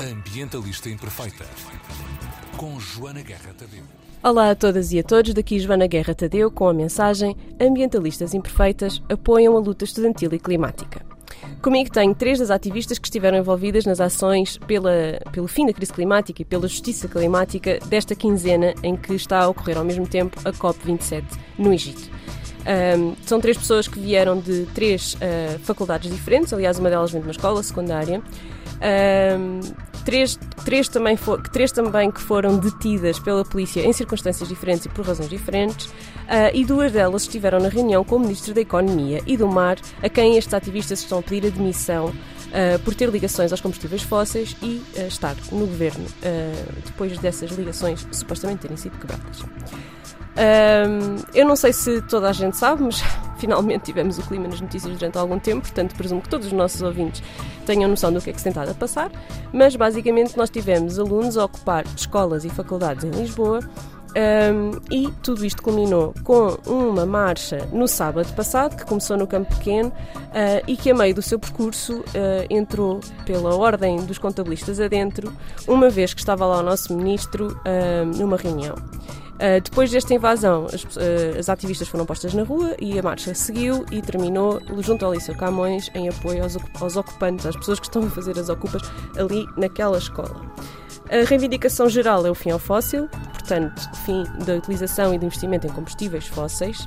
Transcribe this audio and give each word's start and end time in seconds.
Ambientalista 0.00 0.88
Imperfeita, 0.88 1.44
com 2.56 2.80
Joana 2.80 3.20
Guerra 3.20 3.52
Tadeu. 3.52 3.82
Olá 4.22 4.50
a 4.50 4.54
todas 4.54 4.92
e 4.92 4.98
a 4.98 5.02
todos, 5.02 5.34
daqui 5.34 5.58
Joana 5.58 5.86
Guerra 5.86 6.14
Tadeu 6.14 6.50
com 6.50 6.66
a 6.66 6.72
mensagem 6.72 7.36
Ambientalistas 7.60 8.32
Imperfeitas 8.32 9.02
apoiam 9.10 9.54
a 9.54 9.60
luta 9.60 9.84
estudantil 9.84 10.32
e 10.32 10.38
climática. 10.38 11.04
Comigo 11.60 11.90
tenho 11.90 12.14
três 12.14 12.38
das 12.38 12.50
ativistas 12.50 12.98
que 12.98 13.08
estiveram 13.08 13.36
envolvidas 13.36 13.84
nas 13.84 14.00
ações 14.00 14.56
pela, 14.66 15.20
pelo 15.32 15.46
fim 15.46 15.66
da 15.66 15.72
crise 15.74 15.92
climática 15.92 16.40
e 16.40 16.46
pela 16.46 16.66
justiça 16.66 17.06
climática 17.06 17.78
desta 17.84 18.14
quinzena 18.14 18.72
em 18.82 18.96
que 18.96 19.12
está 19.12 19.40
a 19.40 19.48
ocorrer 19.48 19.76
ao 19.76 19.84
mesmo 19.84 20.08
tempo 20.08 20.40
a 20.46 20.50
COP27 20.50 21.24
no 21.58 21.74
Egito. 21.74 22.10
Um, 22.60 23.14
são 23.26 23.38
três 23.38 23.58
pessoas 23.58 23.86
que 23.86 24.00
vieram 24.00 24.38
de 24.38 24.64
três 24.74 25.12
uh, 25.14 25.58
faculdades 25.58 26.10
diferentes, 26.10 26.54
aliás, 26.54 26.78
uma 26.78 26.88
delas 26.88 27.10
vem 27.10 27.20
de 27.20 27.26
uma 27.26 27.32
escola 27.32 27.62
secundária. 27.62 28.22
Um, 28.80 29.89
três, 30.04 30.38
três, 30.64 30.88
também 30.88 31.16
for, 31.16 31.40
três 31.40 31.72
também 31.72 32.10
que 32.10 32.20
foram 32.20 32.58
detidas 32.58 33.18
pela 33.18 33.44
polícia 33.44 33.80
em 33.80 33.92
circunstâncias 33.92 34.48
diferentes 34.48 34.86
e 34.86 34.88
por 34.88 35.06
razões 35.06 35.28
diferentes, 35.28 35.86
uh, 35.86 36.50
e 36.52 36.64
duas 36.64 36.92
delas 36.92 37.22
estiveram 37.22 37.60
na 37.60 37.68
reunião 37.68 38.04
com 38.04 38.16
o 38.16 38.20
Ministro 38.20 38.54
da 38.54 38.60
Economia 38.60 39.22
e 39.26 39.36
do 39.36 39.46
Mar, 39.46 39.78
a 40.02 40.08
quem 40.08 40.36
estes 40.36 40.54
ativistas 40.54 41.00
estão 41.00 41.18
a 41.18 41.22
pedir 41.22 41.46
admissão 41.46 42.06
uh, 42.06 42.78
por 42.84 42.94
ter 42.94 43.08
ligações 43.08 43.52
aos 43.52 43.60
combustíveis 43.60 44.02
fósseis 44.02 44.56
e 44.62 44.82
uh, 44.96 45.06
estar 45.06 45.36
no 45.52 45.66
governo 45.66 46.04
depois 46.84 47.18
dessas 47.18 47.50
ligações 47.52 48.06
supostamente 48.12 48.62
terem 48.62 48.76
sido 48.76 48.98
quebradas. 48.98 49.44
Um, 50.40 51.16
eu 51.34 51.46
não 51.46 51.54
sei 51.54 51.70
se 51.70 52.00
toda 52.02 52.30
a 52.30 52.32
gente 52.32 52.56
sabe, 52.56 52.82
mas 52.82 53.02
finalmente 53.36 53.84
tivemos 53.84 54.18
o 54.18 54.22
clima 54.22 54.48
nas 54.48 54.60
notícias 54.60 54.96
durante 54.96 55.18
algum 55.18 55.38
tempo, 55.38 55.60
portanto 55.60 55.94
presumo 55.94 56.22
que 56.22 56.30
todos 56.30 56.46
os 56.46 56.52
nossos 56.52 56.80
ouvintes 56.80 57.22
tenham 57.66 57.90
noção 57.90 58.10
do 58.10 58.20
que 58.22 58.30
é 58.30 58.32
que 58.32 58.38
se 58.38 58.44
tem 58.44 58.50
estado 58.50 58.70
a 58.70 58.74
passar, 58.74 59.10
mas 59.52 59.76
basicamente 59.76 60.38
nós 60.38 60.48
tivemos 60.48 60.98
alunos 60.98 61.36
a 61.36 61.44
ocupar 61.44 61.84
escolas 61.94 62.44
e 62.46 62.48
faculdades 62.48 63.04
em 63.04 63.10
Lisboa 63.10 63.60
um, 64.10 64.80
e 64.90 65.08
tudo 65.22 65.44
isto 65.44 65.62
culminou 65.62 66.14
com 66.24 66.56
uma 66.66 67.06
marcha 67.06 67.68
no 67.72 67.86
sábado 67.86 68.32
passado, 68.34 68.76
que 68.76 68.84
começou 68.84 69.16
no 69.16 69.26
Campo 69.26 69.54
Pequeno 69.56 69.90
uh, 69.90 70.64
e 70.66 70.76
que, 70.76 70.90
a 70.90 70.94
meio 70.94 71.14
do 71.14 71.22
seu 71.22 71.38
percurso, 71.38 72.00
uh, 72.00 72.04
entrou 72.48 73.00
pela 73.24 73.54
ordem 73.54 73.98
dos 74.04 74.18
contabilistas 74.18 74.80
adentro, 74.80 75.32
uma 75.68 75.88
vez 75.88 76.12
que 76.12 76.20
estava 76.20 76.44
lá 76.44 76.58
o 76.58 76.62
nosso 76.62 76.96
ministro 76.96 77.56
uh, 77.58 78.04
numa 78.16 78.36
reunião. 78.36 78.74
Uh, 79.40 79.58
depois 79.62 79.90
desta 79.90 80.12
invasão, 80.12 80.66
as, 80.66 80.84
uh, 80.84 81.38
as, 81.38 81.48
ativistas 81.48 81.88
foram 81.88 82.04
postas 82.04 82.34
na 82.34 82.42
rua 82.42 82.76
e 82.78 82.98
a 82.98 83.02
marcha 83.02 83.34
seguiu 83.34 83.86
e 83.90 84.02
terminou 84.02 84.60
junto 84.80 85.06
ao 85.06 85.14
Liceu 85.14 85.34
Camões 85.34 85.90
em 85.94 86.10
apoio 86.10 86.42
aos, 86.42 86.58
aos 86.78 86.96
ocupantes, 86.96 87.46
às 87.46 87.56
pessoas 87.56 87.80
que 87.80 87.86
estão 87.86 88.02
a 88.02 88.10
fazer 88.10 88.38
as 88.38 88.50
ocupas 88.50 88.82
ali 89.16 89.46
naquela 89.56 89.96
escola. 89.96 90.44
A 91.10 91.24
reivindicação 91.26 91.88
geral 91.88 92.26
é 92.26 92.30
o 92.30 92.34
fim 92.34 92.50
ao 92.50 92.58
fóssil, 92.58 93.08
portanto, 93.32 93.82
fim 94.04 94.24
da 94.44 94.54
utilização 94.54 95.14
e 95.14 95.18
do 95.18 95.24
investimento 95.24 95.66
em 95.66 95.70
combustíveis 95.70 96.26
fósseis. 96.26 96.86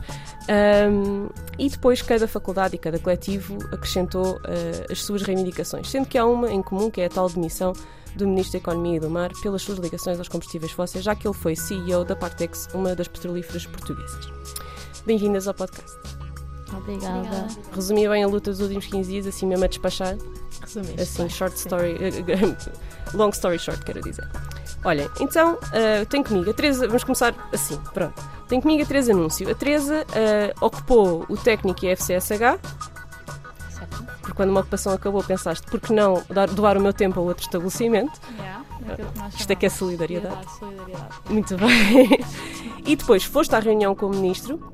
Um, 0.90 1.28
e 1.58 1.70
depois 1.70 2.02
cada 2.02 2.28
faculdade 2.28 2.76
e 2.76 2.78
cada 2.78 3.00
coletivo 3.00 3.58
acrescentou 3.72 4.36
uh, 4.36 4.92
as 4.92 5.04
suas 5.04 5.23
reivindicações, 5.23 5.90
sendo 5.90 6.08
que 6.08 6.17
há 6.17 6.26
uma 6.26 6.52
em 6.52 6.62
comum 6.62 6.92
que 6.92 7.02
é 7.02 7.06
a 7.06 7.10
tal 7.10 7.28
demissão 7.30 7.73
do 8.16 8.28
Ministro 8.28 8.53
da 8.53 8.58
Economia 8.59 8.97
e 8.97 9.00
do 9.00 9.09
Mar 9.09 9.31
pelas 9.42 9.61
suas 9.61 9.80
ligações 9.80 10.19
aos 10.19 10.28
combustíveis 10.28 10.72
fósseis, 10.72 11.03
já 11.03 11.16
que 11.16 11.28
ele 11.28 11.36
foi 11.36 11.56
CEO 11.56 12.03
da 12.03 12.16
Partex, 12.16 12.67
uma 12.73 12.95
das 12.95 13.08
petrolíferas 13.08 13.66
portuguesas. 13.66 14.28
Bem-vindas 15.05 15.47
ao 15.47 15.53
podcast. 15.53 15.97
Obrigada. 16.72 17.20
Obrigada. 17.20 17.47
Resumi 17.75 18.08
bem 18.08 18.23
a 18.23 18.28
luta 18.28 18.52
dos 18.52 18.59
últimos 18.59 18.86
15 18.86 19.11
dias, 19.11 19.28
assim 19.28 19.45
mesmo 19.45 19.66
a 19.66 19.67
despachar. 19.67 20.17
Resumiste. 20.61 21.02
Assim, 21.02 21.30
short 21.30 21.55
story. 21.58 21.97
long 23.14 23.30
story 23.30 23.59
short, 23.59 23.83
quero 23.83 24.02
dizer. 24.02 24.27
Olhem, 24.86 25.09
então, 25.20 25.53
uh, 25.53 26.05
tem 26.09 26.23
comigo 26.23 26.50
a 26.50 26.53
Teresa. 26.53 26.88
Vamos 26.88 27.03
começar 27.03 27.33
assim, 27.53 27.77
pronto. 27.94 28.22
Tem 28.48 28.59
comigo 28.59 28.83
a 28.83 28.86
Teresa 28.86 29.14
Anúncio. 29.14 29.49
A 29.49 29.55
Teresa 29.55 30.04
uh, 30.04 30.65
ocupou 30.65 31.26
o 31.30 31.38
técnico 31.38 31.86
e 31.86 31.92
a 31.92 31.95
FCSH 31.95 32.59
porque 34.33 34.38
quando 34.38 34.49
uma 34.49 34.61
ocupação 34.61 34.94
acabou 34.94 35.23
pensaste, 35.23 35.66
por 35.67 35.80
que 35.80 35.94
não 35.94 36.23
dar, 36.30 36.49
doar 36.49 36.77
o 36.77 36.82
meu 36.82 36.92
tempo 36.92 37.20
a 37.20 37.23
outro 37.23 37.44
estabelecimento? 37.44 38.20
Yeah, 38.38 38.66
Isto 39.38 39.52
é 39.52 39.55
que 39.55 39.66
é 39.67 39.70
solidariedade. 39.70 40.52
solidariedade. 40.58 41.16
Muito 41.30 41.55
bem. 41.58 42.20
e 42.86 42.95
depois 42.95 43.23
foste 43.23 43.55
à 43.55 43.60
reunião 43.60 43.95
com 43.95 44.08
o 44.08 44.10
ministro, 44.10 44.73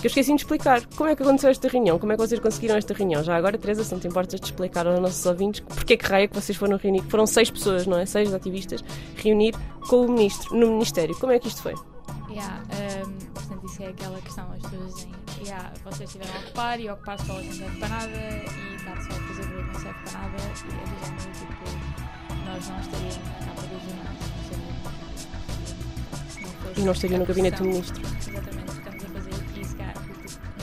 que 0.00 0.06
eu 0.06 0.08
esqueci 0.08 0.30
de 0.34 0.40
explicar 0.40 0.84
como 0.96 1.10
é 1.10 1.14
que 1.14 1.22
aconteceu 1.22 1.50
esta 1.50 1.68
reunião, 1.68 1.98
como 1.98 2.12
é 2.12 2.16
que 2.16 2.26
vocês 2.26 2.40
conseguiram 2.40 2.76
esta 2.76 2.94
reunião. 2.94 3.22
Já 3.22 3.36
agora, 3.36 3.58
Teresa, 3.58 3.84
se 3.84 3.92
não 3.92 4.00
te 4.00 4.08
importas 4.08 4.40
de 4.40 4.46
explicar 4.46 4.86
aos 4.86 4.98
nossos 5.00 5.24
ouvintes 5.26 5.60
porque 5.60 5.94
é 5.94 5.96
que 5.96 6.06
raio 6.06 6.28
que 6.28 6.34
vocês 6.34 6.56
foram 6.56 6.78
reunir, 6.78 7.02
foram 7.08 7.26
seis 7.26 7.50
pessoas, 7.50 7.86
não 7.86 7.98
é? 7.98 8.06
Seis 8.06 8.32
ativistas, 8.32 8.82
reunir 9.16 9.54
com 9.88 10.06
o 10.06 10.10
ministro, 10.10 10.56
no 10.56 10.68
ministério. 10.68 11.14
Como 11.16 11.32
é 11.32 11.38
que 11.38 11.48
isto 11.48 11.62
foi? 11.62 11.74
Yeah, 12.30 12.62
um, 13.06 13.37
isso 13.68 13.82
é 13.82 13.88
aquela 13.88 14.20
questão, 14.20 14.50
as 14.52 14.62
pessoas 14.62 14.94
dizem, 14.94 15.12
yeah, 15.42 15.70
vocês 15.84 16.08
estiveram 16.08 16.34
a 16.34 16.38
ocupar 16.38 16.80
e 16.80 16.90
ocupar 16.90 17.18
só 17.20 17.34
não 17.34 17.52
serve 17.52 17.78
para 17.78 17.88
nada 17.88 18.16
e 18.16 18.74
estar 18.76 19.02
só 19.02 19.12
a 19.12 19.20
fazer 19.20 19.42
barulho 19.46 19.66
não 19.66 19.74
serve 19.74 19.98
para 20.04 20.12
nada 20.18 20.36
e 20.38 20.42
é 20.42 20.48
do 20.48 20.96
género, 21.04 21.32
tipo, 21.38 21.64
nós 22.46 22.68
não 22.68 22.80
estaríamos 22.80 23.16
na 23.18 23.34
capa 23.44 23.62
do 23.62 23.78
ginásio, 23.80 24.28
não 26.40 26.48
estaríamos 26.48 26.78
E 26.78 26.80
não 26.80 26.92
estaria 26.92 27.18
no 27.18 27.26
gabinete 27.26 27.58
do 27.58 27.64
ministro. 27.64 28.00
Exatamente, 28.00 28.70
estamos 28.72 29.04
a 29.04 29.08
fazer 29.08 29.34
aqui, 29.34 29.64
se 29.64 29.76
calhar, 29.76 29.94
tipo, 29.94 30.16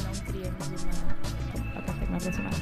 não 0.04 0.14
teríamos 0.26 0.68
uma... 0.84 1.80
Ok, 1.80 1.94
tenho 2.00 2.12
mais 2.12 2.28
aproximar. 2.28 2.54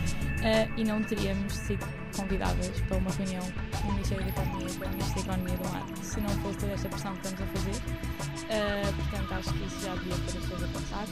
Uh, 0.43 0.67
e 0.77 0.83
não 0.83 1.03
teríamos 1.03 1.53
sido 1.53 1.87
convidadas 2.17 2.81
para 2.81 2.97
uma 2.97 3.11
reunião 3.11 3.43
no 3.85 3.93
Ministério 3.93 4.23
da 4.25 4.29
Economia, 4.29 4.69
para 4.77 4.87
o 4.87 4.91
Ministro 4.91 5.15
da 5.15 5.21
Economia 5.21 5.57
do 5.57 5.69
Mar, 5.69 5.85
se 6.03 6.19
não 6.19 6.29
fosse 6.41 6.57
toda 6.57 6.73
esta 6.73 6.89
pressão 6.89 7.15
que 7.15 7.27
estamos 7.27 7.41
a 7.41 7.45
fazer. 7.57 8.12
Uh, 8.43 8.93
portanto, 8.95 9.31
acho 9.33 9.53
que 9.53 9.65
isso 9.65 9.85
já 9.85 9.95
devia 9.95 10.15
ter 10.15 10.37
as 10.37 10.43
pessoas 10.43 10.63
a 10.63 10.67
pensar, 10.67 11.05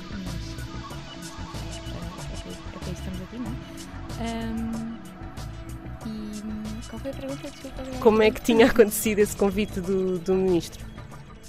mas 2.32 2.40
para 2.42 2.92
isso 2.92 3.02
estamos 3.02 3.22
aqui, 3.22 3.38
não 3.38 3.52
é? 3.52 3.56
Um, 4.22 4.98
e 6.06 6.88
qual 6.90 7.00
foi 7.00 7.12
a 7.12 7.14
pergunta? 7.14 7.50
Desculpa, 7.50 7.84
Como 8.00 8.22
é 8.22 8.32
que 8.32 8.42
tinha 8.42 8.66
acontecido 8.66 9.20
esse 9.20 9.36
convite 9.36 9.80
do, 9.80 10.20
do 10.20 10.34
ministro? 10.34 10.91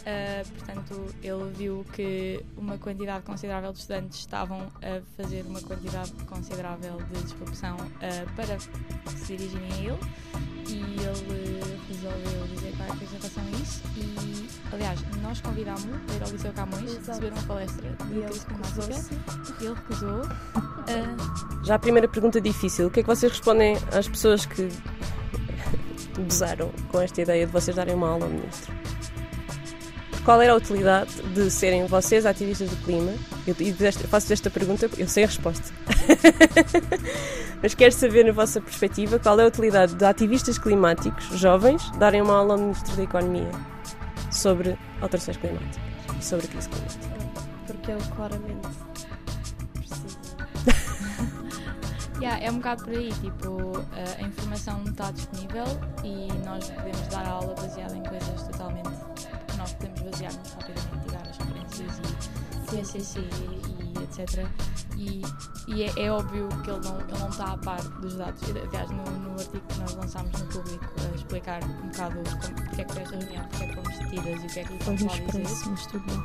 Uh, 0.02 0.48
portanto, 0.50 1.14
ele 1.22 1.52
viu 1.54 1.86
que 1.92 2.44
uma 2.56 2.76
quantidade 2.76 3.24
considerável 3.24 3.72
de 3.72 3.78
estudantes 3.78 4.18
estavam 4.18 4.60
a 4.82 5.00
fazer 5.16 5.44
uma 5.46 5.60
quantidade 5.60 6.12
considerável 6.26 6.96
de 7.12 7.22
disrupção 7.22 7.76
uh, 7.76 8.34
para 8.34 8.58
se 8.58 9.36
dirigirem 9.36 9.72
a 9.72 9.76
ele. 9.76 9.98
E 10.68 10.80
ele 10.80 11.82
resolveu 11.88 12.46
dizer 12.54 12.76
qualquer 12.76 12.98
coisa 12.98 13.14
em 13.14 13.18
relação 13.18 13.44
a 13.44 13.50
isso. 13.50 13.82
E, 13.96 14.74
aliás, 14.74 15.00
nós 15.22 15.40
convidámos-lo 15.40 16.00
para 16.06 16.16
ir 16.16 16.22
ao 16.22 16.30
Liceu 16.30 16.52
Camões 16.52 16.96
receber 17.06 17.32
uma 17.32 17.42
palestra 17.42 17.90
de 17.90 17.96
crise 17.96 18.46
climática 18.46 19.32
ele 19.64 19.74
recusou. 19.74 20.20
Uh... 20.22 21.62
Já 21.64 21.76
a 21.76 21.78
primeira 21.78 22.08
pergunta 22.08 22.40
difícil, 22.40 22.88
o 22.88 22.90
que 22.90 23.00
é 23.00 23.02
que 23.02 23.08
vocês 23.08 23.30
respondem 23.30 23.76
às 23.92 24.08
pessoas 24.08 24.46
que 24.46 24.68
gozaram 26.18 26.72
com 26.90 27.00
esta 27.00 27.22
ideia 27.22 27.46
de 27.46 27.52
vocês 27.52 27.76
darem 27.76 27.94
uma 27.94 28.08
aula 28.08 28.24
ao 28.24 28.30
ministro? 28.30 28.72
Qual 30.24 30.40
era 30.40 30.52
a 30.52 30.56
utilidade 30.56 31.10
de 31.34 31.50
serem 31.50 31.86
vocês 31.86 32.24
ativistas 32.24 32.70
do 32.70 32.76
clima? 32.84 33.12
Eu, 33.46 33.54
faço 34.08 34.32
esta 34.32 34.50
pergunta, 34.50 34.88
eu 34.96 35.08
sei 35.08 35.24
a 35.24 35.26
resposta. 35.26 35.72
Mas 37.60 37.74
quero 37.74 37.92
saber, 37.92 38.24
na 38.24 38.32
vossa 38.32 38.60
perspectiva, 38.60 39.18
qual 39.18 39.38
é 39.38 39.44
a 39.44 39.46
utilidade 39.46 39.94
de 39.94 40.04
ativistas 40.04 40.58
climáticos 40.58 41.24
jovens 41.38 41.90
darem 41.92 42.22
uma 42.22 42.36
aula 42.36 42.54
ao 42.54 42.60
Ministro 42.60 42.96
da 42.96 43.02
Economia 43.02 43.50
sobre 44.30 44.78
alterações 45.00 45.36
climáticas 45.36 45.78
e 46.18 46.24
sobre 46.24 46.46
a 46.46 46.48
crise 46.48 46.68
climática? 46.68 47.08
Porque 47.66 47.90
ele 47.90 48.02
claramente 48.16 48.68
precisa. 49.74 50.18
yeah, 52.20 52.44
é 52.44 52.50
um 52.50 52.56
bocado 52.56 52.84
por 52.84 52.94
aí, 52.94 53.12
tipo, 53.20 53.72
a 54.18 54.22
informação 54.22 54.82
está 54.84 55.10
disponível 55.10 55.64
e 56.04 56.28
nós 56.44 56.70
podemos 56.70 57.06
dar 57.08 57.26
a 57.26 57.30
aula 57.30 57.54
baseada 57.54 57.96
em 57.96 58.02
coisas 58.02 58.42
totalmente 58.48 59.11
nós 59.62 59.74
podemos 59.74 60.00
basear-nos 60.02 60.50
rapidamente 60.54 61.06
e 61.06 61.10
dar 61.12 61.28
as 61.28 61.38
referências 61.38 61.98
e, 61.98 62.78
e 62.80 62.84
CCC 62.84 63.20
e 63.20 64.02
etc. 64.02 64.46
E, 64.96 65.22
e 65.68 65.84
é, 65.84 65.92
é, 65.96 66.10
óbvio 66.10 66.48
que 66.64 66.70
ele 66.70 66.80
não, 66.80 67.00
ele 67.00 67.18
não 67.18 67.28
está 67.28 67.52
a 67.52 67.58
par 67.58 67.80
dos 67.80 68.16
dados. 68.16 68.42
Aliás, 68.42 68.90
no, 68.90 69.04
no 69.04 69.30
artigo 69.32 69.64
que 69.68 69.78
nós 69.78 69.94
lançámos 69.94 70.32
no 70.32 70.46
público, 70.48 70.84
a 70.98 71.14
explicar 71.14 71.62
um 71.62 71.88
bocado 71.88 72.16
como, 72.16 72.54
porque 72.66 72.80
é 72.80 72.84
que 72.84 72.92
foi 72.92 73.02
esta 73.02 73.16
reunião, 73.16 73.44
porque 73.48 73.62
é 73.62 73.66
que 73.68 73.74
fomos 73.74 73.98
detidas 73.98 74.42
e 74.42 74.46
o 74.46 74.48
que 74.48 74.60
é 74.60 74.64
que 74.64 74.84
Foi 74.84 74.96
no 74.96 75.06
Expresso, 75.06 75.70
mas 75.70 75.86
tudo 75.86 76.04
bem. 76.06 76.22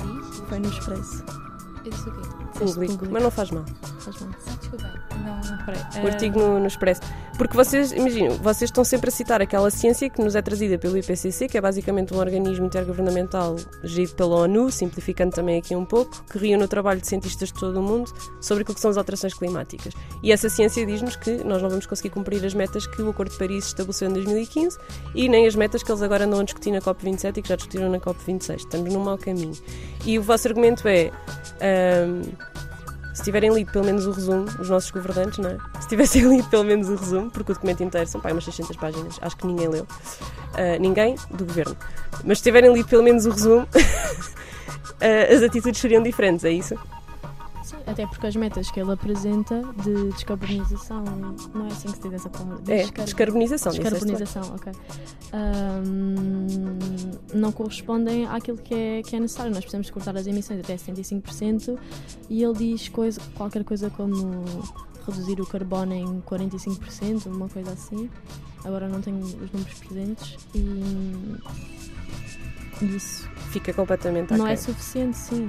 Diz? 0.00 0.38
Foi 0.48 0.58
no 0.58 0.68
Expresso. 0.68 1.49
Eu 1.84 1.90
disse 1.90 2.08
o 2.08 2.12
quê? 2.12 2.20
público, 2.58 2.92
público. 2.92 3.06
mas 3.10 3.22
não 3.22 3.30
faz 3.30 3.50
mal. 3.50 3.64
Faz 4.00 4.20
mal. 4.20 4.30
Ah, 4.46 4.56
desculpem. 4.58 4.90
Não, 5.24 5.40
não 5.40 5.56
reparei. 5.58 5.80
O 5.80 6.06
Ah, 6.06 6.10
artigo 6.10 6.38
no, 6.38 6.60
no 6.60 6.66
Expresso. 6.66 7.00
Porque 7.38 7.56
vocês, 7.56 7.92
imaginem, 7.92 8.28
vocês 8.38 8.68
estão 8.70 8.84
sempre 8.84 9.08
a 9.08 9.10
citar 9.12 9.40
aquela 9.40 9.70
ciência 9.70 10.10
que 10.10 10.22
nos 10.22 10.34
é 10.36 10.42
trazida 10.42 10.76
pelo 10.78 10.96
IPCC, 10.98 11.48
que 11.48 11.56
é 11.56 11.60
basicamente 11.60 12.12
um 12.12 12.18
organismo 12.18 12.66
intergovernamental 12.66 13.56
gerido 13.82 14.14
pela 14.14 14.36
ONU, 14.40 14.70
simplificando 14.70 15.34
também 15.34 15.58
aqui 15.58 15.74
um 15.74 15.84
pouco, 15.86 16.22
que 16.30 16.38
reúne 16.38 16.64
o 16.64 16.68
trabalho 16.68 17.00
de 17.00 17.06
cientistas 17.06 17.50
de 17.50 17.58
todo 17.58 17.78
o 17.80 17.82
mundo 17.82 18.12
sobre 18.42 18.62
aquilo 18.62 18.74
que 18.74 18.80
são 18.80 18.90
as 18.90 18.98
alterações 18.98 19.32
climáticas. 19.32 19.94
E 20.22 20.32
essa 20.32 20.50
ciência 20.50 20.84
diz-nos 20.84 21.16
que 21.16 21.42
nós 21.44 21.62
não 21.62 21.70
vamos 21.70 21.86
conseguir 21.86 22.10
cumprir 22.10 22.44
as 22.44 22.52
metas 22.52 22.86
que 22.86 23.00
o 23.00 23.08
Acordo 23.08 23.32
de 23.32 23.38
Paris 23.38 23.66
estabeleceu 23.66 24.10
em 24.10 24.12
2015 24.12 24.78
e 25.14 25.28
nem 25.28 25.46
as 25.46 25.54
metas 25.54 25.82
que 25.82 25.90
eles 25.90 26.02
agora 26.02 26.24
andam 26.26 26.40
a 26.40 26.44
discutir 26.44 26.70
na 26.72 26.80
COP27 26.80 27.38
e 27.38 27.42
que 27.42 27.48
já 27.48 27.56
discutiram 27.56 27.88
na 27.90 27.98
COP26. 27.98 28.56
Estamos 28.56 28.92
num 28.92 29.00
mau 29.02 29.16
caminho. 29.16 29.56
E 30.04 30.18
o 30.18 30.22
vosso 30.22 30.46
argumento 30.48 30.86
é. 30.86 31.10
Ahm, 31.70 32.22
se 33.14 33.24
tiverem 33.24 33.52
lido 33.52 33.70
pelo 33.70 33.84
menos 33.84 34.06
o 34.06 34.12
resumo, 34.12 34.46
os 34.58 34.70
nossos 34.70 34.90
governantes, 34.90 35.38
não 35.38 35.50
é? 35.50 35.58
Se 35.80 35.88
tivessem 35.88 36.22
lido 36.28 36.48
pelo 36.48 36.64
menos 36.64 36.88
o 36.88 36.94
resumo, 36.94 37.30
porque 37.30 37.52
o 37.52 37.54
documento 37.54 37.82
inteiro 37.82 38.06
são 38.06 38.20
pá, 38.20 38.32
umas 38.32 38.44
600 38.44 38.76
páginas, 38.76 39.18
acho 39.20 39.36
que 39.36 39.46
ninguém 39.46 39.68
leu. 39.68 39.86
Ah, 40.54 40.78
ninguém 40.78 41.16
do 41.30 41.44
governo. 41.44 41.76
Mas 42.24 42.38
se 42.38 42.44
tiverem 42.44 42.72
lido 42.72 42.88
pelo 42.88 43.02
menos 43.02 43.26
o 43.26 43.30
resumo, 43.30 43.68
ah, 45.00 45.34
as 45.34 45.42
atitudes 45.42 45.80
seriam 45.80 46.02
diferentes, 46.02 46.44
é 46.44 46.50
isso? 46.50 46.76
Até 47.90 48.06
porque 48.06 48.26
as 48.26 48.36
metas 48.36 48.70
que 48.70 48.78
ele 48.80 48.92
apresenta 48.92 49.62
de 49.82 50.10
descarbonização, 50.12 51.02
não 51.54 51.64
é 51.66 51.68
assim 51.68 51.88
que 51.88 51.96
se 51.96 52.02
diz 52.02 52.12
essa 52.14 52.30
palavra? 52.30 52.62
É, 52.72 52.78
Descar- 52.82 53.04
descarbonização. 53.04 53.72
bem. 53.72 53.80
Descarbonização, 53.82 54.42
ok. 54.54 54.72
Ahm, 55.32 56.46
não 57.34 57.52
correspondem 57.52 58.26
àquilo 58.26 58.58
que 58.58 58.74
é, 58.74 59.02
que 59.02 59.16
é 59.16 59.20
necessário. 59.20 59.50
Nós 59.50 59.60
precisamos 59.60 59.90
cortar 59.90 60.16
as 60.16 60.26
emissões 60.26 60.60
até 60.60 60.76
75% 60.76 61.78
e 62.28 62.42
ele 62.42 62.54
diz 62.54 62.88
coisa, 62.88 63.20
qualquer 63.34 63.64
coisa 63.64 63.90
como 63.90 64.44
reduzir 65.06 65.40
o 65.40 65.46
carbono 65.46 65.92
em 65.94 66.20
45%, 66.22 67.26
uma 67.26 67.48
coisa 67.48 67.72
assim. 67.72 68.08
Agora 68.64 68.88
não 68.88 69.00
tenho 69.00 69.18
os 69.18 69.32
números 69.52 69.74
presentes 69.78 70.36
e 70.54 71.36
isso 72.94 73.28
Fica 73.50 73.72
completamente 73.72 74.30
não 74.32 74.40
ok. 74.44 74.52
é 74.52 74.56
suficiente, 74.56 75.16
sim. 75.16 75.48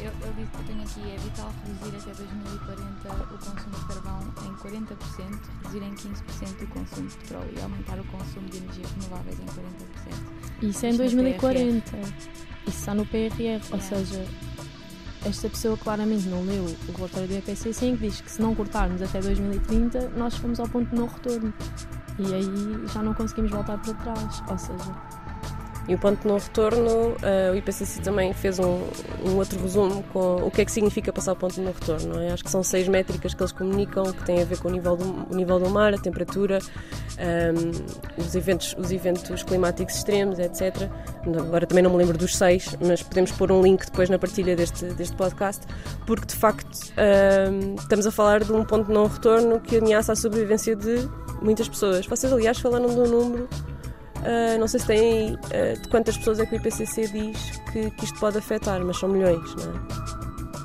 Eu, 0.00 0.12
eu 0.26 0.32
digo 0.34 0.48
que 0.56 0.64
tenho 0.64 0.82
aqui, 0.82 1.00
é 1.10 1.16
vital 1.18 1.52
reduzir 1.66 1.96
até 1.96 2.22
2040 2.22 3.08
o 3.08 3.38
consumo 3.38 3.74
de 3.74 3.84
carvão 3.86 4.20
em 4.46 4.54
40%, 4.54 5.40
reduzir 5.62 5.82
em 5.82 5.94
15% 5.94 6.62
o 6.62 6.66
consumo 6.68 7.08
de 7.08 7.16
petróleo 7.16 7.52
e 7.56 7.60
aumentar 7.60 7.98
o 7.98 8.04
consumo 8.04 8.48
de 8.48 8.58
energias 8.58 8.90
renováveis 8.92 9.38
em 9.40 9.46
40%. 9.46 10.70
Isso 10.70 10.86
é 10.86 10.88
em 10.88 10.92
Isto 10.92 11.16
no 11.16 11.22
2040. 11.22 11.96
Isso 12.66 12.78
está 12.78 12.94
no 12.94 13.06
PRR, 13.06 13.60
ou 13.72 13.80
seja, 13.80 14.24
esta 15.24 15.48
pessoa 15.48 15.76
claramente 15.76 16.28
não 16.28 16.44
leu 16.44 16.64
o 16.64 16.92
relatório 16.92 17.28
do 17.28 17.34
IPCC 17.38 17.86
em 17.86 17.96
que 17.96 18.08
diz 18.08 18.20
que 18.20 18.30
se 18.30 18.40
não 18.40 18.54
cortarmos 18.54 19.02
até 19.02 19.20
2030, 19.20 20.10
nós 20.10 20.36
fomos 20.36 20.60
ao 20.60 20.68
ponto 20.68 20.88
de 20.90 20.96
não 20.96 21.06
retorno. 21.08 21.52
E 22.18 22.34
aí 22.34 22.86
já 22.92 23.02
não 23.02 23.14
conseguimos 23.14 23.50
voltar 23.50 23.78
para 23.78 23.94
trás. 23.94 24.42
Ou 24.48 24.58
seja, 24.58 25.17
E 25.88 25.94
o 25.94 25.98
ponto 25.98 26.20
de 26.20 26.28
não 26.28 26.36
retorno, 26.36 27.16
ah, 27.22 27.50
o 27.50 27.56
IPCC 27.56 28.02
também 28.02 28.34
fez 28.34 28.58
um, 28.58 28.82
um 29.24 29.36
outro 29.36 29.58
resumo 29.60 30.02
com 30.12 30.36
o 30.36 30.50
que 30.50 30.60
é 30.60 30.64
que 30.64 30.70
significa 30.70 31.10
passar 31.10 31.32
o 31.32 31.36
ponto 31.36 31.54
de 31.54 31.62
não 31.62 31.72
retorno. 31.72 32.20
É? 32.20 32.30
Acho 32.30 32.44
que 32.44 32.50
são 32.50 32.62
seis 32.62 32.86
métricas 32.86 33.32
que 33.32 33.42
eles 33.42 33.52
comunicam 33.52 34.04
que 34.12 34.22
têm 34.24 34.42
a 34.42 34.44
ver 34.44 34.58
com 34.58 34.68
o 34.68 34.70
nível 34.70 34.96
do, 34.96 35.26
o 35.32 35.34
nível 35.34 35.58
do 35.58 35.70
mar, 35.70 35.94
a 35.94 35.98
temperatura, 35.98 36.58
ahm, 37.18 37.72
os, 38.18 38.34
eventos, 38.34 38.76
os 38.78 38.92
eventos 38.92 39.42
climáticos 39.42 39.96
extremos, 39.96 40.38
etc. 40.38 40.90
Agora 41.26 41.66
também 41.66 41.82
não 41.82 41.90
me 41.90 41.96
lembro 41.96 42.18
dos 42.18 42.36
seis, 42.36 42.76
mas 42.86 43.02
podemos 43.02 43.32
pôr 43.32 43.50
um 43.50 43.62
link 43.62 43.86
depois 43.86 44.10
na 44.10 44.18
partilha 44.18 44.54
deste, 44.54 44.84
deste 44.86 45.16
podcast, 45.16 45.66
porque 46.06 46.26
de 46.26 46.36
facto 46.36 46.92
ahm, 46.98 47.76
estamos 47.78 48.06
a 48.06 48.10
falar 48.10 48.44
de 48.44 48.52
um 48.52 48.62
ponto 48.62 48.88
de 48.88 48.92
não 48.92 49.06
retorno 49.06 49.58
que 49.58 49.78
ameaça 49.78 50.12
a 50.12 50.16
sobrevivência 50.16 50.76
de 50.76 51.08
muitas 51.40 51.66
pessoas. 51.66 52.06
Vocês, 52.06 52.30
aliás, 52.30 52.58
falaram 52.58 52.88
de 52.88 53.00
um 53.00 53.06
número. 53.06 53.48
Uh, 54.18 54.58
não 54.58 54.66
sei 54.66 54.80
se 54.80 54.86
têm 54.86 55.34
uh, 55.34 55.80
de 55.80 55.88
quantas 55.88 56.16
pessoas 56.18 56.40
é 56.40 56.46
que 56.46 56.54
o 56.54 56.56
IPCC 56.56 57.08
diz 57.08 57.50
que, 57.72 57.90
que 57.92 58.04
isto 58.04 58.18
pode 58.18 58.38
afetar, 58.38 58.84
mas 58.84 58.96
são 58.98 59.08
milhões, 59.08 59.54
não 59.54 59.64
é? 59.64 60.08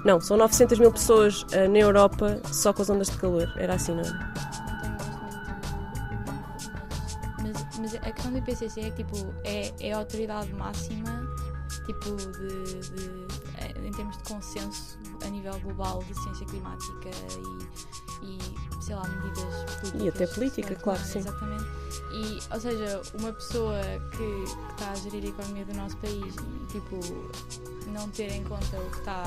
Não, 0.05 0.19
são 0.19 0.35
900 0.37 0.79
mil 0.79 0.91
pessoas 0.91 1.43
uh, 1.43 1.69
na 1.69 1.77
Europa 1.79 2.41
só 2.51 2.73
com 2.73 2.81
as 2.81 2.89
ondas 2.89 3.07
de 3.09 3.17
calor. 3.17 3.47
Era 3.57 3.75
assim, 3.75 3.93
não 3.93 4.01
é? 4.01 4.33
Mas, 7.41 7.79
mas 7.79 7.95
a 7.95 7.99
questão 8.11 8.31
do 8.31 8.37
IPCC 8.39 8.81
é 8.81 8.91
tipo, 8.91 9.15
é, 9.43 9.71
é 9.79 9.93
a 9.93 9.97
autoridade 9.99 10.51
máxima 10.53 11.27
tipo, 11.85 12.15
de, 12.15 12.79
de- 12.91 13.27
eh, 13.59 13.87
em 13.87 13.91
termos 13.91 14.17
de 14.17 14.23
consenso 14.23 14.97
a 15.25 15.29
nível 15.29 15.59
global 15.61 16.03
de 16.07 16.13
ciência 16.21 16.45
climática 16.45 17.09
e, 18.21 18.25
e 18.25 18.39
sei 18.83 18.95
lá, 18.95 19.07
medidas 19.07 19.63
políticas. 19.79 20.01
E 20.01 20.09
até 20.09 20.27
política, 20.27 20.75
claro 20.75 20.99
que 21.01 21.13
tomadas, 21.13 21.33
Exatamente. 21.33 21.83
E, 22.11 22.39
ou 22.53 22.59
seja, 22.59 23.01
uma 23.19 23.33
pessoa 23.33 23.81
que, 24.11 24.17
que 24.17 24.71
está 24.71 24.91
a 24.91 24.95
gerir 24.95 25.25
a 25.25 25.27
economia 25.27 25.65
do 25.65 25.73
nosso 25.73 25.97
país, 25.97 26.35
tipo, 26.71 26.99
não 27.89 28.09
ter 28.09 28.31
em 28.31 28.43
conta 28.43 28.77
o 28.77 28.89
que 28.91 28.99
está 28.99 29.23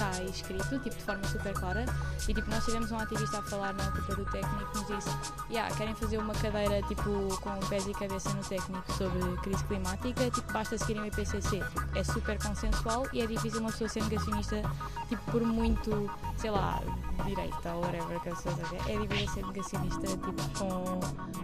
está 0.00 0.10
aí 0.16 0.30
escrito, 0.30 0.78
tipo, 0.78 0.96
de 0.96 1.02
forma 1.02 1.24
super 1.28 1.52
clara. 1.52 1.84
E 2.28 2.34
tipo, 2.34 2.50
nós 2.50 2.64
tivemos 2.64 2.90
um 2.90 2.98
ativista 2.98 3.38
a 3.38 3.42
falar 3.42 3.74
na 3.74 3.84
altura 3.84 4.16
do 4.16 4.24
técnico 4.26 4.72
que 4.72 4.78
nos 4.78 4.86
disse, 4.86 5.16
yeah, 5.50 5.74
querem 5.76 5.94
fazer 5.94 6.18
uma 6.18 6.34
cadeira 6.34 6.82
tipo 6.82 7.10
com 7.40 7.66
pés 7.68 7.86
e 7.86 7.92
cabeça 7.92 8.30
no 8.30 8.42
técnico 8.42 8.92
sobre 8.94 9.36
crise 9.42 9.64
climática, 9.64 10.30
tipo, 10.30 10.52
basta 10.52 10.78
seguirem 10.78 11.02
o 11.02 11.06
IPCC. 11.06 11.62
É 11.94 12.04
super 12.04 12.38
consensual 12.42 13.06
e 13.12 13.20
é 13.20 13.26
difícil 13.26 13.60
uma 13.60 13.70
pessoa 13.70 13.88
ser 13.88 14.02
negacionista, 14.04 14.62
tipo, 15.08 15.30
por 15.30 15.42
muito, 15.42 16.10
sei 16.38 16.50
lá, 16.50 16.82
direita 17.26 17.74
ou 17.74 17.82
whatever 17.82 18.20
que 18.20 18.28
as 18.28 18.42
pessoas 18.42 18.64
acham. 18.64 18.78
É 18.88 18.98
difícil 18.98 19.34
ser 19.34 19.46
negacionista, 19.46 20.06
tipo, 20.06 20.58
com 20.58 21.00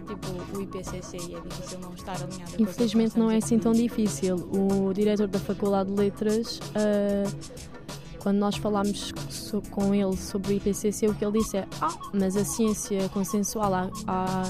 tipo, 0.07 0.57
o 0.57 0.61
IPCC 0.61 1.17
e 1.17 1.35
é 1.35 1.39
difícil 1.41 1.79
não 1.79 1.93
estar 1.93 2.17
que 2.55 2.63
infelizmente 2.63 3.17
não 3.17 3.29
é 3.29 3.37
assim 3.37 3.59
tão 3.59 3.71
a 3.71 3.75
difícil. 3.75 4.35
O 4.35 4.93
diretor 4.93 5.27
da 5.27 5.39
Faculdade 5.39 5.89
de 5.91 5.95
Letras. 5.95 6.36
Ah, 6.75 7.29
quando 8.19 8.37
nós 8.37 8.57
falámos 8.57 9.13
com 9.71 9.93
ele 9.93 10.17
sobre 10.17 10.53
o 10.53 10.57
IPCC, 10.57 11.07
o 11.07 11.13
que 11.13 11.23
ele 11.23 11.39
disse 11.39 11.57
é: 11.57 11.67
Ah, 11.81 11.97
mas 12.13 12.35
a 12.35 12.43
ciência 12.43 13.07
consensual 13.09 13.73
há, 13.73 13.89
há 14.07 14.43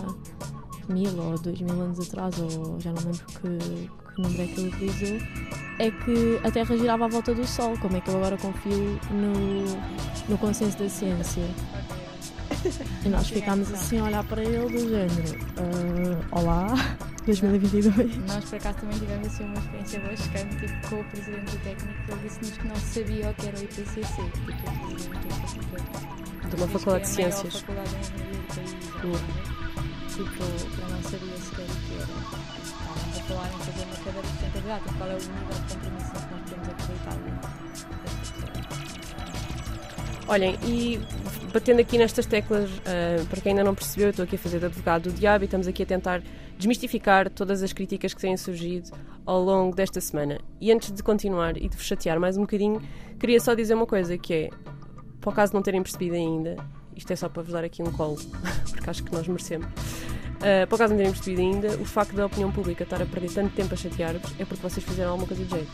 mil 0.89 1.15
ou 1.19 1.37
dois 1.37 1.61
mil 1.61 1.79
anos 1.81 1.99
atrás, 1.99 2.35
ou 2.39 2.79
já 2.79 2.91
não 2.91 3.03
lembro 3.03 3.25
que, 3.27 4.15
que 4.15 4.21
número 4.21 4.41
é 4.41 4.47
que 4.47 4.59
ele 4.61 4.69
utilizou, 4.69 5.17
é 5.79 5.91
que 5.91 6.39
a 6.43 6.51
Terra 6.51 6.75
girava 6.77 7.05
à 7.05 7.07
volta 7.07 7.35
do 7.35 7.45
Sol. 7.45 7.77
Como 7.79 7.97
é 7.97 8.01
que 8.01 8.09
eu 8.09 8.15
agora 8.17 8.37
confio 8.37 8.99
no, 9.11 10.29
no 10.29 10.37
consenso 10.37 10.77
da 10.77 10.89
ciência? 10.89 11.43
E 13.05 13.09
nós 13.09 13.29
ficámos 13.29 13.71
assim 13.71 13.99
a 13.99 14.05
olhar 14.05 14.23
para 14.23 14.43
ele 14.43 14.67
do 14.69 14.89
género: 14.89 15.45
"Ah, 16.31 16.39
Olá, 16.39 16.73
2022. 17.27 18.17
Nós 18.27 18.45
por 18.45 18.55
acaso 18.55 18.77
também 18.79 18.99
tivemos 18.99 19.27
assim 19.27 19.43
uma 19.43 19.53
experiência 19.59 19.99
boa 19.99 20.15
chocante 20.17 20.55
tipo, 20.65 20.87
com 20.89 20.95
o 20.99 21.03
presidente 21.05 21.51
do 21.51 21.57
técnico, 21.63 22.11
ele 22.11 22.21
disse-nos 22.23 22.57
que 22.57 22.67
não 22.67 22.75
sabia 22.77 23.29
o 23.29 23.33
que 23.35 23.47
era 23.47 23.57
o 23.57 23.63
IPCC, 23.63 24.01
tipo, 24.05 24.51
o 24.51 24.55
técnico. 24.55 26.47
De 26.49 26.55
uma 26.55 26.67
faculdade 26.67 27.09
de 27.09 27.15
que 27.15 27.21
é 27.21 27.25
maior 27.27 27.39
ciências. 27.41 27.61
faculdade 27.61 27.89
de 27.89 27.95
engenharia 27.97 28.37
do 28.37 28.47
país, 28.55 28.71
Hum. 28.97 29.11
tipo, 30.07 30.43
eu 30.81 30.89
não 30.89 31.01
sabia 31.03 31.37
sequer 31.37 31.65
o 31.65 31.67
que 31.67 31.93
era. 31.95 32.07
Estávamos 32.63 33.17
a 33.17 33.23
falar 33.23 33.47
em 33.47 33.59
fazer 33.59 33.83
uma 33.83 33.95
cadeira 33.97 34.21
de 34.21 34.27
sustentabilidade, 34.29 34.83
tipo, 34.85 34.97
qual 34.97 35.09
é 35.09 35.13
o 35.13 35.17
nível 35.17 35.35
de 35.51 35.75
compromisso 35.75 36.07
que 36.07 36.15
nós 36.17 36.41
podemos 36.41 36.67
acreditar 36.69 37.15
dentro 37.15 37.49
Olhem, 40.27 40.57
e 40.65 40.99
batendo 41.53 41.79
aqui 41.79 41.97
nestas 41.97 42.25
teclas, 42.25 42.69
ah, 42.85 43.25
para 43.29 43.39
quem 43.39 43.51
ainda 43.51 43.63
não 43.63 43.73
percebeu, 43.73 44.07
eu 44.07 44.09
estou 44.09 44.23
aqui 44.23 44.35
a 44.35 44.39
fazer 44.39 44.59
de 44.59 44.65
advogado 44.65 45.03
do 45.03 45.11
diabo 45.13 45.43
e 45.43 45.45
estamos 45.45 45.67
aqui 45.67 45.83
a 45.83 45.85
tentar 45.85 46.21
desmistificar 46.57 47.29
todas 47.29 47.63
as 47.63 47.71
críticas 47.71 48.13
que 48.13 48.19
têm 48.19 48.35
surgido 48.35 48.91
ao 49.25 49.41
longo 49.41 49.73
desta 49.73 50.01
semana. 50.01 50.37
E 50.59 50.69
antes 50.69 50.91
de 50.91 51.01
continuar 51.01 51.55
e 51.55 51.69
de 51.69 51.77
vos 51.77 51.85
chatear 51.85 52.19
mais 52.19 52.35
um 52.35 52.41
bocadinho, 52.41 52.81
queria 53.17 53.39
só 53.39 53.53
dizer 53.53 53.73
uma 53.73 53.85
coisa, 53.85 54.17
que 54.17 54.33
é, 54.33 54.49
para 55.21 55.29
o 55.29 55.33
caso 55.33 55.51
de 55.51 55.55
não 55.55 55.61
terem 55.61 55.81
percebido 55.81 56.15
ainda, 56.15 56.57
isto 56.93 57.11
é 57.13 57.15
só 57.15 57.29
para 57.29 57.43
vos 57.43 57.53
dar 57.53 57.63
aqui 57.63 57.81
um 57.81 57.91
colo, 57.91 58.17
porque 58.69 58.89
acho 58.89 59.03
que 59.05 59.13
nós 59.13 59.25
merecemos. 59.29 59.67
Ah, 60.41 60.67
para 60.67 60.75
o 60.75 60.77
caso 60.77 60.93
de 60.93 60.97
não 60.97 60.97
terem 60.97 61.11
percebido 61.11 61.41
ainda, 61.41 61.81
o 61.81 61.85
facto 61.85 62.15
da 62.15 62.25
opinião 62.25 62.51
pública 62.51 62.83
estar 62.83 63.01
a 63.01 63.05
perder 63.05 63.31
tanto 63.31 63.53
tempo 63.55 63.73
a 63.73 63.77
chatear-vos 63.77 64.33
é 64.37 64.45
porque 64.45 64.61
vocês 64.61 64.85
fizeram 64.85 65.11
alguma 65.11 65.27
coisa 65.27 65.43
de 65.43 65.49
jeito 65.49 65.71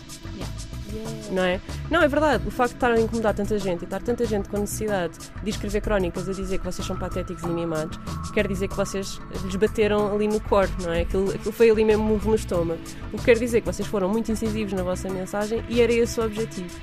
não 1.32 1.44
é? 1.44 1.60
Não, 1.90 2.02
é 2.02 2.08
verdade. 2.08 2.48
O 2.48 2.52
facto 2.52 2.72
de 2.72 2.78
estar 2.78 2.92
a 2.92 3.00
incomodar 3.00 3.34
tanta 3.34 3.58
gente 3.58 3.82
e 3.82 3.84
estar 3.86 4.02
tanta 4.02 4.26
gente 4.26 4.50
com 4.50 4.58
necessidade 4.58 5.18
de 5.42 5.50
escrever 5.50 5.82
crónicas 5.82 6.28
a 6.30 6.34
dizer 6.34 6.60
que 6.60 6.66
vocês 6.66 6.86
são 6.86 6.96
patéticos 6.96 7.44
e 7.44 7.48
mimados, 7.48 7.98
quer 8.34 8.48
dizer 8.48 8.68
que 8.68 8.76
vocês 8.76 9.20
lhes 9.44 9.56
bateram 9.56 10.14
ali 10.14 10.28
no 10.28 10.40
core, 10.40 10.70
não 10.82 10.94
é? 10.94 11.02
Aquilo, 11.02 11.30
aquilo 11.32 11.52
foi 11.52 11.70
ali 11.70 11.84
mesmo 11.84 12.04
murro 12.04 12.30
no 12.30 12.36
estômago. 12.36 12.80
O 13.12 13.18
que 13.18 13.26
quer 13.26 13.38
dizer 13.38 13.62
que 13.62 13.68
vocês 13.68 13.88
foram 13.88 14.10
muito 14.10 14.32
incisivos 14.32 14.74
na 14.74 14.84
vossa 14.84 15.10
mensagem 15.10 15.64
e 15.70 15.82
era 15.82 15.92
esse 15.92 16.20
o 16.20 16.24
objetivo. 16.24 16.76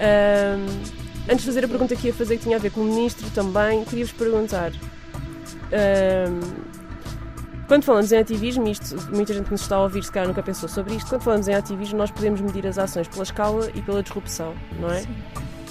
Ahm, 0.00 0.66
antes 1.28 1.40
de 1.40 1.46
fazer 1.46 1.64
a 1.64 1.68
pergunta 1.68 1.96
que 1.96 2.08
ia 2.08 2.14
fazer, 2.14 2.36
que 2.36 2.44
tinha 2.44 2.56
a 2.56 2.60
ver 2.60 2.70
com 2.70 2.80
o 2.80 2.84
ministro 2.84 3.28
também, 3.30 3.84
queria-vos 3.84 4.12
perguntar. 4.12 4.72
ahm, 5.72 6.81
quando 7.72 7.84
falamos 7.84 8.12
em 8.12 8.18
ativismo, 8.18 8.68
isto, 8.68 8.94
muita 9.10 9.32
gente 9.32 9.46
que 9.46 9.52
nos 9.52 9.62
está 9.62 9.76
a 9.76 9.84
ouvir 9.84 10.04
se 10.04 10.12
calhar 10.12 10.28
nunca 10.28 10.42
pensou 10.42 10.68
sobre 10.68 10.94
isto, 10.94 11.08
quando 11.08 11.22
falamos 11.22 11.48
em 11.48 11.54
ativismo 11.54 11.96
nós 11.96 12.10
podemos 12.10 12.38
medir 12.42 12.66
as 12.66 12.76
ações 12.76 13.08
pela 13.08 13.22
escala 13.22 13.70
e 13.74 13.80
pela 13.80 14.02
disrupção, 14.02 14.54
não 14.78 14.90
é? 14.90 15.02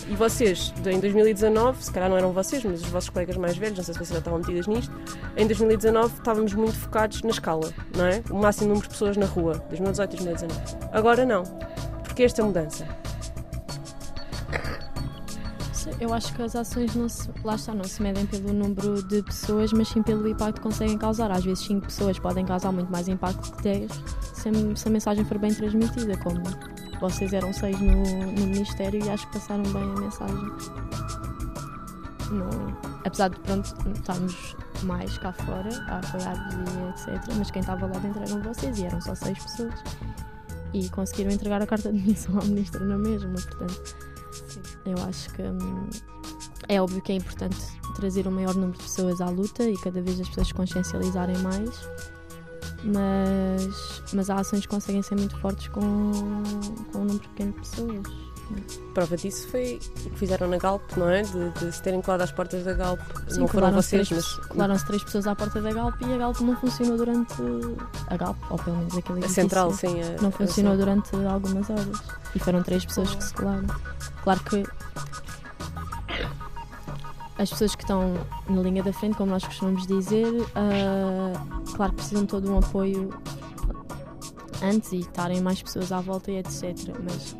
E 0.10 0.16
vocês, 0.16 0.74
em 0.84 1.00
2019, 1.00 1.84
se 1.84 1.92
calhar 1.92 2.10
não 2.10 2.18
eram 2.18 2.34
vocês, 2.34 2.64
mas 2.66 2.82
os 2.82 2.90
vossos 2.90 3.12
colegas 3.12 3.38
mais 3.38 3.56
velhos, 3.56 3.78
não 3.78 3.84
sei 3.84 3.94
se 3.94 4.00
vocês 4.00 4.10
já 4.10 4.18
estavam 4.18 4.40
metidas 4.40 4.66
nisto, 4.66 4.92
em 5.38 5.46
2019 5.46 6.16
estávamos 6.16 6.56
muito 6.56 6.76
focados 6.76 7.22
na 7.22 7.30
escala, 7.30 7.72
não 7.96 8.08
é? 8.08 8.24
O 8.32 8.36
máximo 8.38 8.70
número 8.70 8.88
de 8.88 8.94
pessoas 8.94 9.16
na 9.16 9.28
rua, 9.28 9.64
2018, 9.70 10.10
2019. 10.10 10.60
Agora 10.92 11.24
não. 11.24 11.44
Porque 12.04 12.24
esta 12.24 12.42
mudança? 12.44 12.88
Eu 16.00 16.14
acho 16.14 16.34
que 16.34 16.42
as 16.42 16.56
ações 16.56 16.96
não 16.96 17.08
se, 17.08 17.30
lá 17.44 17.56
está, 17.56 17.74
não 17.74 17.84
se 17.84 18.02
medem 18.02 18.26
pelo 18.26 18.54
número 18.54 19.04
de 19.04 19.24
pessoas, 19.24 19.72
mas 19.74 19.88
sim 19.88 20.02
pelo 20.02 20.28
impacto 20.28 20.56
que 20.56 20.62
conseguem 20.62 20.98
causar. 20.98 21.32
Às 21.32 21.44
vezes 21.44 21.66
5 21.66 21.86
pessoas 21.88 22.20
podem 22.20 22.46
causar 22.46 22.72
muito 22.72 22.92
mais 22.92 23.08
impacto 23.08 23.52
que 23.56 23.64
10 23.64 23.92
se 24.34 24.50
a, 24.50 24.76
se 24.76 24.88
a 24.88 24.92
mensagem 24.92 25.24
for 25.26 25.38
bem 25.38 25.54
transmitida, 25.54 26.18
como 26.18 26.42
vocês 27.00 27.34
eram 27.34 27.52
6 27.52 27.80
no, 27.80 27.94
no 27.94 28.48
Ministério 28.48 29.04
e 29.04 29.10
acho 29.10 29.28
que 29.28 29.34
passaram 29.34 29.64
bem 29.64 29.84
a 29.84 30.00
mensagem. 30.00 30.52
Não, 32.32 32.78
apesar 33.04 33.30
de 33.30 33.40
pronto 33.42 33.76
estarmos 33.94 34.56
mais 34.84 35.18
cá 35.18 35.34
fora 35.34 35.70
a 35.88 36.00
apoiar-vos 36.00 37.06
e 37.08 37.12
etc. 37.12 37.36
Mas 37.38 37.52
quem 37.52 37.60
estava 37.60 37.86
lá 37.86 38.00
dentro 38.00 38.22
eram 38.24 38.42
vocês 38.42 38.78
e 38.80 38.86
eram 38.86 39.02
só 39.02 39.16
6 39.16 39.38
pessoas. 39.40 39.74
E 40.74 40.90
conseguiram 40.90 41.32
entregar 41.32 41.62
a 41.62 41.68
carta 41.68 41.92
de 41.92 42.00
missão 42.00 42.40
à 42.40 42.46
ministra 42.46 42.84
na 42.86 42.98
mesma, 42.98 43.34
portanto. 43.34 44.11
Eu 44.86 44.96
acho 45.08 45.34
que 45.34 45.42
hum, 45.42 45.90
é 46.68 46.82
óbvio 46.82 47.02
que 47.02 47.12
é 47.12 47.16
importante 47.16 47.58
trazer 47.96 48.28
um 48.28 48.32
maior 48.32 48.56
número 48.56 48.78
de 48.78 48.84
pessoas 48.84 49.22
à 49.22 49.30
luta 49.30 49.64
e 49.64 49.78
cada 49.78 50.02
vez 50.02 50.20
as 50.20 50.28
pessoas 50.30 50.52
consciencializarem 50.52 51.38
mais, 51.40 51.70
mas, 52.84 54.04
mas 54.14 54.30
há 54.30 54.36
ações 54.36 54.62
que 54.62 54.68
conseguem 54.70 55.02
ser 55.02 55.16
muito 55.16 55.38
fortes 55.40 55.68
com, 55.68 55.82
com 56.92 57.00
um 57.00 57.06
número 57.06 57.28
pequeno 57.30 57.52
de 57.54 57.60
pessoas. 57.60 58.31
Prova 58.94 59.16
disso 59.16 59.48
foi 59.48 59.80
o 60.06 60.10
que 60.10 60.20
fizeram 60.20 60.48
na 60.48 60.58
Galp, 60.58 60.82
não 60.98 61.10
é? 61.10 61.22
De, 61.22 61.50
de 61.52 61.72
se 61.72 61.82
terem 61.82 62.02
colado 62.02 62.22
às 62.22 62.32
portas 62.32 62.64
da 62.64 62.74
Galp. 62.74 63.00
Sim, 63.28 63.42
não 63.42 63.48
foram 63.48 63.68
colaram-se 63.68 63.90
vocês, 63.90 64.08
três, 64.10 64.38
mas 64.38 64.48
colaram-se 64.48 64.86
três 64.86 65.04
pessoas 65.04 65.28
à 65.28 65.36
porta 65.36 65.62
da 65.62 65.72
Galp 65.72 66.02
e 66.02 66.14
a 66.14 66.18
Galp 66.18 66.40
não 66.42 66.56
funcionou 66.56 66.98
durante. 66.98 67.34
A 68.08 68.18
Galp, 68.18 68.38
ou 68.50 68.58
pelo 68.58 68.78
menos 68.78 68.98
aquele 68.98 69.16
a 69.16 69.20
edifício, 69.20 69.42
central, 69.42 69.74
sim. 69.74 70.02
A, 70.02 70.22
não 70.22 70.30
a 70.30 70.32
funcionou 70.32 70.76
durante 70.78 71.16
algumas 71.16 71.70
horas. 71.70 72.02
E 72.36 72.40
foram 72.40 72.64
três 72.64 72.86
pessoas 72.86 73.14
que 73.16 73.24
se 73.24 73.34
colaram. 73.34 73.68
Claro 74.24 74.40
que 74.42 74.64
as 77.38 77.50
pessoas 77.50 77.76
que 77.76 77.84
estão 77.84 78.14
na 78.48 78.62
linha 78.62 78.84
da 78.84 78.94
frente, 78.94 79.18
como 79.18 79.32
nós 79.32 79.44
costumamos 79.44 79.88
dizer, 79.88 80.28
ah, 80.56 81.34
claro 81.76 81.92
que 81.92 81.98
precisam 81.98 82.22
de 82.24 82.28
todo 82.28 82.52
um 82.52 82.60
apoio 82.60 83.10
antes 84.62 84.92
e 84.92 85.00
estarem 85.00 85.42
mais 85.42 85.62
pessoas 85.62 85.92
à 85.92 86.00
volta 86.02 86.32
e 86.32 86.38
etc. 86.38 86.76
Mas 87.04 87.36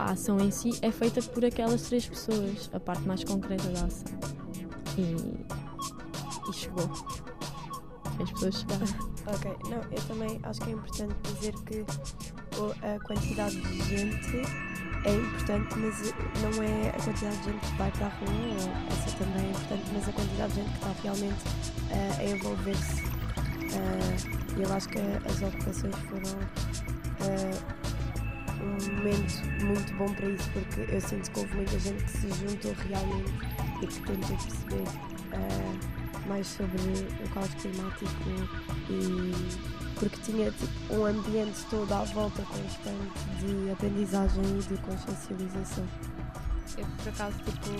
a 0.00 0.12
ação 0.12 0.40
em 0.40 0.50
si 0.50 0.70
é 0.80 0.90
feita 0.90 1.20
por 1.22 1.44
aquelas 1.44 1.82
três 1.82 2.06
pessoas, 2.06 2.70
a 2.72 2.80
parte 2.80 3.02
mais 3.06 3.22
concreta 3.22 3.68
da 3.68 3.84
ação. 3.84 4.06
E, 4.96 5.14
e 6.48 6.52
chegou. 6.52 6.90
As 8.20 8.30
pessoas 8.32 8.54
chegaram. 8.60 9.10
Ok, 9.26 9.50
não, 9.68 9.82
eu 9.92 10.02
também 10.08 10.40
acho 10.42 10.60
que 10.60 10.70
é 10.70 10.72
importante 10.72 11.14
dizer 11.34 11.54
que 11.66 11.84
a 12.82 12.98
quantidade 13.04 13.60
de 13.60 13.82
gente 13.84 14.36
é 15.04 15.14
importante, 15.14 15.78
mas 15.78 16.14
não 16.42 16.62
é 16.62 16.88
a 16.88 17.02
quantidade 17.02 17.36
de 17.38 17.44
gente 17.44 17.66
que 17.66 17.76
vai 17.76 17.90
para 17.92 18.06
a 18.06 18.10
rua, 18.10 18.72
essa 18.90 19.16
também 19.16 19.46
é 19.46 19.50
importante, 19.50 19.90
mas 19.92 20.08
a 20.08 20.12
quantidade 20.12 20.52
de 20.52 20.60
gente 20.60 20.70
que 20.70 20.76
está 20.76 21.02
realmente 21.02 21.44
ah, 21.90 22.18
a 22.18 22.24
envolver-se. 22.24 23.04
Ah, 23.76 24.58
eu 24.58 24.72
acho 24.72 24.88
que 24.88 24.98
as 24.98 25.42
ocupações 25.42 25.94
foram 25.96 26.38
ah, 27.20 27.99
um 28.62 28.96
momento 28.96 29.64
muito 29.64 29.94
bom 29.94 30.12
para 30.14 30.28
isso, 30.28 30.48
porque 30.50 30.94
eu 30.94 31.00
sinto 31.00 31.30
que 31.30 31.40
houve 31.40 31.54
muita 31.54 31.78
gente 31.78 32.04
que 32.04 32.10
se 32.10 32.28
juntou 32.28 32.74
realmente 32.88 33.32
e 33.82 33.86
que 33.86 34.00
tentou 34.00 34.36
perceber 34.36 34.84
ah, 35.32 36.28
mais 36.28 36.46
sobre 36.46 36.80
o 37.24 37.28
caos 37.34 37.54
climático 37.54 38.10
e 38.88 39.80
porque 40.00 40.16
tinha 40.22 40.50
tipo, 40.50 40.94
um 40.94 41.04
ambiente 41.04 41.64
todo 41.68 41.92
à 41.92 42.02
volta 42.04 42.42
constante 42.42 43.20
de 43.38 43.70
aprendizagem 43.70 44.42
e 44.42 44.62
de 44.62 44.80
consciencialização. 44.82 45.86
Eu, 46.80 46.86
por 46.98 47.08
acaso, 47.08 47.36
tipo, 47.44 47.70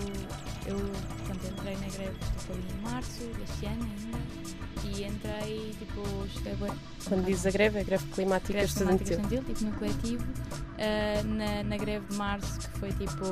eu 0.66 0.76
entrei 1.50 1.75
na 1.75 1.87
greve 1.88 2.16
tipo, 2.38 2.52
em 2.52 2.83
março 2.83 3.23
deste 3.38 3.66
ano 3.66 3.85
ainda 3.85 4.19
e 4.85 5.04
entrei, 5.04 5.75
tipo, 5.78 6.02
cheguei 6.28 6.54
bué- 6.57 6.71
Quando 7.07 7.25
diz 7.25 7.47
a 7.47 7.50
greve, 7.50 7.78
é 7.78 7.80
a 7.80 7.85
greve 7.85 8.04
climática 8.12 8.52
greve 8.52 8.73
climática 8.75 9.14
estudantil. 9.14 9.40
estudantil, 9.40 9.54
tipo, 9.54 9.64
no 9.71 9.78
coletivo, 9.78 10.25
ah, 10.78 11.23
na, 11.25 11.62
na 11.64 11.76
greve 11.76 12.07
de 12.09 12.16
março, 12.16 12.59
que 12.61 12.78
foi 12.78 12.92
tipo, 12.92 13.25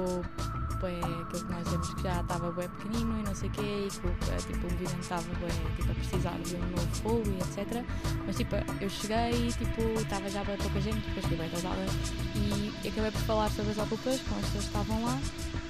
bué, 0.79 0.99
aquilo 0.99 1.45
que 1.45 1.53
nós 1.53 1.69
vemos 1.69 1.95
que 1.95 2.03
já 2.03 2.21
estava 2.21 2.53
bem 2.53 2.69
pequenino 2.69 3.21
e 3.21 3.23
não 3.23 3.35
sei 3.35 3.49
o 3.49 3.53
quê, 3.53 3.87
e 3.87 3.91
que 3.91 4.31
ah, 4.31 4.37
tipo, 4.37 4.67
o 4.67 4.71
movimento 4.71 5.01
estava 5.01 5.23
bué, 5.23 5.49
tipo, 5.77 5.91
a 5.91 5.95
precisar 5.95 6.39
de 6.39 6.57
um 6.57 6.71
novo 6.71 6.95
fogo 7.03 7.25
e 7.27 7.37
etc. 7.39 7.85
Mas 8.27 8.37
tipo, 8.37 8.57
eu 8.81 8.91
cheguei, 8.91 9.49
tipo, 9.53 9.83
estava 10.01 10.29
já 10.29 10.45
bem 10.45 10.57
pouca 10.57 10.81
gente, 10.81 11.07
depois 11.07 11.27
fui 11.27 11.37
bem 11.37 11.47
atrasada 11.47 11.87
e 12.35 12.89
acabei 12.89 13.11
por 13.11 13.21
falar 13.23 13.51
sobre 13.51 13.73
as 13.73 13.79
ocupas 13.79 14.21
com 14.23 14.35
as 14.37 14.45
pessoas 14.47 14.53
que 14.53 14.59
estavam 14.59 15.05
lá. 15.05 15.19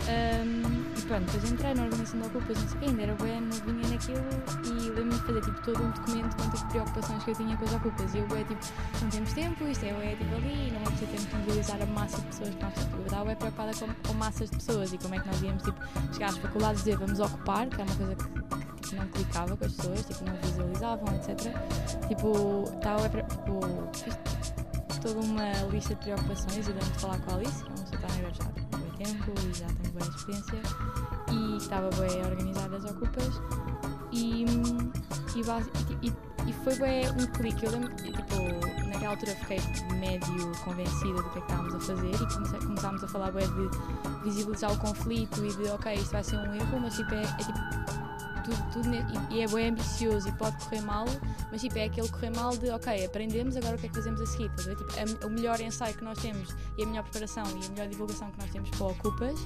Ahm, 0.08 0.88
e 0.96 1.02
pronto, 1.02 1.24
depois 1.26 1.52
entrei 1.52 1.74
na 1.74 1.82
organização 1.82 2.20
de 2.20 2.26
ocupas, 2.28 2.58
não 2.58 2.68
sei 2.68 2.76
o 2.76 2.80
quê, 2.80 2.86
ainda 2.86 3.02
era 3.02 3.14
bem 3.16 3.40
novinha 3.42 3.88
naquilo 3.88 4.24
e 4.64 4.88
lembro-me 4.88 5.10
de 5.10 5.26
fazer 5.26 5.40
tipo, 5.42 5.62
todo 5.62 5.82
um 5.82 5.90
documento 5.90 6.36
com 6.36 6.50
tipo, 6.50 6.68
preocupações 6.70 7.24
que 7.24 7.30
eu 7.30 7.34
tinha 7.34 7.56
com 7.56 7.64
as 7.64 7.74
ocupas. 7.74 8.14
E 8.14 8.18
eu 8.18 8.24
é 8.24 8.44
tipo, 8.44 8.66
não 9.02 9.10
temos 9.10 9.32
tempo, 9.34 9.68
isto 9.68 9.84
é, 9.84 9.88
é 9.88 10.16
tipo 10.16 10.34
ali, 10.34 10.70
não 10.72 10.84
vamos 10.84 11.00
ter 11.00 11.06
tempo 11.06 11.26
de 11.26 11.36
mobilizar 11.36 11.82
a 11.82 11.86
massa 11.86 12.16
de 12.16 12.26
pessoas 12.26 12.54
que 12.54 12.62
nós 12.62 12.74
temos. 12.74 12.92
Eu 12.94 13.04
estava 13.04 13.24
bem 13.26 13.36
preocupada 13.36 13.70
com, 13.74 14.08
com 14.08 14.14
massas 14.14 14.50
de 14.50 14.56
pessoas 14.56 14.92
como 15.02 15.14
é 15.14 15.18
que 15.20 15.26
nós 15.28 15.42
íamos 15.42 15.62
tipo, 15.62 15.78
chegar 16.12 16.28
às 16.30 16.38
faculdades 16.38 16.80
e 16.80 16.84
dizer 16.84 16.96
vamos 16.98 17.20
ocupar, 17.20 17.66
que 17.68 17.80
é 17.80 17.84
uma 17.84 17.94
coisa 17.96 18.14
que, 18.14 18.28
não 18.96 19.06
clicava 19.08 19.56
com 19.56 19.64
as 19.64 19.72
pessoas, 19.72 20.06
tipo, 20.06 20.24
não 20.24 20.34
visualizavam, 20.36 21.14
etc. 21.16 22.08
Tipo, 22.08 22.64
estava 22.74 23.08
bem 23.08 23.08
pre- 23.08 23.22
tipo, 23.24 23.60
fiz 23.92 24.16
toda 25.00 25.20
uma 25.20 25.52
lista 25.70 25.94
de 25.94 26.00
preocupações 26.04 26.66
e 26.66 26.72
lembro 26.72 26.90
de 26.90 26.98
falar 26.98 27.18
com 27.20 27.30
a 27.32 27.34
Alice, 27.36 27.62
que 27.64 27.68
é 27.68 27.74
uma 27.74 27.82
pessoa 27.84 27.88
que 27.90 27.94
está 27.96 28.08
na 28.08 28.14
há 28.72 28.78
muito 28.78 28.96
tempo 28.96 29.32
e 29.46 29.54
já 29.54 29.66
tem 29.66 29.92
boa 29.92 30.08
experiência 30.16 30.62
e 31.30 31.56
estava 31.58 31.90
bem 31.90 32.20
organizada 32.24 32.76
as 32.76 32.84
ocupas 32.84 33.40
e, 34.10 34.44
e, 35.36 35.42
e, 36.02 36.08
e- 36.48 36.52
foi 36.64 36.74
bem 36.76 37.08
um 37.10 37.26
clique. 37.26 37.64
Eu 37.66 37.72
lembro, 37.72 37.94
tipo, 37.96 38.34
naquela 39.08 39.10
altura 39.10 39.34
fiquei 39.36 39.58
médio 39.98 40.52
convencida 40.64 41.22
do 41.22 41.30
que 41.30 41.38
é 41.38 41.40
que 41.42 41.50
estávamos 41.52 41.74
a 41.74 41.80
fazer 41.80 42.10
e 42.14 42.66
começámos 42.66 43.04
a 43.04 43.08
falar 43.08 43.30
bem 43.32 43.46
de 43.48 44.24
visibilizar 44.24 44.72
o 44.72 44.78
conflito 44.78 45.44
e 45.44 45.52
de 45.54 45.68
ok, 45.70 45.94
isto 45.94 46.10
vai 46.12 46.24
ser 46.24 46.36
um 46.36 46.54
erro, 46.54 46.80
mas 46.80 46.94
tipo, 46.94 47.14
é, 47.14 47.22
é 47.22 47.26
tipo 47.36 47.58
tudo, 48.44 48.72
tudo 48.72 48.88
e, 49.34 49.40
é 49.42 49.46
bem 49.48 49.68
ambicioso 49.70 50.28
e 50.28 50.32
pode 50.32 50.56
correr 50.64 50.80
mal, 50.82 51.04
mas 51.50 51.60
tipo, 51.60 51.78
é 51.78 51.84
aquele 51.84 52.08
correr 52.08 52.30
mal 52.36 52.56
de 52.56 52.70
ok, 52.70 53.04
aprendemos, 53.04 53.56
agora 53.56 53.76
o 53.76 53.78
que 53.78 53.86
é 53.86 53.88
que 53.88 53.94
fazemos 53.94 54.20
a 54.20 54.26
seguir? 54.26 54.50
Ver? 54.56 54.76
Tipo, 54.76 54.92
a- 54.92 55.26
o 55.26 55.30
melhor 55.30 55.60
ensaio 55.60 55.94
que 55.94 56.04
nós 56.04 56.18
temos 56.18 56.54
e 56.76 56.82
a 56.82 56.86
melhor 56.86 57.02
preparação 57.04 57.44
e 57.46 57.66
a 57.66 57.70
melhor 57.70 57.88
divulgação 57.88 58.30
que 58.30 58.38
nós 58.40 58.50
temos 58.50 58.70
para 58.70 58.86
Ocupas 58.86 59.38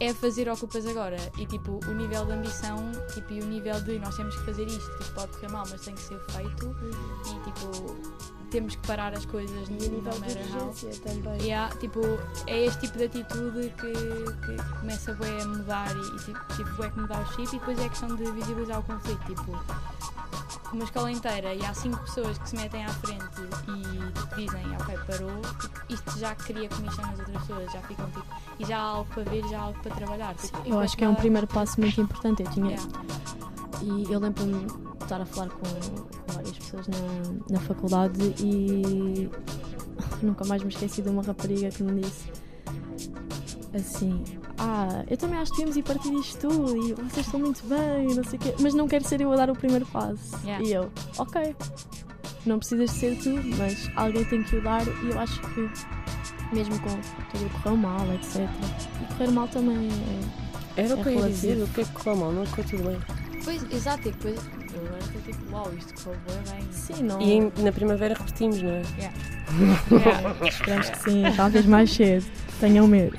é 0.00 0.14
fazer 0.14 0.48
Ocupas 0.48 0.86
agora. 0.86 1.16
E 1.38 1.46
tipo, 1.46 1.80
o 1.88 1.94
nível 1.94 2.24
de 2.26 2.32
ambição 2.32 2.76
tipo, 3.12 3.32
e 3.32 3.40
o 3.40 3.46
nível 3.46 3.80
de 3.82 3.98
nós 3.98 4.16
temos 4.16 4.36
que 4.36 4.44
fazer 4.44 4.66
isto, 4.66 4.98
tipo, 4.98 5.12
pode 5.14 5.32
correr 5.32 5.50
mal, 5.50 5.64
mas 5.68 5.80
tem 5.80 5.94
que 5.94 6.00
ser 6.02 6.18
feito 6.30 6.76
e 7.26 7.50
tipo, 7.50 7.96
temos 8.50 8.74
que 8.76 8.86
parar 8.86 9.12
as 9.12 9.24
coisas 9.26 9.68
E 9.68 9.72
no 9.72 9.76
a 9.76 9.88
nível 9.88 10.00
de 10.12 10.54
how. 10.56 10.66
urgência 10.66 10.90
também. 11.02 11.42
E 11.42 11.52
há, 11.52 11.68
tipo, 11.80 12.00
é 12.46 12.64
este 12.66 12.80
tipo 12.80 12.98
de 12.98 13.04
atitude 13.04 13.72
que, 13.78 13.92
que 13.92 14.78
começa 14.80 15.14
bué 15.14 15.42
a 15.42 15.46
mudar 15.46 15.90
e, 15.96 16.00
e 16.16 16.18
tipo, 16.24 16.54
tipo 16.56 16.70
bué 16.76 16.90
que 16.90 17.00
mudar 17.00 17.22
o 17.22 17.26
chip 17.34 17.54
e 17.54 17.58
depois 17.58 17.78
é 17.78 17.84
a 17.84 17.88
questão 17.88 18.08
de 18.16 18.30
visibilizar 18.32 18.80
o 18.80 18.82
conflito, 18.82 19.24
tipo 19.26 19.58
uma 20.70 20.84
escola 20.84 21.10
inteira 21.10 21.54
e 21.54 21.64
há 21.64 21.72
cinco 21.72 21.98
pessoas 22.04 22.36
que 22.36 22.50
se 22.50 22.56
metem 22.56 22.84
à 22.84 22.88
frente 22.90 23.24
e 23.68 24.36
dizem 24.36 24.76
ok, 24.76 24.98
parou, 25.06 25.40
tipo, 25.60 25.80
isto 25.88 26.18
já 26.18 26.34
cria 26.34 26.68
comissão 26.68 27.06
nas 27.06 27.18
outras 27.20 27.40
pessoas, 27.46 27.72
já 27.72 27.80
ficam 27.82 28.06
tipo, 28.10 28.26
e 28.58 28.64
já 28.66 28.76
há 28.78 28.82
algo 28.82 29.10
para 29.14 29.22
ver, 29.30 29.48
já 29.48 29.58
há 29.58 29.62
algo 29.62 29.78
para 29.80 29.94
trabalhar. 29.94 30.34
Tipo, 30.34 30.58
Eu 30.66 30.78
acho 30.80 30.94
que 30.94 31.04
é 31.04 31.08
um 31.08 31.14
primeiro 31.14 31.46
passo 31.46 31.80
muito 31.80 31.98
importante. 32.00 32.42
Eu 32.42 32.50
tinha, 32.50 32.76
Yeah. 32.76 32.92
E 33.82 34.12
eu 34.12 34.18
lembro-me 34.18 34.66
de 34.66 35.04
estar 35.04 35.20
a 35.20 35.26
falar 35.26 35.48
com, 35.50 35.58
com 35.60 36.32
várias 36.32 36.58
pessoas 36.58 36.86
na, 36.88 36.98
na 37.54 37.60
faculdade 37.60 38.34
e 38.40 39.30
nunca 40.22 40.44
mais 40.46 40.62
me 40.62 40.68
esqueci 40.68 41.00
de 41.02 41.08
uma 41.08 41.22
rapariga 41.22 41.68
que 41.70 41.82
me 41.82 42.00
disse 42.02 42.30
assim: 43.74 44.24
Ah, 44.58 45.04
eu 45.08 45.16
também 45.16 45.38
acho 45.38 45.52
que 45.52 45.58
devíamos 45.58 45.76
ir 45.76 45.82
partir 45.82 46.10
disto 46.10 46.48
tudo 46.48 46.76
e 46.76 46.92
vocês 46.94 47.26
estão 47.26 47.40
muito 47.40 47.62
bem, 47.66 48.10
e 48.10 48.14
não 48.14 48.24
sei 48.24 48.38
o 48.38 48.42
quê, 48.42 48.54
mas 48.60 48.74
não 48.74 48.88
quero 48.88 49.04
ser 49.04 49.20
eu 49.20 49.32
a 49.32 49.36
dar 49.36 49.50
o 49.50 49.54
primeiro 49.54 49.86
passo. 49.86 50.36
Yeah. 50.44 50.64
E 50.64 50.72
eu, 50.72 50.90
ok, 51.18 51.54
não 52.46 52.58
precisas 52.58 52.90
de 52.90 52.96
ser 52.96 53.18
tu, 53.18 53.30
mas 53.56 53.90
alguém 53.96 54.24
tem 54.24 54.42
que 54.42 54.56
o 54.56 54.62
dar 54.62 54.86
e 54.86 55.10
eu 55.10 55.18
acho 55.18 55.40
que 55.40 55.60
mesmo 56.54 56.78
com 56.80 56.88
tudo 57.30 57.50
correu 57.62 57.76
mal, 57.76 58.12
etc. 58.14 58.48
E 59.02 59.14
correr 59.14 59.30
mal 59.30 59.48
também 59.48 59.88
é. 59.88 60.48
Era 60.82 60.94
o 60.94 61.00
É 61.00 61.02
que 61.02 61.08
eu 61.08 61.12
ia 61.12 61.18
relativo. 61.18 61.40
dizer, 61.40 61.62
o 61.62 61.66
que 61.68 61.80
é 61.80 61.84
que 61.84 61.92
correu 61.92 62.16
mal, 62.16 62.32
não 62.32 62.46
correu 62.46 62.64
tudo 62.64 62.82
bem. 62.84 63.27
Pois, 63.48 63.62
exato, 63.72 64.06
e 64.06 64.12
depois 64.12 64.36
eu 64.74 64.86
agora 64.86 64.98
estou 64.98 65.22
tipo, 65.22 65.52
uau, 65.54 65.72
isto 65.78 65.94
correu 66.04 66.20
bem. 66.52 66.70
Sim, 66.70 67.02
não. 67.04 67.18
E 67.18 67.32
em- 67.32 67.52
na 67.62 67.72
primavera 67.72 68.14
repetimos, 68.14 68.60
não 68.60 68.68
é? 68.72 68.82
Yeah. 68.98 69.16
Esperamos 70.46 70.90
que 70.90 70.98
sim, 70.98 71.22
talvez 71.34 71.64
mais 71.64 71.90
cedo. 71.90 72.26
Tenham 72.60 72.86
medo. 72.86 73.16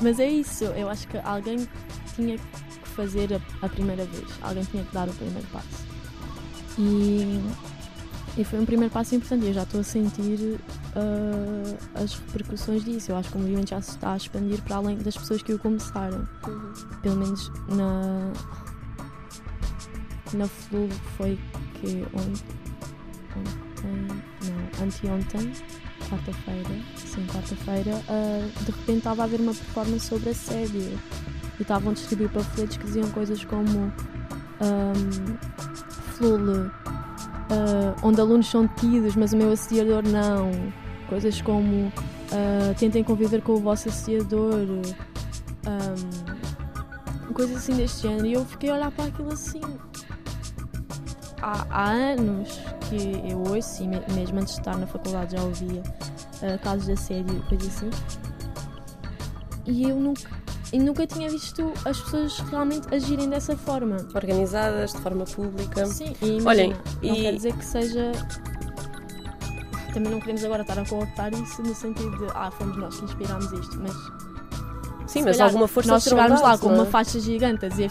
Mas 0.00 0.18
é 0.18 0.26
isso, 0.30 0.64
eu 0.64 0.88
acho 0.88 1.06
que 1.06 1.18
alguém 1.18 1.68
tinha 2.16 2.38
que 2.38 2.88
fazer 2.88 3.28
a, 3.34 3.66
a 3.66 3.68
primeira 3.68 4.06
vez, 4.06 4.24
alguém 4.40 4.64
tinha 4.64 4.82
que 4.82 4.94
dar 4.94 5.06
o 5.06 5.12
primeiro 5.12 5.46
passo. 5.48 5.86
E, 6.78 7.42
e 8.38 8.44
foi 8.44 8.58
um 8.58 8.64
primeiro 8.64 8.90
passo 8.90 9.14
importante. 9.14 9.44
Eu 9.44 9.52
já 9.52 9.64
estou 9.64 9.80
a 9.80 9.84
sentir 9.84 10.58
uh, 10.96 11.78
as 12.02 12.14
repercussões 12.14 12.84
disso. 12.84 13.12
Eu 13.12 13.16
acho 13.18 13.30
que 13.30 13.36
o 13.36 13.40
movimento 13.40 13.68
já 13.68 13.82
se 13.82 13.90
está 13.90 14.14
a 14.14 14.16
expandir 14.16 14.62
para 14.62 14.76
além 14.76 14.96
das 14.96 15.14
pessoas 15.14 15.42
que 15.42 15.52
o 15.52 15.58
começaram. 15.58 16.26
Uhum. 16.46 16.72
Pelo 17.02 17.16
menos 17.16 17.50
na. 17.68 18.32
Na 20.32 20.46
Flu 20.46 20.88
foi 21.16 21.38
que 21.74 22.04
ontem. 22.12 22.58
não, 24.44 24.84
anteontem, 24.84 25.52
quarta-feira, 26.08 26.68
sim, 26.96 27.26
quarta-feira, 27.26 28.02
uh, 28.08 28.64
de 28.64 28.70
repente 28.70 28.98
estava 28.98 29.22
a 29.22 29.24
haver 29.24 29.40
uma 29.40 29.54
performance 29.54 30.06
sobre 30.06 30.30
assédio. 30.30 30.98
E 31.58 31.62
estavam 31.62 31.90
a 31.90 31.94
distribuir 31.94 32.30
panfletos 32.30 32.76
que 32.76 32.84
diziam 32.84 33.08
coisas 33.10 33.44
como. 33.44 33.92
Um, 34.60 35.38
Flule, 36.14 36.66
uh, 36.66 37.94
onde 38.02 38.20
alunos 38.20 38.50
são 38.50 38.66
tidos, 38.66 39.14
mas 39.16 39.32
o 39.32 39.36
meu 39.36 39.52
assediador 39.52 40.02
não. 40.02 40.50
Coisas 41.08 41.40
como 41.40 41.86
uh, 41.86 42.74
tentem 42.78 43.02
conviver 43.04 43.40
com 43.42 43.52
o 43.52 43.60
vosso 43.60 43.88
assediador. 43.88 44.66
Um, 45.66 47.32
coisas 47.32 47.58
assim 47.58 47.74
deste 47.74 48.02
género. 48.02 48.26
E 48.26 48.32
eu 48.32 48.44
fiquei 48.44 48.70
a 48.70 48.74
olhar 48.74 48.90
para 48.90 49.04
aquilo 49.06 49.32
assim. 49.32 49.60
Há, 51.40 51.66
há 51.70 51.90
anos 51.90 52.58
que 52.88 53.22
eu 53.30 53.38
ouço, 53.40 53.82
e 53.82 53.88
me, 53.88 54.00
mesmo 54.14 54.38
antes 54.40 54.54
de 54.54 54.60
estar 54.60 54.76
na 54.76 54.86
faculdade 54.86 55.36
já 55.36 55.42
ouvia 55.42 55.82
uh, 55.82 56.58
casos 56.62 56.86
de 56.86 56.92
assédio 56.92 57.36
e 57.36 57.40
coisas 57.48 57.68
assim. 57.68 57.90
E 59.66 59.82
eu 59.88 59.96
nunca, 59.96 60.30
e 60.72 60.78
nunca 60.78 61.06
tinha 61.06 61.28
visto 61.28 61.72
as 61.84 62.00
pessoas 62.00 62.38
realmente 62.40 62.92
agirem 62.94 63.28
dessa 63.28 63.56
forma. 63.56 63.96
Organizadas, 64.14 64.92
de 64.92 64.98
forma 64.98 65.24
pública. 65.24 65.86
Sim, 65.86 66.14
e 66.22 66.38
imagina, 66.38 66.50
Olhem, 66.50 66.76
não 67.02 67.14
e- 67.14 67.22
quer 67.22 67.34
dizer 67.34 67.52
que 67.54 67.64
seja. 67.64 68.12
Também 69.92 70.12
não 70.12 70.20
queremos 70.20 70.44
agora 70.44 70.62
estar 70.62 70.78
a 70.78 70.84
cooptar 70.84 71.32
isso 71.34 71.62
no 71.62 71.74
sentido 71.74 72.16
de 72.18 72.26
ah, 72.34 72.50
fomos 72.50 72.76
nós 72.76 72.98
que 72.98 73.04
inspirámos 73.06 73.50
isto, 73.52 73.80
mas 73.80 73.92
Sim, 75.10 75.22
mas 75.22 75.36
calhar 75.36 75.48
alguma 75.48 75.66
força 75.66 75.90
nós 75.90 76.04
chegarmos 76.04 76.40
lá 76.42 76.58
com 76.58 76.68
uma 76.68 76.82
é? 76.82 76.86
faixa 76.86 77.18
gigante 77.18 77.64
a 77.64 77.68
dizer 77.68 77.90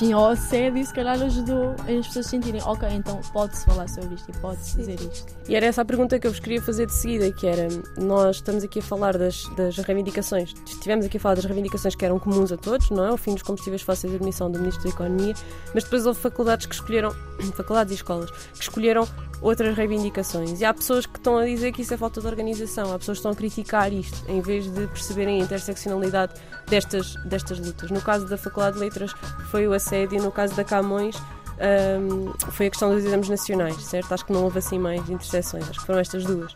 fim 0.00 0.14
ao 0.14 0.28
assédio, 0.28 0.84
se 0.84 0.94
calhar 0.94 1.20
ajudou 1.20 1.72
as 1.80 2.06
pessoas 2.06 2.26
a 2.26 2.30
sentirem, 2.30 2.62
ok, 2.62 2.88
então 2.90 3.20
pode-se 3.34 3.66
falar 3.66 3.86
sobre 3.86 4.14
isto 4.14 4.30
e 4.30 4.38
pode-se 4.38 4.78
dizer 4.78 4.98
isto. 4.98 5.36
E 5.46 5.54
era 5.54 5.66
essa 5.66 5.82
a 5.82 5.84
pergunta 5.84 6.18
que 6.18 6.26
eu 6.26 6.30
vos 6.30 6.40
queria 6.40 6.62
fazer 6.62 6.86
de 6.86 6.94
seguida, 6.94 7.30
que 7.30 7.46
era, 7.46 7.68
nós 7.98 8.36
estamos 8.36 8.64
aqui 8.64 8.78
a 8.78 8.82
falar 8.82 9.18
das, 9.18 9.44
das 9.56 9.76
reivindicações, 9.76 10.54
estivemos 10.66 11.04
aqui 11.04 11.18
a 11.18 11.20
falar 11.20 11.34
das 11.34 11.44
reivindicações 11.44 11.94
que 11.94 12.02
eram 12.02 12.18
comuns 12.18 12.50
a 12.50 12.56
todos, 12.56 12.88
não 12.88 13.04
é? 13.04 13.12
O 13.12 13.18
fim 13.18 13.34
dos 13.34 13.42
combustíveis 13.42 13.82
fósseis 13.82 14.10
e 14.10 14.16
a 14.16 14.18
admissão 14.18 14.50
do 14.50 14.58
Ministro 14.58 14.84
da 14.84 14.88
Economia, 14.88 15.34
mas 15.74 15.84
depois 15.84 16.06
houve 16.06 16.18
faculdades 16.18 16.64
que 16.64 16.74
escolheram, 16.74 17.10
faculdades 17.54 17.92
e 17.92 17.96
escolas, 17.96 18.30
que 18.30 18.62
escolheram 18.62 19.06
outras 19.42 19.76
reivindicações. 19.76 20.60
E 20.60 20.64
há 20.64 20.72
pessoas 20.72 21.06
que 21.06 21.18
estão 21.18 21.38
a 21.38 21.44
dizer 21.44 21.72
que 21.72 21.82
isso 21.82 21.94
é 21.94 21.96
falta 21.96 22.20
de 22.20 22.26
organização, 22.26 22.92
há 22.92 22.98
pessoas 22.98 23.18
que 23.18 23.20
estão 23.20 23.32
a 23.32 23.34
criticar 23.34 23.92
isto, 23.92 24.18
em 24.28 24.40
vez 24.40 24.70
de 24.70 24.86
perceberem 24.88 25.40
a 25.40 25.44
interseccionalidade 25.44 26.34
destas, 26.68 27.14
destas 27.24 27.58
lutas. 27.58 27.90
No 27.90 28.00
caso 28.00 28.26
da 28.26 28.36
Faculdade 28.36 28.76
de 28.76 28.84
Letras 28.84 29.12
foi 29.50 29.66
o 29.66 29.72
assédio, 29.72 30.22
no 30.22 30.30
caso 30.30 30.54
da 30.54 30.64
Camões 30.64 31.16
hum, 31.16 32.32
foi 32.50 32.66
a 32.66 32.70
questão 32.70 32.94
dos 32.94 33.04
exames 33.04 33.28
nacionais, 33.28 33.82
certo? 33.84 34.12
Acho 34.12 34.24
que 34.26 34.32
não 34.32 34.44
houve 34.44 34.58
assim 34.58 34.78
mais 34.78 35.08
interseções, 35.08 35.68
acho 35.68 35.80
que 35.80 35.86
foram 35.86 36.00
estas 36.00 36.24
duas. 36.24 36.54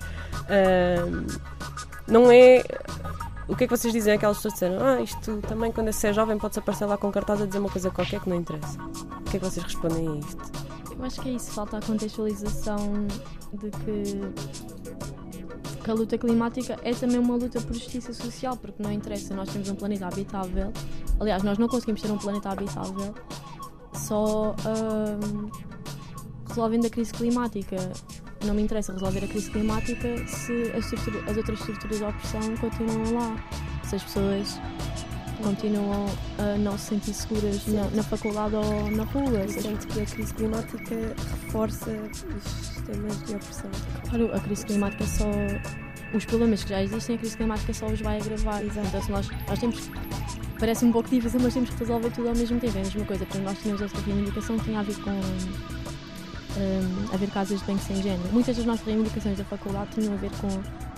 Hum, 0.50 1.26
não 2.06 2.30
é. 2.30 2.62
O 3.46 3.54
que 3.54 3.64
é 3.64 3.66
que 3.66 3.76
vocês 3.76 3.92
dizem? 3.92 4.14
Aquelas 4.14 4.38
pessoas 4.38 4.54
disseram, 4.54 4.84
ah, 4.84 5.02
isto 5.02 5.38
também 5.46 5.70
quando 5.70 5.88
é 5.88 6.12
jovem 6.12 6.38
pode-se 6.38 6.60
aparecer 6.60 6.86
lá 6.86 6.96
com 6.96 7.12
cartaz 7.12 7.42
a 7.42 7.46
dizer 7.46 7.58
uma 7.58 7.68
coisa 7.68 7.90
qualquer 7.90 8.20
que 8.20 8.28
não 8.28 8.36
interessa. 8.36 8.78
O 8.80 9.30
que 9.30 9.36
é 9.36 9.40
que 9.40 9.44
vocês 9.44 9.64
respondem 9.64 10.08
a 10.08 10.14
isto? 10.16 10.73
Eu 10.98 11.04
acho 11.04 11.20
que 11.20 11.28
é 11.28 11.32
isso, 11.32 11.50
falta 11.52 11.78
a 11.78 11.82
contextualização 11.82 13.06
de 13.52 13.70
que, 13.70 14.20
que 15.82 15.90
a 15.90 15.94
luta 15.94 16.16
climática 16.16 16.78
é 16.82 16.92
também 16.94 17.18
uma 17.18 17.36
luta 17.36 17.60
por 17.60 17.74
justiça 17.74 18.12
social, 18.12 18.56
porque 18.56 18.82
não 18.82 18.92
interessa, 18.92 19.34
nós 19.34 19.52
temos 19.52 19.68
um 19.68 19.74
planeta 19.74 20.06
habitável. 20.06 20.72
Aliás, 21.20 21.42
nós 21.42 21.58
não 21.58 21.68
conseguimos 21.68 22.00
ter 22.00 22.10
um 22.10 22.18
planeta 22.18 22.50
habitável 22.50 23.14
só 23.94 24.54
ahm, 24.66 25.50
resolvendo 26.48 26.86
a 26.86 26.90
crise 26.90 27.12
climática. 27.12 27.76
Não 28.44 28.54
me 28.54 28.62
interessa 28.62 28.92
resolver 28.92 29.24
a 29.24 29.28
crise 29.28 29.50
climática 29.50 30.26
se 30.26 30.70
as, 30.76 30.92
as 30.92 31.36
outras 31.36 31.60
estruturas 31.60 31.98
de 31.98 32.04
opressão 32.04 32.40
continuam 32.60 33.14
lá. 33.14 33.44
Se 33.84 33.96
as 33.96 34.02
pessoas 34.02 34.60
continuam 35.44 36.06
a 36.38 36.56
não 36.58 36.76
se 36.78 36.86
sentir 36.86 37.12
seguras 37.12 37.66
na, 37.66 37.84
na 37.90 38.02
faculdade 38.02 38.56
ou 38.56 38.90
na 38.90 39.04
rua. 39.04 39.40
Eu 39.40 39.48
se 39.48 39.58
as 39.58 39.64
sinto 39.64 39.86
que 39.86 40.00
a 40.00 40.06
crise 40.06 40.34
climática 40.34 40.94
reforça 41.44 41.90
os 41.90 42.42
sistemas 42.42 43.22
de 43.24 43.34
opressão. 43.34 43.70
Claro, 44.08 44.34
a 44.34 44.40
crise 44.40 44.66
climática 44.66 45.04
só. 45.06 45.30
Os 46.14 46.24
problemas 46.24 46.62
que 46.64 46.70
já 46.70 46.82
existem, 46.82 47.16
a 47.16 47.18
crise 47.18 47.36
climática 47.36 47.74
só 47.74 47.86
os 47.86 48.00
vai 48.00 48.20
agravar. 48.20 48.64
Exato. 48.64 48.86
Então, 48.88 49.02
se 49.02 49.10
nós, 49.10 49.28
nós 49.46 49.58
temos. 49.58 49.90
Parece 50.58 50.84
um 50.84 50.92
pouco 50.92 51.10
difícil, 51.10 51.40
mas 51.40 51.52
temos 51.52 51.70
que 51.70 51.76
resolver 51.76 52.10
tudo 52.10 52.28
ao 52.28 52.34
mesmo 52.34 52.58
tempo. 52.58 52.78
É 52.78 52.80
a 52.80 52.84
mesma 52.84 53.04
coisa. 53.04 53.26
Porque 53.26 53.42
nós 53.42 53.58
tínhamos 53.58 53.82
outra 53.82 54.00
reivindicação 54.00 54.58
que 54.58 54.64
tinha 54.64 54.80
a 54.80 54.82
ver 54.82 54.96
com. 55.02 55.10
hum, 55.10 57.06
haver 57.12 57.30
casas 57.30 57.60
de 57.60 57.66
banho 57.66 57.78
sem 57.80 58.02
género. 58.02 58.28
Muitas 58.32 58.56
das 58.56 58.64
nossas 58.64 58.86
reivindicações 58.86 59.36
da 59.36 59.44
faculdade 59.44 59.90
tinham 59.94 60.14
a 60.14 60.16
ver 60.16 60.30
com 60.40 60.48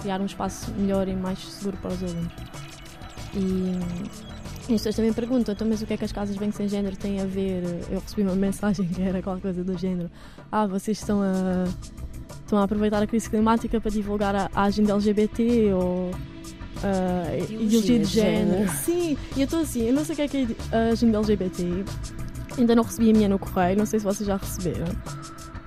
criar 0.00 0.20
um 0.20 0.26
espaço 0.26 0.70
melhor 0.72 1.08
e 1.08 1.16
mais 1.16 1.38
seguro 1.38 1.76
para 1.78 1.92
os 1.92 2.02
alunos. 2.02 2.32
E. 3.34 4.35
E 4.68 4.74
as 4.74 4.80
pessoas 4.80 4.96
também 4.96 5.12
perguntam, 5.12 5.54
então, 5.54 5.66
mas 5.68 5.80
o 5.80 5.86
que 5.86 5.94
é 5.94 5.96
que 5.96 6.04
as 6.04 6.10
casas 6.10 6.36
banho 6.36 6.52
sem 6.52 6.68
género 6.68 6.96
têm 6.96 7.20
a 7.20 7.24
ver? 7.24 7.62
Eu 7.90 8.00
recebi 8.00 8.22
uma 8.22 8.34
mensagem 8.36 8.86
que 8.88 9.00
era 9.00 9.22
qualquer 9.22 9.42
coisa 9.42 9.62
do 9.62 9.78
género. 9.78 10.10
Ah, 10.50 10.66
vocês 10.66 10.98
estão 10.98 11.22
a, 11.22 11.64
estão 12.42 12.58
a 12.58 12.64
aproveitar 12.64 13.00
a 13.02 13.06
crise 13.06 13.30
climática 13.30 13.80
para 13.80 13.90
divulgar 13.90 14.34
a, 14.34 14.50
a 14.54 14.64
agenda 14.64 14.92
LGBT 14.92 15.72
ou 15.72 16.10
a 16.82 17.36
ideologia 17.36 17.98
de 18.00 18.04
género. 18.04 18.50
género. 18.50 18.72
Sim, 18.72 19.16
e 19.36 19.40
eu 19.40 19.44
estou 19.44 19.60
assim, 19.60 19.86
eu 19.86 19.94
não 19.94 20.04
sei 20.04 20.14
o 20.14 20.16
que 20.16 20.22
é 20.22 20.28
que 20.28 20.56
é 20.72 20.76
a 20.76 20.92
agenda 20.92 21.18
LGBT. 21.18 21.84
Ainda 22.58 22.74
não 22.74 22.82
recebi 22.82 23.10
a 23.10 23.12
minha 23.12 23.28
no 23.28 23.38
correio, 23.38 23.78
não 23.78 23.86
sei 23.86 24.00
se 24.00 24.04
vocês 24.04 24.26
já 24.26 24.36
receberam. 24.36 24.86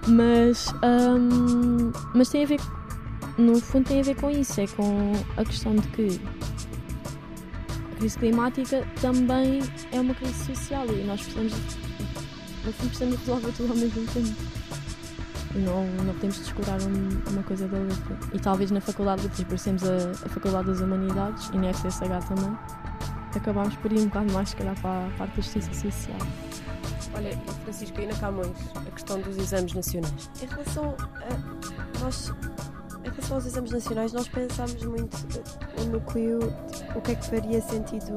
Mas, 0.08 0.74
hum, 0.84 1.92
mas 2.14 2.30
tem 2.30 2.44
a 2.44 2.48
ver, 2.48 2.60
no 3.38 3.60
fundo 3.60 3.88
tem 3.88 4.00
a 4.00 4.04
ver 4.04 4.16
com 4.16 4.30
isso, 4.30 4.60
é 4.60 4.68
com 4.68 5.14
a 5.38 5.46
questão 5.46 5.76
de 5.76 5.88
que 5.90 6.22
crise 8.00 8.18
climática 8.18 8.88
também 9.02 9.62
é 9.92 10.00
uma 10.00 10.14
crise 10.16 10.46
social 10.46 10.86
e 10.88 11.04
nós 11.04 11.22
precisamos, 11.22 11.54
no 12.66 12.72
fundo, 12.74 12.90
precisamos 12.90 13.20
resolver 13.20 13.52
tudo 13.52 13.72
ao 13.72 13.78
mesmo 13.78 14.06
tempo. 14.08 14.36
E 15.56 15.58
não, 15.60 15.86
não 16.06 16.14
podemos 16.14 16.38
descurar 16.38 16.80
um- 16.82 17.32
uma 17.32 17.44
coisa 17.44 17.68
da 17.68 17.78
outra. 17.78 18.18
E 18.34 18.40
talvez 18.40 18.72
na 18.72 18.80
Faculdade 18.82 19.22
de 19.24 19.28
Letras, 19.28 19.48
por 19.48 19.60
sermos 19.60 19.84
a, 19.84 20.12
a 20.26 20.30
Faculdade 20.30 20.68
das 20.68 20.80
Humanidades 20.80 21.50
e 21.54 21.58
na 21.58 21.70
FCSH 21.70 22.28
também, 22.28 22.58
acabámos 23.36 23.76
por 23.78 23.92
ir 23.92 24.00
um 24.00 24.06
bocado 24.06 24.32
mais, 24.34 24.50
se 24.50 24.56
calhar, 24.56 24.80
para 24.80 25.08
a 25.08 25.10
parte 25.18 25.36
da 25.36 25.42
justiça 25.42 25.74
social. 25.74 26.18
Olha, 27.16 27.36
Francisco, 27.64 28.00
e 28.00 28.06
na 28.06 28.14
Camões, 28.16 28.52
a 28.76 28.92
questão 28.92 29.20
dos 29.22 29.38
exames 29.38 29.74
nacionais. 29.74 30.30
Em 30.42 30.46
relação 30.46 30.96
a 31.00 32.00
nós, 32.04 32.32
em 33.04 33.10
relação 33.10 33.38
aos 33.38 33.46
exames 33.46 33.72
nacionais, 33.72 34.14
nós 34.14 34.28
pensámos 34.28 34.84
muito 34.84 35.18
eh, 35.38 35.82
o 35.82 35.86
núcleo, 35.86 36.40
o 36.96 37.02
que 37.02 37.12
é 37.12 37.16
que 37.16 37.26
faria 37.26 37.62
sentido, 37.62 38.14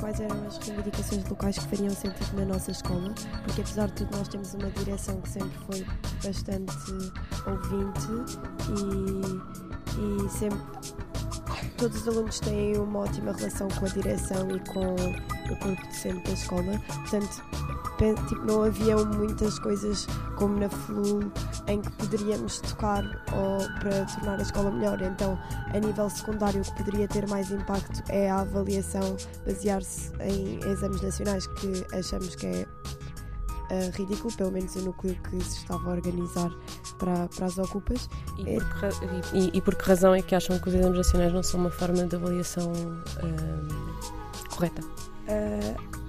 quais 0.00 0.20
eram 0.20 0.36
as 0.46 0.58
reivindicações 0.58 1.28
locais 1.28 1.58
que 1.58 1.76
fariam 1.76 1.90
sentido 1.90 2.36
na 2.36 2.44
nossa 2.46 2.70
escola, 2.70 3.12
porque 3.44 3.60
apesar 3.60 3.88
de 3.88 3.94
tudo 3.94 4.16
nós 4.16 4.28
temos 4.28 4.54
uma 4.54 4.70
direção 4.70 5.20
que 5.20 5.28
sempre 5.28 5.58
foi 5.66 5.86
bastante 6.24 6.74
ouvinte 7.46 8.08
e, 9.98 10.26
e 10.26 10.28
sempre 10.30 10.60
todos 11.76 12.02
os 12.02 12.08
alunos 12.08 12.40
têm 12.40 12.76
uma 12.78 13.00
ótima 13.00 13.32
relação 13.32 13.68
com 13.68 13.84
a 13.84 13.88
direção 13.88 14.48
e 14.50 14.60
com 14.60 14.94
o 14.94 15.58
corpo 15.58 15.86
docente 15.88 16.24
da 16.24 16.32
escola, 16.32 16.82
portanto 16.86 17.42
tipo, 18.28 18.44
não 18.44 18.64
haviam 18.64 19.04
muitas 19.04 19.58
coisas 19.58 20.06
como 20.36 20.58
na 20.58 20.68
FLU 20.68 21.32
em 21.68 21.80
que 21.80 21.90
poderíamos 21.92 22.60
tocar 22.60 23.04
ou 23.32 23.58
para 23.80 24.04
tornar 24.06 24.38
a 24.38 24.42
escola 24.42 24.70
melhor. 24.70 25.00
Então, 25.00 25.38
a 25.72 25.78
nível 25.78 26.10
secundário, 26.10 26.60
o 26.60 26.64
que 26.64 26.84
poderia 26.84 27.08
ter 27.08 27.28
mais 27.28 27.50
impacto 27.50 28.02
é 28.08 28.30
a 28.30 28.40
avaliação 28.40 29.16
basear-se 29.46 30.12
em 30.20 30.58
exames 30.68 31.00
nacionais, 31.00 31.46
que 31.46 31.86
achamos 31.96 32.34
que 32.34 32.46
é 32.46 32.66
ah, 33.70 33.90
ridículo, 33.96 34.34
pelo 34.36 34.52
menos 34.52 34.74
o 34.76 34.80
núcleo 34.80 35.16
que 35.22 35.42
se 35.42 35.58
estava 35.58 35.90
a 35.90 35.92
organizar 35.94 36.50
para, 36.98 37.28
para 37.28 37.46
as 37.46 37.56
ocupas. 37.58 38.08
E 38.38 38.58
por, 38.58 39.34
e, 39.34 39.56
e 39.56 39.60
por 39.60 39.74
que 39.74 39.84
razão 39.88 40.14
é 40.14 40.20
que 40.20 40.34
acham 40.34 40.58
que 40.58 40.68
os 40.68 40.74
exames 40.74 40.98
nacionais 40.98 41.32
não 41.32 41.42
são 41.42 41.60
uma 41.60 41.70
forma 41.70 42.04
de 42.04 42.16
avaliação 42.16 42.70
hum, 42.72 43.68
correta? 44.50 44.82
Ah, 45.28 46.01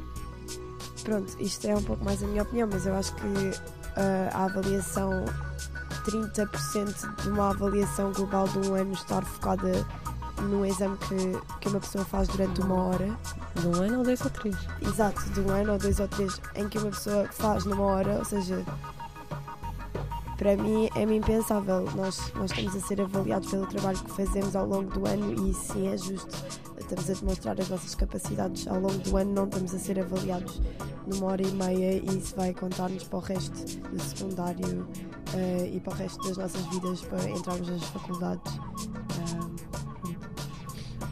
pronto, 1.04 1.36
isto 1.40 1.68
é 1.68 1.76
um 1.76 1.84
pouco 1.84 2.04
mais 2.04 2.22
a 2.24 2.28
minha 2.28 2.44
opinião, 2.44 2.68
mas 2.72 2.86
eu 2.86 2.96
acho 2.96 3.14
que 3.16 3.24
ah, 3.96 4.30
a 4.34 4.46
avaliação, 4.46 5.26
30% 6.06 7.22
de 7.22 7.30
uma 7.30 7.50
avaliação 7.52 8.12
global 8.12 8.48
de 8.48 8.60
um 8.70 8.76
ano 8.76 8.94
estar 8.94 9.24
focada 9.24 9.86
num 10.42 10.66
exame 10.66 10.98
que, 10.98 11.40
que 11.62 11.70
uma 11.70 11.80
pessoa 11.80 12.04
faz 12.04 12.28
durante 12.28 12.60
uma 12.62 12.76
hora, 12.76 13.16
De 13.56 13.68
um 13.68 13.76
ano 13.82 14.00
ou 14.00 14.04
dois 14.04 14.20
ou 14.22 14.30
três? 14.30 14.56
exato, 14.82 15.22
de 15.30 15.40
um 15.42 15.50
ano 15.52 15.74
ou 15.74 15.78
dois 15.78 16.00
ou 16.00 16.08
três, 16.08 16.42
em 16.56 16.68
que 16.68 16.78
uma 16.80 16.90
pessoa 16.90 17.28
faz 17.32 17.66
numa 17.66 17.84
hora, 17.84 18.18
ou 18.18 18.26
seja, 18.26 18.64
para 20.38 20.56
mim 20.58 20.90
é 20.96 21.04
impensável. 21.04 21.82
Nós, 21.96 22.32
nós 22.36 22.52
estamos 22.52 22.76
a 22.76 22.80
ser 22.88 23.02
avaliados 23.02 23.50
pelo 23.50 23.68
trabalho 23.68 23.98
que 24.00 24.12
fazemos 24.12 24.56
ao 24.56 24.66
longo 24.66 24.92
do 24.92 25.08
ano 25.08 25.50
e 25.50 25.54
sim 25.54 25.88
é 25.88 25.98
justo. 25.98 26.36
Estamos 26.78 27.10
a 27.10 27.14
demonstrar 27.14 27.60
as 27.60 27.70
nossas 27.70 27.96
capacidades 27.96 28.68
ao 28.68 28.80
longo 28.80 28.98
do 28.98 29.18
ano, 29.18 29.34
não 29.34 29.46
estamos 29.46 29.74
a 29.74 29.80
ser 29.80 30.00
avaliados 30.00 30.62
numa 31.08 31.28
hora 31.28 31.42
e 31.42 31.52
meia 31.52 31.98
e 31.98 32.18
isso 32.18 32.36
vai 32.36 32.54
contar-nos 32.54 33.04
para 33.06 33.18
o 33.18 33.22
resto 33.22 33.80
do 33.90 34.02
secundário 34.02 34.88
eh, 35.36 35.72
e 35.74 35.80
para 35.80 35.94
o 35.94 35.96
resto 35.96 36.22
das 36.28 36.38
nossas 36.38 36.62
vidas 36.68 37.02
para 37.02 37.30
entrarmos 37.30 37.70
nas 37.70 37.84
faculdades. 37.86 38.54
Ah, 39.20 39.44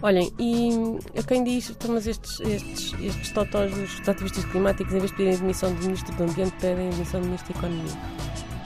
Olhem, 0.04 0.34
e 0.40 0.72
a 1.18 1.24
quem 1.24 1.44
diz, 1.44 1.70
então, 1.70 1.94
mas 1.94 2.08
estes, 2.08 2.40
estes, 2.40 2.94
estes 3.00 3.32
totós 3.32 3.72
dos 3.72 4.10
ativistas 4.10 4.44
climáticos, 4.46 4.94
em 4.94 4.98
vez 4.98 5.12
de 5.12 5.18
pedirem 5.18 5.36
a 5.36 5.40
demissão 5.42 5.74
do 5.74 5.84
Ministro 5.84 6.16
do 6.16 6.24
Ambiente, 6.24 6.56
pedem 6.60 6.88
a 6.88 6.92
demissão 6.92 7.22
do 7.22 7.28
Ministro 7.28 7.54
da 7.54 7.60
Economia. 7.60 8.21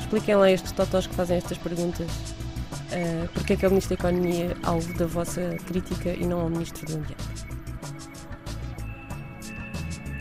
Expliquem 0.05 0.35
lá 0.35 0.51
estes 0.51 0.71
totós 0.71 1.07
que 1.07 1.15
fazem 1.15 1.37
estas 1.37 1.57
perguntas. 1.57 2.07
Uh, 2.07 3.27
porque 3.33 3.53
é 3.53 3.55
que 3.55 3.65
é 3.65 3.67
o 3.67 3.71
Ministro 3.71 3.97
da 3.97 4.07
Economia 4.07 4.55
alvo 4.61 4.93
da 4.93 5.07
vossa 5.07 5.41
crítica 5.65 6.09
e 6.09 6.27
não 6.27 6.41
ao 6.41 6.49
Ministro 6.49 6.85
do 6.85 6.93
Ambiente? 6.93 7.15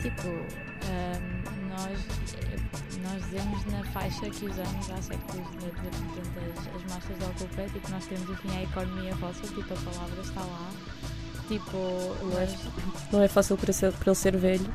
Tipo, 0.01 0.27
ahm, 0.89 1.69
nós, 1.69 1.99
nós 3.03 3.23
dizemos 3.25 3.65
na 3.65 3.83
faixa 3.91 4.27
que 4.27 4.45
usamos 4.47 4.89
há 4.89 5.01
séculos 5.03 5.51
de, 5.51 5.57
de, 5.59 5.71
portanto, 5.71 6.39
as, 6.49 6.75
as 6.75 6.91
marchas 6.91 7.17
da 7.19 7.25
Ocupa, 7.27 7.69
tipo, 7.71 7.91
nós 7.91 8.07
queremos 8.07 8.29
definir 8.29 8.57
a 8.57 8.63
economia 8.63 9.15
fóssil, 9.17 9.47
tipo, 9.49 9.71
a 9.71 9.91
palavra 9.91 10.21
está 10.21 10.41
lá. 10.41 10.71
Tipo, 11.47 11.77
Não 12.23 12.39
é, 12.39 12.47
não 13.11 13.21
é 13.21 13.27
fácil 13.27 13.55
para, 13.55 13.71
ser, 13.71 13.91
para 13.93 14.09
ele 14.09 14.15
ser 14.15 14.35
velho. 14.35 14.65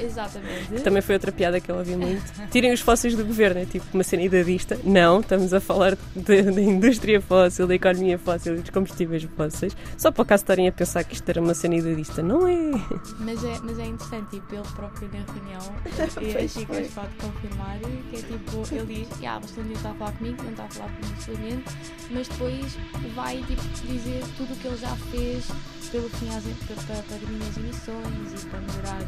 exatamente. 0.00 0.80
Também 0.84 1.00
foi 1.00 1.14
outra 1.14 1.32
piada 1.32 1.60
que 1.60 1.70
eu 1.70 1.76
ouvi 1.76 1.96
muito. 1.96 2.22
Tirem 2.50 2.72
os 2.72 2.80
fósseis 2.80 3.14
do 3.16 3.24
governo, 3.24 3.60
é 3.60 3.64
tipo 3.64 3.86
uma 3.94 4.02
cena 4.04 4.22
idadista. 4.22 4.78
Não, 4.84 5.20
estamos 5.20 5.54
a 5.54 5.60
falar 5.60 5.96
da 6.14 6.60
indústria 6.60 7.20
fóssil, 7.22 7.66
da 7.66 7.74
economia 7.74 8.18
fóssil 8.18 8.56
e 8.56 8.60
dos 8.60 8.70
combustíveis 8.70 9.22
fósseis. 9.36 9.74
Só 9.96 10.10
para 10.10 10.22
o 10.22 10.26
caso 10.26 10.42
estarem 10.42 10.68
a 10.68 10.72
pensar 10.72 11.04
que 11.04 11.14
isto 11.14 11.28
era 11.28 11.40
uma 11.40 11.54
cena 11.54 11.76
idadista. 11.76 12.22
Não 12.22 12.46
é? 12.46 12.70
Mas 13.18 13.42
é, 13.42 13.58
mas 13.62 13.78
é 13.78 13.86
interessante, 13.86 14.30
tipo, 14.30 14.54
ele 14.54 14.62
próprio 14.74 15.08
na 15.08 15.32
reunião, 15.32 15.74
e 16.20 16.36
a 16.36 16.48
Chica 16.48 16.74
pode 16.94 17.14
confirmar, 17.16 17.78
que 18.10 18.16
é 18.16 18.22
tipo, 18.22 18.74
ele 18.74 19.04
diz, 19.06 19.08
ah, 19.26 19.38
você 19.38 19.60
não 19.62 19.72
está 19.72 19.90
a 19.90 19.94
falar 19.94 20.12
comigo, 20.12 20.42
não 20.42 20.50
está 20.50 20.64
a 20.64 20.68
falar 20.68 20.88
com 20.90 21.02
o 21.02 21.06
Ministro 21.06 21.32
do 21.32 21.38
Ambiente, 21.38 21.64
mas 22.10 22.28
depois 22.28 22.78
vai 23.14 23.36
tipo, 23.44 23.62
dizer 23.86 24.22
tudo 24.36 24.52
o 24.52 24.56
que 24.56 24.66
ele 24.68 24.76
já 24.76 24.96
fez 25.10 25.48
pelo 25.90 26.09
fim 26.10 26.28
às, 26.28 26.44
para, 26.44 26.76
para, 26.94 27.02
para 27.02 27.16
diminuir 27.18 27.48
as 27.48 27.56
emissões 27.56 28.42
e 28.42 28.46
para 28.46 28.60
melhorar, 28.60 29.00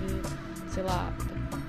sei 0.73 0.83
lá, 0.83 1.13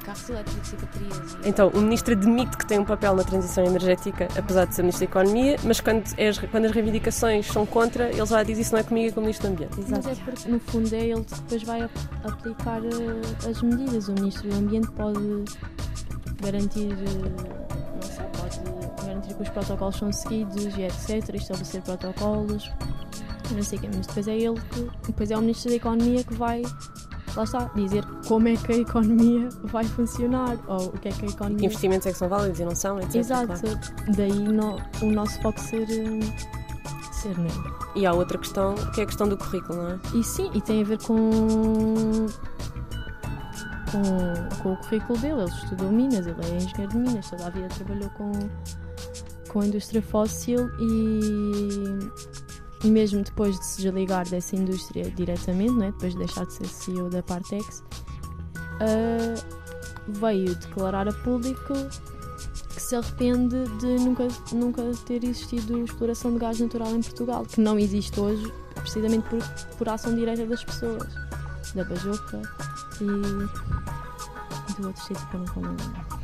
carros 0.06 0.30
elétricos 0.30 0.74
e 0.74 0.76
baterias. 0.76 1.34
E, 1.46 1.50
Então, 1.50 1.67
o 1.69 1.82
ministro 1.82 2.13
admite 2.13 2.58
que 2.58 2.65
tem 2.65 2.80
um 2.80 2.86
papel 2.86 3.15
na 3.15 3.24
transição 3.24 3.63
energética, 3.65 4.28
apesar 4.38 4.65
de 4.65 4.76
ser 4.76 4.82
ministro 4.84 5.08
da 5.08 5.12
Economia, 5.12 5.56
mas 5.63 5.80
quando, 5.80 6.04
é 6.17 6.28
as, 6.30 6.38
quando 6.39 6.65
as 6.65 6.72
reivindicações 6.72 7.48
são 7.48 7.65
contra, 7.65 8.10
ele 8.10 8.26
já 8.26 8.43
diz 8.43 8.58
isso 8.60 8.74
não 8.74 8.80
é 8.80 8.84
comigo, 8.84 9.10
é 9.10 9.12
com 9.12 9.19
o 9.19 9.24
ministro 9.24 9.48
do 9.48 9.54
Ambiente. 9.54 9.76
Mas 9.89 10.06
é 10.08 10.15
porque, 10.15 10.50
no 10.50 10.60
fundo, 10.60 10.93
é 10.93 11.06
ele 11.08 11.24
que 11.24 11.36
depois 11.36 11.63
vai 11.63 11.82
ap- 11.82 11.91
aplicar 12.26 12.82
eh, 12.84 13.50
as 13.50 13.62
medidas. 13.62 14.08
O 14.10 14.13
Ministro 14.13 14.50
do 14.50 14.56
Ambiente 14.58 14.91
pode 14.91 15.19
garantir, 16.41 16.91
eh, 16.91 17.30
não 17.96 18.02
sei, 18.02 18.26
pode 18.34 19.06
garantir 19.08 19.34
que 19.36 19.41
os 19.41 19.50
protocolos 19.50 19.96
são 19.96 20.12
seguidos 20.12 20.65
e 20.78 20.82
etc. 20.84 21.34
Estabelecer 21.36 21.82
protocolos, 21.82 22.69
não 23.51 23.63
sei 23.63 23.77
o 23.77 23.82
quê. 23.82 23.89
Mas 23.95 24.08
depois 24.08 24.27
é 24.27 24.38
ele 24.38 24.60
que, 24.71 24.89
depois 25.08 25.32
é 25.32 25.38
o 25.38 25.41
Ministro 25.41 25.69
da 25.69 25.75
Economia 25.75 26.23
que 26.23 26.34
vai, 26.36 26.62
lá 27.36 27.43
está, 27.43 27.65
dizer 27.75 28.06
como 28.27 28.47
é 28.47 28.56
que 28.56 28.71
a 28.71 28.77
economia 28.77 29.49
vai 29.63 29.84
funcionar 29.86 30.58
ou 30.67 30.88
o 30.88 30.91
que 30.99 31.08
é 31.08 31.12
que 31.12 31.23
a 31.25 31.27
Que 31.27 31.34
economia. 31.34 31.65
investimentos 31.65 32.08
é 32.08 32.12
que 32.12 32.17
são 32.17 32.29
válidos 32.29 32.60
e 32.60 32.65
não 32.65 32.75
são, 32.75 32.99
etc. 32.99 33.15
Exato, 33.15 33.47
claro. 33.47 33.79
daí 34.15 34.32
no- 34.39 34.77
o 35.01 35.12
nosso 35.12 35.41
foco 35.41 35.60
ser, 35.60 35.84
eh, 35.89 36.19
ser 37.12 37.38
nele. 37.38 37.53
E 37.95 38.06
há 38.06 38.13
outra 38.13 38.38
questão, 38.38 38.75
que 38.93 39.01
é 39.01 39.03
a 39.03 39.08
questão 39.08 39.27
do 39.27 39.38
currículo, 39.38 39.82
não 39.82 39.89
é? 39.91 39.99
E 40.15 40.23
sim, 40.23 40.49
e 40.53 40.62
tem 40.62 40.82
a 40.82 40.86
ver 40.86 40.97
com, 41.03 41.29
com, 43.91 44.63
com 44.63 44.73
o 44.73 44.77
currículo 44.77 45.19
dele. 45.19 45.41
Ele 45.41 45.49
estudou 45.51 45.91
Minas, 45.91 46.25
ele 46.27 46.36
é 46.43 46.56
engenheiro 46.58 46.91
de 46.91 46.97
Minas, 46.97 47.29
toda 47.29 47.47
a 47.47 47.49
vida 47.49 47.67
trabalhou 47.69 48.10
com, 48.12 48.32
com 49.49 49.60
a 49.62 49.65
indústria 49.67 50.01
fóssil 50.01 50.69
e 50.79 51.99
mesmo 52.84 53.24
depois 53.24 53.58
de 53.60 53.65
se 53.65 53.82
desligar 53.82 54.28
dessa 54.28 54.56
indústria 54.56 55.10
diretamente, 55.12 55.72
não 55.72 55.84
é? 55.84 55.91
depois 55.91 56.13
de 56.13 56.19
deixar 56.19 56.46
de 56.46 56.54
ser 56.54 56.67
CEO 56.67 57.10
da 57.10 57.24
Partex, 57.24 57.84
ah, 58.80 59.36
veio 60.08 60.56
declarar 60.56 61.08
a 61.08 61.13
público 61.13 61.74
que 62.74 62.82
se 62.82 62.96
arrepende 62.96 63.63
de 63.80 63.88
nunca, 64.00 64.28
nunca 64.52 64.84
ter 65.06 65.24
existido 65.24 65.84
exploração 65.84 66.34
de 66.34 66.39
gás 66.39 66.60
natural 66.60 66.89
em 66.96 67.02
Portugal, 67.02 67.46
que 67.46 67.62
não 67.62 67.78
existe 67.80 68.19
hoje 68.19 68.52
precisamente 68.76 69.28
por, 69.30 69.39
por 69.78 69.89
ação 69.89 70.15
direta 70.15 70.46
das 70.46 70.63
pessoas, 70.63 71.08
da 71.74 71.84
Bajoca 71.86 72.41
e 73.02 74.03
do 74.81 74.88
outro 74.88 75.03
sítio 75.03 75.27
que 75.27 75.36
eu 75.36 75.39
não 75.41 75.47
como 75.53 75.67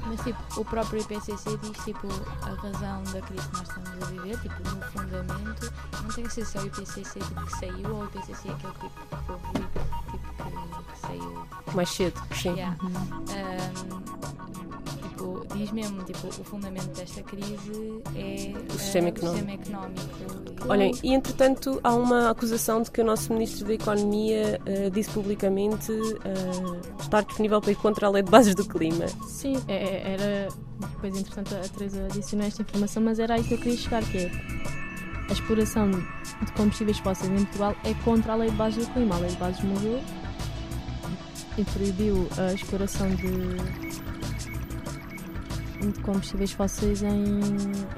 Mas 0.05 0.21
tipo, 0.21 0.61
o 0.61 0.65
próprio 0.65 1.01
IPCC 1.01 1.57
diz 1.57 1.83
tipo 1.83 2.07
a 2.41 2.49
razão 2.61 3.03
da 3.03 3.21
crise 3.21 3.47
que 3.47 3.57
nós 3.57 3.67
estamos 3.67 3.89
a 3.89 4.05
viver, 4.07 4.39
tipo, 4.39 4.55
no 4.63 4.81
fundamento, 4.85 5.73
não 6.01 6.09
tem 6.09 6.23
que 6.25 6.33
ser 6.33 6.45
só 6.45 6.59
o 6.59 6.65
IPCC 6.65 7.19
tipo, 7.19 7.45
que 7.45 7.57
saiu 7.57 7.95
ou 7.95 8.01
o 8.01 8.05
IPCC 8.05 8.49
aquele 8.49 8.73
tipo 8.73 8.89
que 8.89 9.61
tipo 10.11 10.29
que, 10.83 10.91
que 10.93 10.99
saiu. 10.99 11.47
Mais 11.73 11.89
cedo, 11.89 12.21
sim. 12.35 12.53
Yeah. 12.53 12.75
Ahm, 12.81 14.08
tipo, 15.19 15.45
diz 15.55 15.71
mesmo, 15.71 16.03
tipo, 16.03 16.27
o 16.27 16.31
fundamento 16.43 16.87
desta 16.95 17.21
crise 17.23 18.01
é 18.15 18.53
O 18.73 18.77
sistema 18.79 19.07
ah, 19.07 19.09
económico. 19.09 19.47
sistema 19.47 19.51
económico. 19.53 20.65
Olhem, 20.69 20.91
e 21.03 21.13
entretanto 21.13 21.79
há 21.83 21.93
uma 21.93 22.29
acusação 22.29 22.81
de 22.81 22.91
que 22.91 23.01
o 23.01 23.05
nosso 23.05 23.33
Ministro 23.33 23.65
da 23.67 23.73
Economia 23.73 24.59
eh, 24.65 24.89
disse 24.89 25.09
publicamente 25.11 25.91
eh, 25.91 27.01
estar 27.01 27.23
disponível 27.23 27.61
para 27.61 27.71
ir 27.71 27.75
contra 27.75 28.07
a 28.07 28.09
lei 28.09 28.23
de 28.23 28.31
bases 28.31 28.55
do 28.55 28.65
clima. 28.65 29.07
Sim, 29.27 29.57
é- 29.67 29.73
é- 29.75 30.13
era 30.13 30.47
depois 30.79 31.17
interessante 31.17 31.55
a 31.55 31.59
Teresa 31.69 32.05
adicionar 32.05 32.45
esta 32.47 32.61
informação, 32.61 33.03
mas 33.03 33.19
era 33.19 33.35
aí 33.35 33.43
que 33.43 33.53
eu 33.53 33.57
queria 33.57 33.77
chegar, 33.77 34.03
que 34.03 34.17
é 34.17 34.31
a 35.29 35.33
exploração 35.33 35.91
de 35.91 36.51
combustíveis 36.55 36.97
fósseis 36.99 37.29
em 37.31 37.43
Portugal 37.45 37.75
é 37.83 37.93
contra 38.05 38.33
a 38.33 38.35
lei 38.35 38.49
de 38.49 38.55
bases 38.55 38.85
do 38.87 38.93
clima. 38.93 39.15
A 39.15 39.19
lei 39.19 39.29
de 39.29 39.37
bases 39.37 39.61
mudou 39.63 40.01
e 41.57 41.63
proibiu 41.65 42.27
a 42.37 42.53
exploração 42.53 43.09
de, 43.15 43.88
de 45.79 45.99
combustíveis 46.01 46.51
fósseis 46.51 47.01
em, 47.03 47.39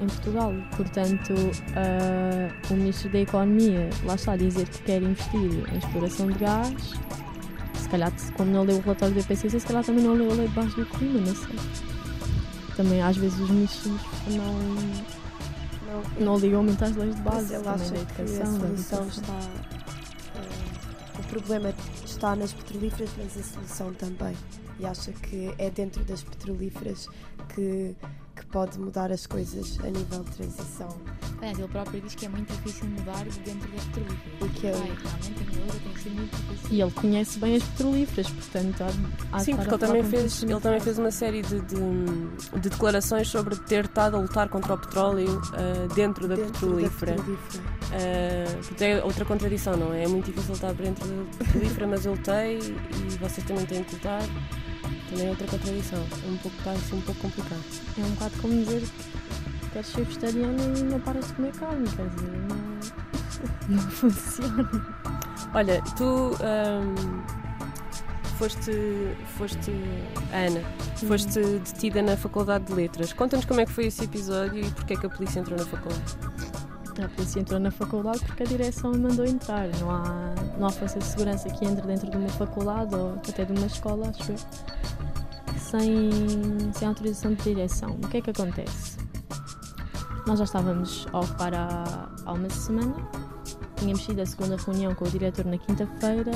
em 0.00 0.06
Portugal. 0.06 0.52
Portanto, 0.76 1.34
ah, 1.76 2.52
o 2.70 2.74
Ministro 2.74 3.10
da 3.10 3.20
Economia, 3.20 3.90
lá 4.04 4.14
está 4.14 4.32
a 4.32 4.36
dizer 4.36 4.68
que 4.68 4.82
quer 4.82 5.02
investir 5.02 5.40
em 5.72 5.78
exploração 5.78 6.28
de 6.28 6.38
gás, 6.38 6.94
se 7.76 7.88
calhar, 7.88 8.12
como 8.36 8.50
não 8.50 8.62
leu 8.62 8.76
o 8.76 8.80
relatório 8.80 9.14
do 9.14 9.20
IPCC, 9.20 9.60
se 9.60 9.66
calhar 9.66 9.84
também 9.84 10.04
não 10.04 10.14
leu 10.14 10.30
a 10.30 10.34
lei 10.34 10.48
de 10.48 10.54
baixo 10.54 10.76
do 10.76 10.86
clima, 10.86 11.20
não 11.20 11.34
sei. 11.34 11.56
Também 12.76 13.02
às 13.02 13.16
vezes 13.16 13.38
os 13.38 13.50
ministros 13.50 14.00
não, 14.28 14.54
não, 15.86 16.24
não 16.24 16.38
ligam 16.38 16.62
muito 16.62 16.82
às 16.82 16.96
leis 16.96 17.14
de 17.14 17.22
Mas 17.22 17.34
base, 17.34 17.54
ele 17.54 17.62
também 17.62 17.82
acha 17.82 17.94
da 17.94 18.04
que 18.04 18.20
a 18.20 18.24
educação, 18.24 18.60
solução 18.60 19.08
está. 19.08 19.71
Problema 21.32 21.74
está 22.04 22.36
nas 22.36 22.52
petrolíferas, 22.52 23.10
mas 23.16 23.38
a 23.38 23.42
solução 23.42 23.94
também. 23.94 24.36
E 24.78 24.84
acha 24.84 25.12
que 25.12 25.54
é 25.56 25.70
dentro 25.70 26.04
das 26.04 26.22
petrolíferas 26.22 27.08
que, 27.54 27.96
que 28.42 28.46
pode 28.46 28.78
mudar 28.80 29.10
as 29.12 29.26
coisas 29.26 29.78
a 29.84 29.86
nível 29.88 30.24
de 30.24 30.30
transição. 30.32 30.88
Aliás, 31.38 31.58
ele 31.58 31.68
próprio 31.68 32.00
diz 32.00 32.14
que 32.14 32.26
é 32.26 32.28
muito 32.28 32.52
difícil 32.52 32.86
mudar 32.88 33.24
de 33.24 33.38
dentro 33.40 33.70
das 33.72 33.84
petrolíferas. 33.84 34.40
E 34.42 34.48
que 34.50 34.66
ele- 34.66 34.76
Ai, 34.76 34.96
realmente 35.02 35.42
em 35.42 35.58
Loura 35.58 35.72
tem 35.82 35.92
que 35.92 36.00
ser 36.00 36.10
muito 36.10 36.36
difícil. 36.36 36.68
E 36.70 36.80
ele 36.80 36.90
conhece 36.92 37.38
bem 37.38 37.56
as 37.56 37.62
petrolíferas, 37.64 38.30
portanto 38.30 38.80
há, 38.82 39.36
há 39.36 39.40
Sim, 39.40 39.56
porque 39.56 39.70
a 39.70 39.72
ele 39.74 39.78
também, 39.86 40.04
fez, 40.04 40.42
ele 40.42 40.60
também 40.60 40.80
fez 40.80 40.98
uma 40.98 41.10
série 41.10 41.42
de, 41.42 41.60
de- 41.62 42.60
de 42.60 42.68
declarações 42.68 43.28
sobre 43.28 43.56
ter 43.56 43.84
estado 43.86 44.16
a 44.16 44.20
lutar 44.20 44.48
contra 44.48 44.74
o 44.74 44.78
petróleo 44.78 45.40
eh, 45.54 45.88
dentro 45.94 46.28
da 46.28 46.34
dentro 46.36 46.52
petrolífera. 46.52 47.12
Da 47.16 47.22
petrolífera. 47.22 47.64
Uh, 47.92 48.82
é 48.84 49.04
outra 49.04 49.24
contradição, 49.24 49.76
não 49.76 49.92
é? 49.92 50.04
É 50.04 50.08
muito 50.08 50.26
difícil 50.26 50.54
estar 50.54 50.72
dentro 50.72 51.06
da 51.06 51.44
petrolífera, 51.44 51.86
mas 51.86 52.06
eu 52.06 52.12
lutei 52.12 52.58
e 52.58 53.16
vocês 53.18 53.46
também 53.46 53.66
têm 53.66 53.84
que 53.84 53.94
lutar. 53.94 54.22
Também 55.12 55.26
é 55.26 55.30
outra 55.30 55.46
contradição. 55.46 55.98
É 55.98 56.30
um 56.30 56.36
pouco, 56.38 56.56
está 56.56 56.70
assim, 56.70 56.96
um 56.96 57.00
pouco 57.02 57.20
complicado. 57.20 57.62
É 57.98 58.00
um 58.00 58.10
bocado 58.12 58.34
como 58.40 58.54
dizer 58.54 58.80
que 58.80 59.70
queres 59.70 59.86
ser 59.86 60.04
vegetariano 60.04 60.78
e 60.78 60.82
não 60.84 61.00
paras 61.00 61.26
de 61.26 61.34
comer 61.34 61.52
carne, 61.52 61.88
quer 61.88 62.08
dizer, 62.08 62.30
não, 63.68 63.76
não 63.76 63.90
funciona. 63.90 64.70
Olha, 65.54 65.82
tu 65.98 66.30
um, 66.32 67.22
foste, 68.38 68.72
foste, 69.36 69.70
Ana, 70.32 70.62
foste 71.06 71.40
detida 71.58 72.00
na 72.00 72.16
Faculdade 72.16 72.64
de 72.64 72.72
Letras. 72.72 73.12
Conta-nos 73.12 73.44
como 73.44 73.60
é 73.60 73.66
que 73.66 73.72
foi 73.72 73.86
esse 73.86 74.04
episódio 74.04 74.64
e 74.64 74.70
porque 74.70 74.94
é 74.94 74.96
que 74.96 75.04
a 75.04 75.10
polícia 75.10 75.40
entrou 75.40 75.58
na 75.58 75.66
faculdade. 75.66 76.02
A 77.04 77.08
polícia 77.08 77.40
entrou 77.40 77.60
na 77.60 77.70
faculdade 77.70 78.20
porque 78.24 78.44
a 78.44 78.46
direção 78.46 78.92
mandou 78.92 79.26
entrar. 79.26 79.68
Não 79.80 79.90
há, 79.90 80.34
há 80.60 80.70
força 80.70 80.98
de 80.98 81.04
segurança 81.04 81.48
que 81.48 81.64
entre 81.64 81.86
dentro 81.86 82.10
de 82.10 82.16
uma 82.16 82.28
faculdade 82.28 82.94
ou 82.94 83.14
até 83.14 83.44
de 83.44 83.52
uma 83.52 83.66
escola, 83.66 84.08
acho 84.08 84.32
eu, 84.32 84.38
sem, 85.58 86.10
sem 86.72 86.88
autorização 86.88 87.34
de 87.34 87.42
direção. 87.42 87.90
O 88.02 88.08
que 88.08 88.18
é 88.18 88.20
que 88.20 88.30
acontece? 88.30 88.98
Nós 90.26 90.38
já 90.38 90.44
estávamos 90.44 91.06
a 91.12 91.20
ocupar 91.20 91.54
há, 91.54 92.08
há 92.26 92.32
uma 92.32 92.48
semana, 92.50 92.94
tínhamos 93.76 94.04
tido 94.04 94.20
a 94.20 94.26
segunda 94.26 94.56
reunião 94.56 94.94
com 94.94 95.04
o 95.04 95.10
diretor 95.10 95.44
na 95.46 95.58
quinta-feira, 95.58 96.30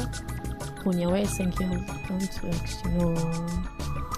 reunião 0.82 1.14
essa 1.14 1.42
em 1.42 1.50
que 1.50 1.62
ele 1.62 1.84
pronto, 2.06 2.60
questionou 2.62 3.14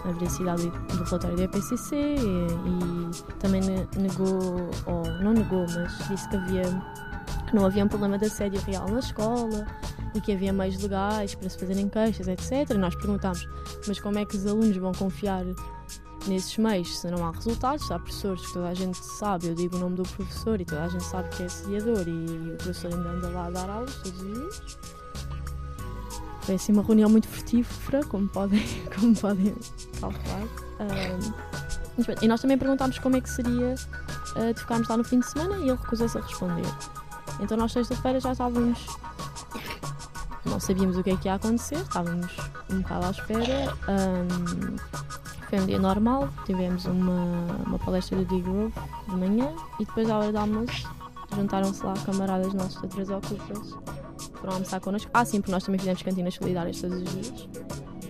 a 0.05 0.13
veracidade 0.13 0.71
do 0.71 1.05
relatório 1.05 1.37
da 1.37 1.45
EPCC 1.45 1.97
e, 1.97 2.19
e 2.19 3.23
também 3.39 3.61
negou, 3.97 4.71
ou 4.87 5.05
não 5.23 5.33
negou, 5.33 5.67
mas 5.75 6.09
disse 6.09 6.29
que 6.29 6.37
havia 6.37 6.63
que 7.49 7.57
não 7.57 7.65
havia 7.65 7.85
um 7.85 7.89
problema 7.89 8.19
de 8.19 8.27
assédio 8.27 8.61
real 8.63 8.89
na 8.89 8.99
escola 8.99 9.67
e 10.15 10.21
que 10.21 10.33
havia 10.33 10.53
meios 10.53 10.81
legais 10.81 11.35
para 11.35 11.49
se 11.49 11.59
fazerem 11.59 11.89
queixas, 11.89 12.29
etc. 12.29 12.77
Nós 12.77 12.95
perguntámos, 12.95 13.49
mas 13.87 13.99
como 13.99 14.19
é 14.19 14.25
que 14.25 14.37
os 14.37 14.47
alunos 14.47 14.77
vão 14.77 14.93
confiar 14.93 15.45
nesses 16.27 16.57
meios 16.59 16.99
se 16.99 17.11
não 17.11 17.27
há 17.27 17.31
resultados? 17.31 17.87
Se 17.87 17.93
há 17.93 17.99
professores 17.99 18.47
que 18.47 18.53
toda 18.53 18.69
a 18.69 18.75
gente 18.75 18.99
sabe, 18.99 19.49
eu 19.49 19.55
digo 19.55 19.77
o 19.77 19.79
nome 19.79 19.97
do 19.97 20.03
professor 20.03 20.61
e 20.61 20.65
toda 20.65 20.85
a 20.85 20.89
gente 20.89 21.05
sabe 21.05 21.29
que 21.31 21.43
é 21.43 21.47
assediador 21.47 22.07
e 22.07 22.53
o 22.53 22.57
professor 22.57 22.93
ainda 22.93 23.09
anda 23.09 23.29
lá 23.31 23.47
a 23.47 23.51
dar 23.51 23.71
aulas 23.71 23.95
todos 23.97 24.21
os 24.21 24.35
dias. 24.35 24.79
Foi 26.43 26.55
assim 26.55 26.73
uma 26.73 26.83
reunião 26.83 27.11
muito 27.11 27.29
frutífera, 27.29 28.05
como 28.07 28.29
podem, 28.29 28.63
como 28.95 29.15
podem 29.15 29.55
calcular. 30.01 30.43
Um, 30.81 31.49
e 32.23 32.29
nós 32.29 32.41
também 32.41 32.57
perguntámos 32.57 32.99
como 32.99 33.17
é 33.17 33.21
que 33.21 33.29
seria 33.29 33.75
uh, 33.75 34.59
ficarmos 34.59 34.89
lá 34.89 34.97
no 34.97 35.05
fim 35.05 35.19
de 35.19 35.27
semana 35.27 35.57
e 35.59 35.69
ele 35.69 35.73
recusou-se 35.73 36.17
a 36.17 36.21
responder. 36.21 36.65
Então 37.41 37.57
nós 37.57 37.73
sexta-feira 37.73 38.21
já 38.21 38.33
estávamos. 38.33 38.87
Não 40.45 40.59
sabíamos 40.59 40.97
o 40.97 41.03
que 41.03 41.11
é 41.11 41.17
que 41.17 41.29
ia 41.29 41.35
acontecer, 41.35 41.77
estávamos 41.77 42.37
um 42.71 42.81
bocado 42.81 43.07
à 43.07 43.11
espera. 43.11 43.77
Um, 43.89 44.77
foi 45.49 45.61
um 45.61 45.67
dia 45.67 45.79
normal, 45.79 46.29
tivemos 46.45 46.85
uma, 46.85 47.47
uma 47.67 47.79
palestra 47.79 48.17
do 48.19 48.25
Dig 48.25 48.43
Grove 48.43 48.73
de 49.09 49.17
manhã 49.17 49.53
e 49.79 49.85
depois 49.85 50.09
à 50.11 50.19
hora 50.19 50.33
do 50.33 50.39
almoço 50.39 50.89
juntaram-se 51.35 51.85
lá 51.85 51.95
camaradas 52.05 52.55
nossos 52.55 52.81
de 52.81 52.89
três 52.89 53.11
ocupas 53.11 53.75
foram 54.41 54.55
almoçar 54.55 54.81
connosco. 54.81 55.11
Ah, 55.13 55.25
sim, 55.25 55.41
porque 55.41 55.53
nós 55.53 55.65
também 55.65 55.79
fizemos 55.79 56.03
cantinas 56.03 56.35
solidárias 56.35 56.81
todos 56.81 56.99
os 56.99 57.05
dias. 57.05 57.49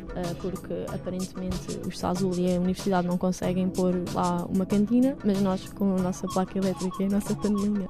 Uh, 0.09 0.35
porque 0.41 0.87
aparentemente 0.93 1.81
o 1.85 1.89
Estado 1.89 2.19
Azul 2.19 2.35
e 2.35 2.55
a 2.55 2.59
Universidade 2.59 3.07
não 3.07 3.17
conseguem 3.17 3.69
pôr 3.69 3.95
lá 4.13 4.45
uma 4.47 4.67
cantina, 4.67 5.17
mas 5.25 5.41
nós, 5.41 5.69
com 5.73 5.97
a 5.97 6.03
nossa 6.03 6.27
placa 6.27 6.59
elétrica 6.59 7.03
e 7.03 7.07
a 7.07 7.11
nossa 7.11 7.35
panelinha, 7.37 7.87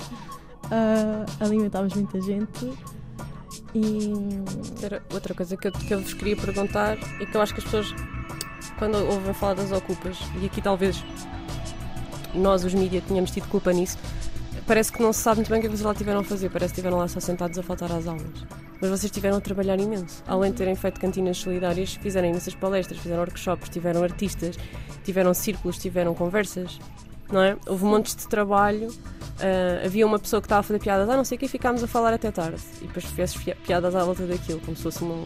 uh, 0.70 1.44
alimentámos 1.44 1.94
muita 1.94 2.20
gente. 2.20 2.72
E... 3.74 4.12
Era 4.82 5.02
outra 5.12 5.34
coisa 5.34 5.56
que 5.56 5.68
eu, 5.68 5.72
que 5.72 5.92
eu 5.92 6.00
vos 6.00 6.14
queria 6.14 6.36
perguntar 6.36 6.96
e 7.20 7.26
que 7.26 7.36
eu 7.36 7.40
acho 7.40 7.52
que 7.54 7.60
as 7.60 7.64
pessoas, 7.64 7.94
quando 8.78 8.96
ouvem 8.96 9.34
falar 9.34 9.54
das 9.54 9.72
ocupas, 9.72 10.18
e 10.40 10.46
aqui 10.46 10.60
talvez 10.60 11.04
nós, 12.34 12.64
os 12.64 12.74
mídias, 12.74 13.04
tínhamos 13.06 13.30
tido 13.30 13.48
culpa 13.48 13.72
nisso, 13.72 13.98
parece 14.66 14.92
que 14.92 15.02
não 15.02 15.12
se 15.12 15.20
sabe 15.20 15.36
muito 15.36 15.50
bem 15.50 15.58
o 15.58 15.62
que 15.62 15.68
vocês 15.68 15.82
lá 15.82 15.94
tiveram 15.94 16.20
a 16.20 16.24
fazer, 16.24 16.50
parece 16.50 16.74
que 16.74 16.80
estiveram 16.80 16.98
lá 16.98 17.08
só 17.08 17.20
sentados 17.20 17.58
a 17.58 17.62
faltar 17.62 17.90
às 17.92 18.06
aulas. 18.06 18.44
Mas 18.80 18.90
vocês 18.90 19.10
tiveram 19.10 19.38
a 19.38 19.40
trabalhar 19.40 19.78
imenso. 19.80 20.22
Além 20.26 20.52
de 20.52 20.58
terem 20.58 20.76
feito 20.76 21.00
cantinas 21.00 21.36
solidárias, 21.38 21.94
fizeram 21.94 22.28
imensas 22.28 22.54
palestras, 22.54 23.00
fizeram 23.00 23.22
workshops, 23.22 23.68
tiveram 23.70 24.04
artistas, 24.04 24.56
tiveram 25.04 25.34
círculos, 25.34 25.78
tiveram 25.78 26.14
conversas, 26.14 26.78
não 27.30 27.42
é? 27.42 27.56
Houve 27.66 27.84
um 27.84 27.88
monte 27.88 28.16
de 28.16 28.26
trabalho. 28.26 28.88
Uh, 28.88 29.86
havia 29.86 30.04
uma 30.04 30.18
pessoa 30.18 30.40
que 30.40 30.46
estava 30.46 30.60
a 30.60 30.62
fazer 30.64 30.80
piadas, 30.80 31.08
ah, 31.08 31.16
não 31.16 31.24
sei 31.24 31.36
o 31.36 31.38
que, 31.38 31.46
ficámos 31.46 31.82
a 31.82 31.86
falar 31.86 32.12
até 32.12 32.30
tarde. 32.30 32.60
E 32.82 32.86
depois 32.86 33.04
fez 33.04 33.36
piadas 33.64 33.94
à 33.94 34.02
volta 34.04 34.26
daquilo, 34.26 34.60
como 34.60 34.76
se 34.76 34.82
fosse 34.82 35.02
uma, 35.02 35.24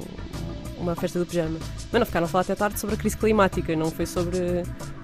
uma 0.78 0.94
festa 0.94 1.18
do 1.18 1.24
pijama. 1.24 1.58
Mas 1.90 1.98
não 1.98 2.04
ficaram 2.04 2.26
a 2.26 2.28
falar 2.28 2.42
até 2.42 2.54
tarde 2.54 2.78
sobre 2.78 2.94
a 2.96 2.98
crise 2.98 3.16
climática, 3.16 3.74
não 3.74 3.90
foi 3.90 4.04
sobre 4.04 4.38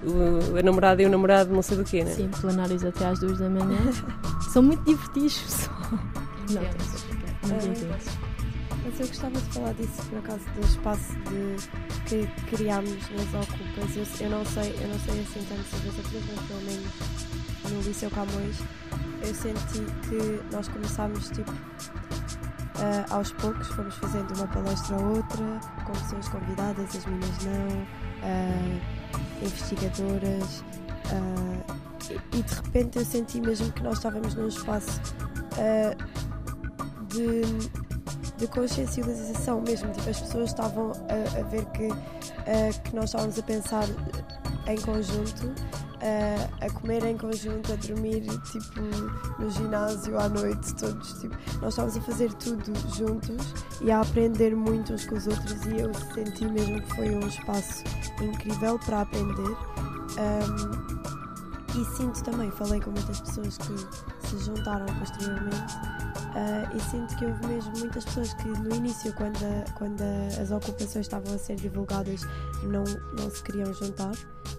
o, 0.03 0.57
a 0.57 0.61
namorada 0.61 1.01
e 1.01 1.05
o 1.05 1.09
namorado 1.09 1.51
não 1.51 1.63
sei 1.63 1.77
do 1.77 1.83
quê, 1.83 2.03
né? 2.03 2.11
Sim, 2.11 2.29
plenários 2.39 2.85
até 2.85 3.07
às 3.07 3.19
duas 3.19 3.39
da 3.39 3.49
manhã. 3.49 3.79
São 4.53 4.61
muito 4.61 4.83
divertidos. 4.83 5.69
Não, 6.51 6.61
Mas 8.83 8.99
eu 8.99 9.07
gostava 9.07 9.39
de 9.39 9.53
falar 9.53 9.73
disso 9.73 10.03
por 10.09 10.17
acaso 10.19 10.45
do 10.55 10.61
espaço 10.61 11.13
de, 11.29 11.69
que 12.07 12.55
criámos 12.55 12.91
nas 13.11 13.45
ocupas. 13.45 13.95
Eu, 13.95 14.25
eu, 14.25 14.29
não 14.29 14.45
sei, 14.45 14.75
eu 14.81 14.87
não 14.87 14.99
sei 14.99 15.21
assim 15.21 15.45
tanto 15.47 15.63
sobre 15.69 15.89
as 15.89 15.99
ocupas, 15.99 16.23
mas 16.35 16.47
pelo 16.47 16.61
menos 16.61 17.19
no 17.71 17.81
Liceu 17.81 18.09
Camões 18.09 18.57
eu 19.21 19.35
senti 19.35 19.79
que 20.07 20.55
nós 20.55 20.67
começámos 20.67 21.29
tipo 21.29 21.51
Uh, 22.79 23.03
aos 23.13 23.33
poucos 23.33 23.67
fomos 23.67 23.93
fazendo 23.95 24.33
uma 24.37 24.47
palestra 24.47 24.95
ou 24.95 25.17
outra, 25.17 25.59
com 25.85 25.91
pessoas 25.91 26.29
convidadas, 26.29 26.95
as 26.95 27.05
minhas 27.07 27.43
não, 27.43 27.81
uh, 28.23 28.81
investigadoras, 29.41 30.63
uh, 31.11 31.75
e, 32.09 32.37
e, 32.37 32.41
de 32.41 32.55
repente 32.55 32.99
eu 32.99 33.03
senti 33.03 33.41
mesmo 33.41 33.69
que 33.73 33.83
nós 33.83 33.97
estávamos 33.97 34.33
num 34.33 34.47
espaço 34.47 35.01
de, 37.09 37.41
de 38.37 38.47
consciencialização 38.47 39.61
mesmo, 39.61 39.91
tipo, 39.91 40.09
as 40.09 40.19
pessoas 40.19 40.49
estavam 40.49 40.91
a, 40.91 41.39
a 41.39 41.43
ver 41.43 41.65
que, 41.65 41.89
que 42.83 42.95
nós 42.95 43.05
estávamos 43.05 43.37
a 43.37 43.43
pensar 43.43 43.85
em 44.67 44.79
conjunto 44.81 45.53
a, 46.01 46.65
a 46.65 46.69
comer 46.71 47.03
em 47.03 47.17
conjunto, 47.17 47.73
a 47.73 47.75
dormir 47.75 48.21
tipo 48.51 48.81
no 49.37 49.49
ginásio 49.49 50.17
à 50.17 50.29
noite, 50.29 50.73
todos 50.75 51.13
tipo, 51.19 51.35
nós 51.61 51.73
estávamos 51.73 51.97
a 51.97 52.01
fazer 52.01 52.33
tudo 52.33 52.73
juntos 52.95 53.53
e 53.81 53.91
a 53.91 54.01
aprender 54.01 54.55
muito 54.55 54.93
uns 54.93 55.05
com 55.05 55.15
os 55.15 55.27
outros 55.27 55.65
e 55.65 55.79
eu 55.79 55.93
senti 56.13 56.45
mesmo 56.45 56.81
que 56.81 56.95
foi 56.95 57.09
um 57.15 57.27
espaço 57.27 57.83
incrível 58.21 58.79
para 58.79 59.01
aprender. 59.01 59.57
Um, 60.17 60.99
e 61.79 61.85
sinto 61.95 62.23
também, 62.23 62.49
falei 62.51 62.81
com 62.81 62.89
muitas 62.91 63.21
pessoas 63.21 63.57
que 63.57 64.27
se 64.27 64.39
juntaram 64.39 64.85
posteriormente 64.97 66.08
uh, 66.35 66.75
e 66.75 66.79
sinto 66.81 67.15
que 67.15 67.25
houve 67.25 67.47
mesmo 67.47 67.71
muitas 67.79 68.05
pessoas 68.05 68.33
que 68.33 68.47
no 68.47 68.75
início, 68.75 69.13
quando, 69.13 69.37
a, 69.37 69.71
quando 69.73 70.01
a, 70.01 70.41
as 70.41 70.51
ocupações 70.51 71.05
estavam 71.05 71.33
a 71.33 71.37
ser 71.37 71.55
divulgadas, 71.55 72.21
não, 72.63 72.83
não 73.17 73.29
se 73.29 73.43
queriam 73.43 73.73
juntar 73.73 74.11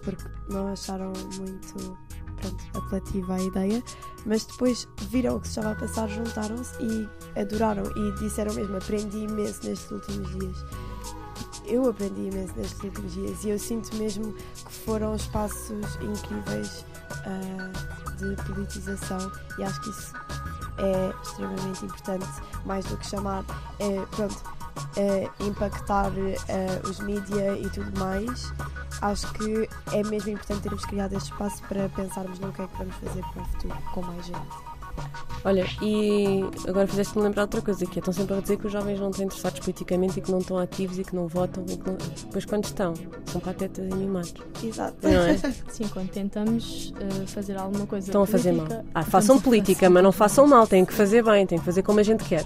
porque 0.03 0.23
não 0.49 0.67
acharam 0.71 1.13
muito 1.37 1.97
pronto, 2.41 2.77
apelativa 2.77 3.35
a 3.35 3.41
ideia, 3.41 3.83
mas 4.25 4.45
depois 4.45 4.87
viram 5.09 5.37
o 5.37 5.39
que 5.39 5.47
se 5.47 5.59
estava 5.59 5.75
a 5.75 5.79
passar, 5.79 6.09
juntaram-se 6.09 6.73
e 6.81 7.09
adoraram 7.39 7.83
e 7.95 8.11
disseram 8.19 8.53
mesmo: 8.53 8.77
aprendi 8.77 9.19
imenso 9.19 9.65
nestes 9.65 9.91
últimos 9.91 10.29
dias. 10.31 10.65
Eu 11.65 11.87
aprendi 11.87 12.21
imenso 12.21 12.53
nestes 12.57 12.83
últimos 12.83 13.13
dias 13.13 13.43
e 13.43 13.49
eu 13.49 13.59
sinto 13.59 13.95
mesmo 13.95 14.33
que 14.33 14.73
foram 14.73 15.15
espaços 15.15 15.95
incríveis 16.01 16.85
uh, 17.25 18.17
de 18.17 18.35
politização 18.43 19.31
e 19.57 19.63
acho 19.63 19.81
que 19.81 19.89
isso 19.89 20.13
é 20.77 21.13
extremamente 21.21 21.85
importante, 21.85 22.27
mais 22.65 22.85
do 22.85 22.97
que 22.97 23.07
chamar, 23.07 23.43
é, 23.79 24.05
pronto, 24.11 24.43
é, 24.95 25.29
impactar 25.39 26.11
uh, 26.11 26.89
os 26.89 26.99
mídia 26.99 27.57
e 27.57 27.69
tudo 27.69 27.99
mais. 27.99 28.51
Acho 29.01 29.31
que 29.33 29.67
é 29.93 30.03
mesmo 30.03 30.31
importante 30.31 30.61
termos 30.61 30.85
criado 30.85 31.13
este 31.13 31.31
espaço 31.31 31.61
para 31.67 31.89
pensarmos 31.89 32.39
no 32.39 32.51
que 32.53 32.61
é 32.61 32.67
que 32.67 32.77
vamos 32.77 32.95
fazer 32.95 33.23
para 33.33 33.41
o 33.41 33.45
futuro 33.45 33.77
com 33.93 34.01
mais 34.01 34.25
gente. 34.25 34.70
Olha, 35.43 35.65
e 35.81 36.41
agora 36.67 36.85
fizeste-me 36.85 37.23
lembrar 37.23 37.43
outra 37.43 37.61
coisa, 37.61 37.83
que 37.85 37.97
é, 37.97 37.99
estão 37.99 38.13
sempre 38.13 38.35
a 38.35 38.39
dizer 38.39 38.57
que 38.57 38.67
os 38.67 38.71
jovens 38.71 38.99
não 38.99 39.09
estão 39.09 39.25
interessados 39.25 39.59
politicamente 39.59 40.19
e 40.19 40.21
que 40.21 40.31
não 40.31 40.37
estão 40.37 40.57
ativos 40.57 40.99
e 40.99 41.03
que 41.03 41.15
não 41.15 41.27
votam. 41.27 41.65
E 41.67 41.77
não... 41.77 41.97
Depois, 42.25 42.45
quando 42.45 42.65
estão, 42.65 42.93
são 43.25 43.41
patetas 43.41 43.87
e 43.87 43.95
mimados. 43.95 44.33
Exato. 44.63 44.97
Não 45.01 45.09
é? 45.09 45.37
Sim, 45.69 45.87
quando 45.91 46.09
tentamos 46.09 46.93
uh, 46.95 47.27
fazer 47.27 47.57
alguma 47.57 47.87
coisa. 47.87 48.07
Estão 48.07 48.21
a 48.21 48.27
fazer 48.27 48.51
mal. 48.51 48.67
Ah, 48.93 49.03
façam 49.03 49.39
política, 49.39 49.89
mas 49.89 50.03
não 50.03 50.11
façam 50.11 50.45
mal, 50.45 50.67
têm 50.67 50.85
que 50.85 50.93
fazer 50.93 51.23
bem, 51.23 51.47
têm 51.47 51.57
que 51.57 51.65
fazer 51.65 51.81
como 51.81 51.99
a 51.99 52.03
gente 52.03 52.23
quer. 52.23 52.45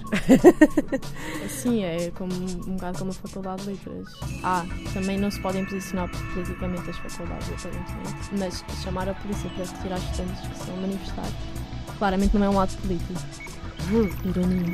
Sim, 1.50 1.84
é 1.84 2.12
como, 2.12 2.34
um 2.34 2.76
bocado 2.76 3.00
como 3.00 3.12
a 3.12 3.14
Faculdade 3.14 3.64
de 3.64 3.70
Letras. 3.72 4.08
Ah, 4.42 4.66
também 4.94 5.18
não 5.18 5.30
se 5.30 5.42
podem 5.42 5.66
posicionar 5.66 6.10
politicamente 6.34 6.90
as 6.90 6.98
faculdades, 6.98 7.50
aparentemente, 7.50 8.30
mas 8.40 8.64
chamar 8.82 9.10
a 9.10 9.14
polícia 9.16 9.50
para 9.50 9.66
retirar 9.66 9.98
estudantes 9.98 10.48
que 10.48 10.58
se 10.60 10.66
vão 10.66 10.78
manifestar 10.78 11.26
claramente 11.98 12.38
não 12.38 12.46
é 12.46 12.50
um 12.50 12.60
ato 12.60 12.76
político. 12.78 13.14
Hum, 13.92 14.10
ironia. 14.26 14.74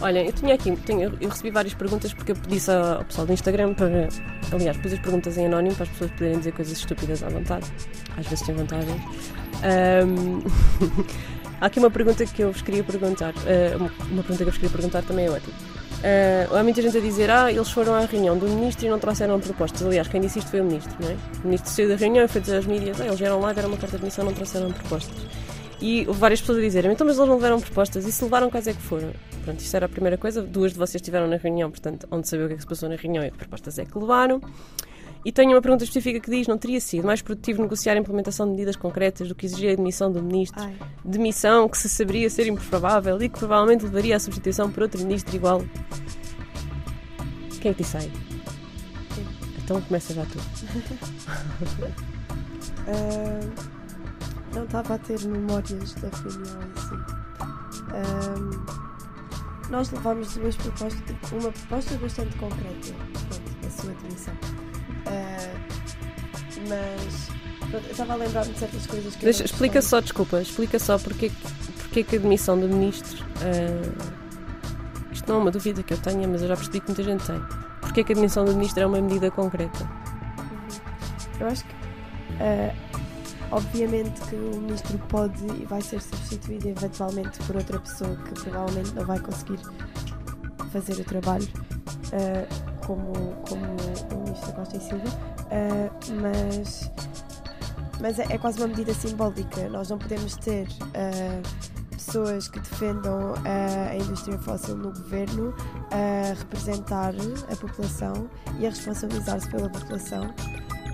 Olha, 0.00 0.24
eu 0.24 0.32
tinha 0.32 0.54
aqui, 0.54 0.74
tenho, 0.76 1.16
eu 1.20 1.28
recebi 1.28 1.50
várias 1.50 1.74
perguntas 1.74 2.12
porque 2.14 2.32
eu 2.32 2.36
disse 2.48 2.70
ao 2.70 3.04
pessoal 3.04 3.26
do 3.26 3.32
Instagram 3.32 3.74
para. 3.74 4.08
Aliás, 4.52 4.76
pus 4.78 4.92
as 4.92 4.98
perguntas 4.98 5.36
em 5.38 5.46
anónimo 5.46 5.74
para 5.74 5.84
as 5.84 5.90
pessoas 5.90 6.10
poderem 6.12 6.38
dizer 6.38 6.52
coisas 6.52 6.76
estúpidas 6.76 7.22
à 7.22 7.28
vontade. 7.28 7.66
Às 8.16 8.26
vezes 8.26 8.44
têm 8.44 8.54
vontade. 8.54 8.86
Um, 9.62 10.42
há 11.60 11.66
aqui 11.66 11.78
uma 11.78 11.90
pergunta 11.90 12.24
que 12.26 12.42
eu 12.42 12.52
vos 12.52 12.62
queria 12.62 12.82
perguntar. 12.82 13.32
Uh, 13.34 13.90
uma 14.10 14.22
pergunta 14.22 14.36
que 14.38 14.42
eu 14.42 14.46
vos 14.46 14.56
queria 14.56 14.70
perguntar 14.70 15.02
também 15.02 15.26
é 15.26 15.30
ótima. 15.30 15.54
Uh, 16.00 16.56
há 16.56 16.62
muita 16.62 16.80
gente 16.80 16.96
a 16.96 17.00
dizer, 17.00 17.30
ah, 17.30 17.52
eles 17.52 17.70
foram 17.70 17.94
à 17.94 18.06
reunião 18.06 18.36
do 18.38 18.48
ministro 18.48 18.86
e 18.86 18.88
não 18.88 18.98
trouxeram 18.98 19.38
propostas. 19.38 19.82
Aliás, 19.82 20.08
quem 20.08 20.20
disse 20.20 20.38
isto 20.38 20.50
foi 20.50 20.62
o 20.62 20.64
ministro, 20.64 20.96
não 20.98 21.10
é? 21.10 21.16
O 21.44 21.46
ministro 21.46 21.70
saiu 21.70 21.88
da 21.90 21.96
reunião 21.96 22.24
e 22.24 22.28
foi 22.28 22.40
dizer 22.40 22.56
às 22.56 22.66
mídias, 22.66 22.98
ah, 23.00 23.04
eles 23.06 23.18
vieram 23.18 23.38
lá, 23.38 23.52
deram 23.52 23.68
uma 23.68 23.76
carta 23.76 23.98
de 23.98 24.04
missão, 24.04 24.24
não 24.24 24.32
trouxeram 24.32 24.72
propostas. 24.72 25.14
E 25.80 26.06
houve 26.06 26.20
várias 26.20 26.40
pessoas 26.40 26.58
a 26.58 26.60
dizerem, 26.60 26.92
então 26.92 27.06
mas 27.06 27.16
eles 27.16 27.28
não 27.28 27.36
levaram 27.36 27.58
propostas, 27.60 28.06
e 28.06 28.12
se 28.12 28.22
levaram 28.22 28.50
quais 28.50 28.66
é 28.66 28.74
que 28.74 28.82
foram? 28.82 29.12
Pronto, 29.44 29.60
isto 29.60 29.74
era 29.74 29.86
a 29.86 29.88
primeira 29.88 30.18
coisa, 30.18 30.42
duas 30.42 30.72
de 30.72 30.78
vocês 30.78 30.96
estiveram 30.96 31.26
na 31.26 31.36
reunião, 31.36 31.70
portanto, 31.70 32.06
onde 32.10 32.28
saber 32.28 32.44
o 32.44 32.48
que 32.48 32.52
é 32.52 32.56
que 32.56 32.62
se 32.62 32.68
passou 32.68 32.88
na 32.88 32.96
reunião 32.96 33.24
e 33.24 33.30
que 33.30 33.38
propostas 33.38 33.78
é 33.78 33.86
que 33.86 33.98
levaram. 33.98 34.42
E 35.24 35.32
tenho 35.32 35.52
uma 35.52 35.60
pergunta 35.60 35.84
específica 35.84 36.20
que 36.20 36.30
diz: 36.30 36.46
não 36.46 36.56
teria 36.58 36.80
sido 36.80 37.06
mais 37.06 37.20
produtivo 37.20 37.62
negociar 37.62 37.94
a 37.94 37.98
implementação 37.98 38.46
de 38.46 38.52
medidas 38.52 38.76
concretas 38.76 39.28
do 39.28 39.34
que 39.34 39.46
exigir 39.46 39.72
a 39.72 39.74
demissão 39.74 40.10
do 40.10 40.22
ministro? 40.22 40.62
Ai, 40.62 40.74
Demissão 41.04 41.68
que 41.68 41.76
se 41.76 41.88
saberia 41.88 42.28
ser 42.30 42.46
improvável 42.46 43.20
e 43.22 43.28
que 43.28 43.38
provavelmente 43.38 43.84
levaria 43.84 44.16
à 44.16 44.20
substituição 44.20 44.70
por 44.70 44.82
outro 44.82 45.02
ministro 45.02 45.34
igual. 45.34 45.62
Quem 47.60 47.70
é 47.70 47.74
que 47.74 47.82
disse 47.82 47.96
aí? 47.98 48.10
Então 49.62 49.80
começa 49.82 50.14
já 50.14 50.24
tu. 50.24 50.38
ah, 52.88 53.79
não 54.54 54.64
estava 54.64 54.94
a 54.94 54.98
ter 54.98 55.20
memórias 55.26 55.94
da 55.94 56.08
reunião 56.08 56.60
em 56.62 56.80
si. 56.80 56.94
Ah, 57.92 59.68
nós 59.70 59.90
levámos 59.90 60.34
duas 60.36 60.56
propostas, 60.56 61.02
uma 61.32 61.52
proposta 61.52 61.94
bastante 61.96 62.36
concreta, 62.36 62.94
pronto, 63.12 63.66
a 63.66 63.70
sua 63.70 63.92
demissão. 64.02 64.34
Ah, 65.06 65.54
mas 66.68 67.28
pronto, 67.70 67.84
eu 67.86 67.90
estava 67.92 68.12
a 68.12 68.16
lembrar-me 68.16 68.52
de 68.52 68.58
certas 68.58 68.86
coisas 68.86 69.14
que 69.14 69.20
eu 69.22 69.24
Deixa, 69.24 69.44
explica 69.44 69.80
só, 69.82 70.00
desculpa, 70.00 70.40
explica 70.42 70.78
só 70.78 70.98
porque, 70.98 71.30
porque 71.78 72.02
que 72.04 72.16
a 72.16 72.18
demissão 72.18 72.58
do 72.58 72.68
ministro. 72.68 73.24
ah, 73.42 74.20
isto 75.12 75.28
não 75.28 75.36
é 75.40 75.42
uma 75.42 75.50
dúvida 75.50 75.82
que 75.82 75.92
eu 75.94 75.98
tenha, 75.98 76.26
mas 76.26 76.42
eu 76.42 76.48
já 76.48 76.56
percebi 76.56 76.80
que 76.80 76.86
muita 76.88 77.02
gente 77.02 77.24
tem. 77.26 77.40
Porque 77.80 78.04
que 78.04 78.12
a 78.12 78.14
demissão 78.14 78.44
do 78.44 78.52
ministro 78.54 78.82
é 78.82 78.86
uma 78.86 79.00
medida 79.00 79.30
concreta? 79.30 79.88
Eu 81.40 81.46
acho 81.48 81.64
que, 81.64 81.74
eh, 82.38 82.74
obviamente, 83.50 84.20
que 84.22 84.34
o 84.36 84.60
ministro 84.60 84.98
pode 85.08 85.44
e 85.60 85.64
vai 85.66 85.80
ser 85.80 86.00
substituído 86.00 86.68
eventualmente 86.68 87.38
por 87.44 87.56
outra 87.56 87.78
pessoa 87.80 88.14
que 88.16 88.34
provavelmente 88.42 88.94
não 88.94 89.04
vai 89.04 89.18
conseguir 89.18 89.58
fazer 90.72 91.00
o 91.00 91.04
trabalho 91.04 91.48
eh, 92.12 92.46
como, 92.86 93.12
como 93.48 93.64
o 94.14 94.24
ministro 94.24 94.52
Costa 94.52 94.76
e 94.76 94.80
Silva, 94.80 95.08
eh, 95.50 95.90
mas, 96.20 96.90
mas 98.00 98.18
é, 98.18 98.26
é 98.30 98.38
quase 98.38 98.58
uma 98.58 98.68
medida 98.68 98.94
simbólica. 98.94 99.68
Nós 99.68 99.90
não 99.90 99.98
podemos 99.98 100.36
ter. 100.36 100.66
eh, 100.94 101.42
Pessoas 101.92 102.48
que 102.48 102.58
defendam 102.58 103.34
a 103.44 103.94
indústria 103.94 104.36
fóssil 104.38 104.74
no 104.74 104.88
governo 104.90 105.54
a 105.92 106.32
representar 106.32 107.12
a 107.52 107.56
população 107.56 108.26
e 108.58 108.66
a 108.66 108.70
responsabilizar-se 108.70 109.48
pela 109.50 109.68
população 109.68 110.34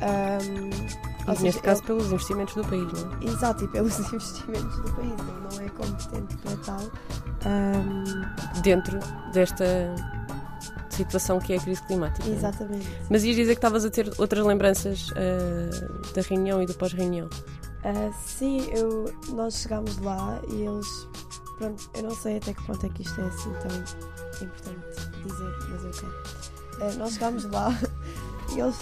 Ahm, 0.03 0.71
Ou 1.27 1.41
neste 1.41 1.61
caso 1.61 1.83
pelos 1.83 2.07
investimentos 2.12 2.55
do 2.55 2.62
país, 2.65 2.93
não 2.93 3.12
é? 3.12 3.15
ele- 3.25 3.31
exato, 3.33 3.65
e 3.65 3.69
pelos 3.69 3.99
investimentos 4.12 4.77
do 4.77 4.93
país, 4.93 5.11
ele 5.12 5.57
não 5.59 5.61
é 5.61 5.69
competente 5.71 6.37
para 6.39 6.57
tal. 6.59 6.81
Ahm, 7.45 8.61
Dentro 8.62 8.99
desta 9.33 9.65
situação 10.91 11.39
que 11.39 11.53
é 11.53 11.57
a 11.57 11.61
crise 11.61 11.83
climática. 11.83 12.27
é? 12.29 12.33
exatamente. 12.33 12.87
Mas 13.11 13.23
ias 13.25 13.37
dizer 13.37 13.53
que 13.55 13.59
estavas 13.59 13.85
a 13.85 13.91
ter 13.91 14.11
outras 14.19 14.45
lembranças 14.45 15.11
ah, 15.17 16.12
da 16.15 16.23
reunião 16.23 16.62
e 16.62 16.67
do 16.67 16.75
pós-reunião. 16.75 17.29
Ah, 17.85 18.11
sim, 18.25 18.67
eu, 18.73 19.12
nós 19.31 19.55
chegámos 19.59 19.99
lá 19.99 20.41
e 20.49 20.62
eles. 20.62 21.09
Pronto, 21.59 21.91
eu 21.95 22.03
não 22.03 22.11
sei 22.15 22.37
até 22.39 22.53
que 22.53 22.62
ponto 22.65 22.85
é 22.85 22.89
que 22.89 23.03
isto 23.03 23.21
é 23.21 23.25
assim 23.25 23.51
tão 23.62 24.47
importante 24.47 25.11
dizer, 25.25 25.55
mas 25.71 25.85
eu 25.85 25.91
quero. 25.93 26.15
Ah, 26.83 26.95
nós 26.99 27.12
chegámos 27.15 27.45
lá 27.45 27.73
e 28.55 28.61
eles 28.61 28.77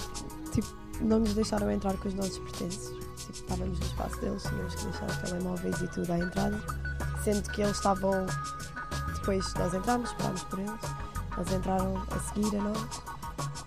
tipo, 0.53 0.69
não 1.01 1.21
nos 1.21 1.35
deixaram 1.35 1.71
entrar 1.71 1.97
com 1.97 2.09
os 2.09 2.15
nossos 2.15 2.39
pertences. 2.39 2.89
Tipo, 3.17 3.33
estávamos 3.33 3.79
no 3.79 3.87
espaço 3.87 4.21
deles, 4.21 4.43
tínhamos 4.43 4.75
que 4.75 4.85
deixar 4.85 5.07
os 5.07 5.17
telemóveis 5.19 5.81
e 5.81 5.89
tudo 5.89 6.13
à 6.13 6.19
entrada. 6.19 6.63
Sendo 7.23 7.51
que 7.51 7.63
eles 7.63 7.77
estavam. 7.77 8.27
Depois 9.15 9.55
nós 9.55 9.75
entramos, 9.75 10.11
esperámos 10.11 10.45
por 10.45 10.59
eles. 10.59 10.81
Eles 11.37 11.53
entraram 11.53 12.03
a 12.11 12.19
seguir 12.21 12.57
a 12.57 12.63
nós. 12.63 12.89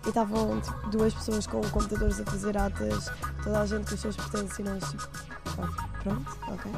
E 0.06 0.10
estavam 0.10 0.62
tipo, 0.62 0.90
duas 0.90 1.13
pessoas 1.13 1.48
com 1.48 1.62
computadores 1.70 2.20
a 2.20 2.26
fazer 2.26 2.58
atas, 2.58 3.12
toda 3.44 3.62
a 3.62 3.66
gente 3.66 3.88
com 3.88 3.96
os 3.96 4.00
seus 4.02 4.16
pertences 4.16 4.60
e 4.60 4.63
nós 4.63 4.84
tipo, 4.90 5.10
"Ah, 5.60 5.88
pronto, 6.02 6.38
ok. 6.48 6.72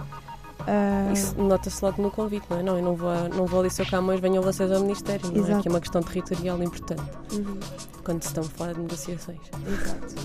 Ah, 0.71 1.11
Isso 1.11 1.35
nota-se 1.41 1.83
logo 1.83 1.99
no 1.99 2.11
convite, 2.11 2.45
não 2.47 2.59
é? 2.59 2.63
Não, 2.63 2.77
eu 2.77 2.83
não 2.83 2.95
vou, 2.95 3.11
não 3.29 3.45
vou 3.47 3.61
ali 3.61 3.71
seu 3.71 3.85
Camões, 3.87 4.19
venham 4.19 4.43
vocês 4.43 4.71
ao 4.71 4.81
Ministério, 4.81 5.27
não 5.31 5.35
é? 5.35 5.39
Exato. 5.39 5.61
Que 5.63 5.67
é 5.67 5.71
uma 5.71 5.79
questão 5.79 6.03
territorial 6.03 6.61
importante 6.61 7.01
uhum, 7.33 7.59
quando 8.03 8.21
se 8.21 8.27
estão 8.27 8.43
a 8.43 8.47
falar 8.47 8.73
de 8.73 8.81
negociações. 8.81 9.39
exato. 9.67 10.15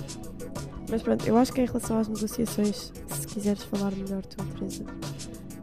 Mas 0.90 1.02
pronto, 1.02 1.26
eu 1.26 1.37
acho 1.38 1.50
que 1.50 1.62
em 1.62 1.64
relação 1.64 1.98
às 1.98 2.09
negociações, 2.09 2.92
se 3.09 3.26
quiseres 3.26 3.62
falar 3.64 3.90
melhor 3.92 4.22
tu, 4.26 4.44
Teresa. 4.44 4.85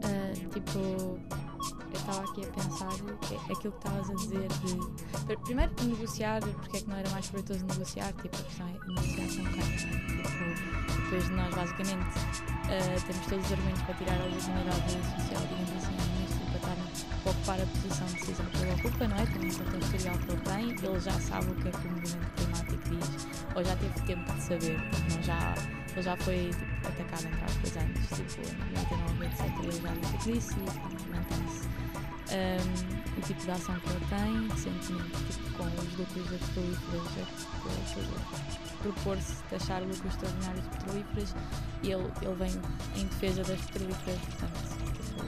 Ah, 0.03 0.33
tipo, 0.51 1.19
estava 2.01 2.21
aqui 2.29 2.43
a 2.43 2.47
pensar 2.47 2.89
que 3.21 3.33
é 3.35 3.37
aquilo 3.53 3.73
que 3.73 3.87
estavas 3.87 4.09
a 4.09 4.13
dizer 4.13 4.47
de. 4.47 5.25
pr- 5.25 5.39
Primeiro, 5.43 5.71
negociar, 5.83 6.41
porque 6.41 6.77
é 6.77 6.81
que 6.81 6.89
não 6.89 6.97
era 6.97 7.09
mais 7.11 7.25
proveitoso 7.27 7.65
negociar? 7.65 8.13
Tipo, 8.21 8.35
a 8.37 8.43
questão 8.43 8.67
é 8.67 8.71
negociar 8.87 9.51
com 9.51 9.59
é? 9.59 9.77
Tipo, 9.77 11.01
depois 11.01 11.25
de 11.25 11.31
nós, 11.31 11.55
basicamente, 11.55 12.05
ah, 12.65 13.05
temos 13.07 13.25
todos 13.27 13.45
os 13.45 13.51
argumentos 13.51 13.81
para 13.83 13.93
tirar 13.95 14.21
a 14.21 14.23
legitimidade 14.25 14.91
social, 14.91 15.41
digamos 15.49 15.83
assim, 15.83 15.95
ao 15.99 16.07
ministro, 16.15 16.45
para 16.45 16.57
estar 16.57 17.11
para 17.21 17.31
ocupar 17.31 17.61
a 17.61 17.65
posição 17.67 18.07
de 18.07 18.13
decisão 18.15 18.45
que 18.47 18.57
ele 18.57 18.71
ocupa, 18.71 19.07
não 19.07 19.15
é? 19.17 19.25
Tendo 19.27 19.45
em 19.45 19.51
conta 19.53 19.75
o 19.75 19.79
historial 19.79 20.17
que 20.17 20.31
ele 20.31 20.41
tem, 20.41 20.89
ele 20.89 20.99
já 20.99 21.11
sabe 21.19 21.51
o 21.51 21.55
que 21.55 21.67
é 21.67 21.71
que 21.71 21.87
o 21.87 21.91
movimento 21.91 22.31
climático 22.35 22.89
diz, 22.89 23.27
ou 23.55 23.63
já 23.63 23.75
teve 23.75 24.01
tempo 24.01 24.33
de 24.33 24.41
saber, 24.41 24.77
não 25.11 25.23
já, 25.23 25.53
ele 25.91 26.01
já 26.01 26.17
foi 26.17 26.49
tipo, 26.49 26.87
atacado 26.87 27.25
entre 27.27 27.45
aspas 27.45 27.77
antes, 27.77 28.07
tipo, 28.17 28.41
em 28.41 28.73
99, 28.73 29.25
etc. 29.25 29.39
Ele 29.61 29.81
já 29.81 29.93
disse 29.93 30.15
o 30.15 30.33
disse 30.33 30.53
e 30.55 31.09
mantém-se. 31.11 31.80
Um, 32.31 33.17
o 33.17 33.21
tipo 33.21 33.41
de 33.41 33.51
ação 33.51 33.75
que 33.75 33.89
ele 33.89 34.05
tem, 34.07 34.47
recentemente, 34.47 35.33
tipo, 35.33 35.57
com 35.57 35.65
os 35.65 35.97
lucros 35.97 36.29
das 36.29 36.39
petrolíferas, 36.39 37.27
propor-se 38.81 39.35
taxar 39.49 39.81
lucros 39.81 40.05
extraordinários 40.05 40.63
de 40.63 40.69
petrolíferas 40.69 41.35
e 41.83 41.91
ele, 41.91 42.11
ele 42.21 42.35
vem 42.35 42.51
em 42.95 43.05
defesa 43.07 43.43
das 43.43 43.59
petrolíferas, 43.61 44.19
portanto, 44.19 44.53
tipo, 44.93 45.25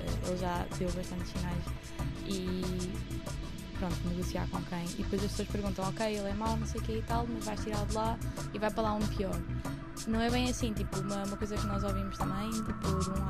eh, 0.00 0.28
ele 0.28 0.38
já 0.38 0.66
deu 0.78 0.90
bastantes 0.92 1.28
sinais 1.28 1.64
e 2.26 2.62
pronto, 3.78 3.96
negociar 4.08 4.48
com 4.48 4.62
quem. 4.62 4.84
E 4.84 5.02
depois 5.02 5.24
as 5.24 5.30
pessoas 5.30 5.48
perguntam, 5.48 5.88
ok, 5.88 6.06
ele 6.06 6.28
é 6.28 6.34
mau, 6.34 6.56
não 6.56 6.66
sei 6.66 6.80
o 6.80 6.84
que 6.84 6.92
e 6.92 7.02
tal, 7.02 7.26
mas 7.28 7.44
vais 7.44 7.60
tirá-lo 7.62 7.86
de 7.86 7.94
lá 7.94 8.18
e 8.52 8.58
vai 8.58 8.70
para 8.70 8.82
lá 8.82 8.94
um 8.94 9.06
pior. 9.08 9.38
Não 10.06 10.20
é 10.20 10.30
bem 10.30 10.48
assim, 10.48 10.72
tipo, 10.72 11.00
uma, 11.00 11.24
uma 11.24 11.36
coisa 11.36 11.56
que 11.56 11.66
nós 11.66 11.82
ouvimos 11.82 12.16
também, 12.16 12.50
tipo, 12.50 12.98
de 13.00 13.10
um 13.10 13.25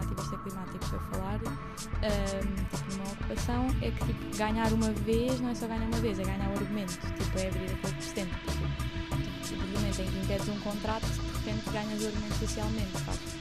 climático 0.47 0.85
foi 0.87 0.99
falar, 1.11 1.41
ahm, 1.45 2.65
tipo, 2.71 2.93
numa 2.93 3.13
ocupação, 3.13 3.67
é 3.83 3.91
que 3.91 4.05
tipo, 4.07 4.37
ganhar 4.37 4.73
uma 4.73 4.91
vez 4.93 5.41
não 5.41 5.51
é 5.51 5.55
só 5.55 5.67
ganhar 5.67 5.87
uma 5.87 5.99
vez, 5.99 6.19
é 6.19 6.25
ganhar 6.25 6.49
o 6.49 6.53
argumento, 6.53 6.93
tipo, 6.93 7.39
é 7.39 7.49
abrir 7.49 7.65
aquele 7.65 7.95
precedente. 7.95 8.31
Tipo, 9.43 9.65
o 9.65 9.69
momento 9.69 10.01
em 10.01 10.07
que 10.07 10.19
impedes 10.19 10.49
um 10.49 10.61
contrato, 10.61 11.07
de 11.07 11.51
repente 11.51 11.71
ganhas 11.71 12.03
o 12.03 12.07
argumento 12.07 12.35
socialmente, 12.39 12.93
tipo, 12.93 13.13
de 13.13 13.36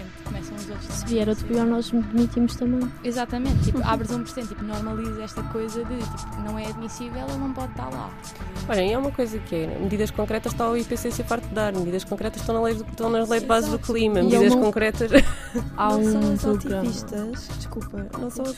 repente 0.00 0.22
começam 0.24 0.56
os 0.56 0.70
outros 0.70 0.94
Se 0.94 1.06
vier 1.06 1.28
outro 1.28 1.44
pior, 1.46 1.66
nós 1.66 1.90
demitimos 1.90 2.56
também. 2.56 2.90
Exatamente, 3.04 3.62
tipo, 3.64 3.80
abres 3.84 4.10
um 4.10 4.20
precedente, 4.22 4.48
tipo, 4.48 4.64
normaliza 4.64 5.22
esta 5.22 5.42
coisa 5.44 5.84
de, 5.84 5.96
tipo, 5.98 6.40
não 6.44 6.58
é 6.58 6.66
admissível, 6.66 7.22
ele 7.28 7.38
não 7.38 7.52
pode 7.52 7.70
estar 7.72 7.88
lá. 7.90 8.10
Olha, 8.68 8.82
e 8.82 8.94
há 8.94 8.98
uma 8.98 9.10
coisa 9.10 9.38
que 9.38 9.54
é, 9.54 9.78
medidas 9.78 10.10
concretas 10.10 10.52
está 10.52 10.68
o 10.70 10.76
IPCC 10.76 11.22
farto 11.24 11.48
de 11.48 11.54
dar, 11.54 11.72
medidas 11.72 12.04
concretas 12.04 12.40
estão, 12.40 12.54
na 12.54 12.62
lei, 12.62 12.74
do- 12.74 12.84
estão 12.84 13.10
nas 13.10 13.28
leis 13.28 13.42
de 13.42 13.48
base 13.48 13.70
do 13.70 13.78
clima, 13.78 14.22
medidas 14.22 14.54
não- 14.54 14.62
concretas. 14.62 15.10
Há 15.76 15.88
não 15.88 16.00
um 16.00 16.36
são 16.38 16.52
as 16.52 16.56
ativistas, 16.64 17.48
desculpa, 17.58 18.06
não 18.18 18.30
são 18.30 18.44
as, 18.44 18.56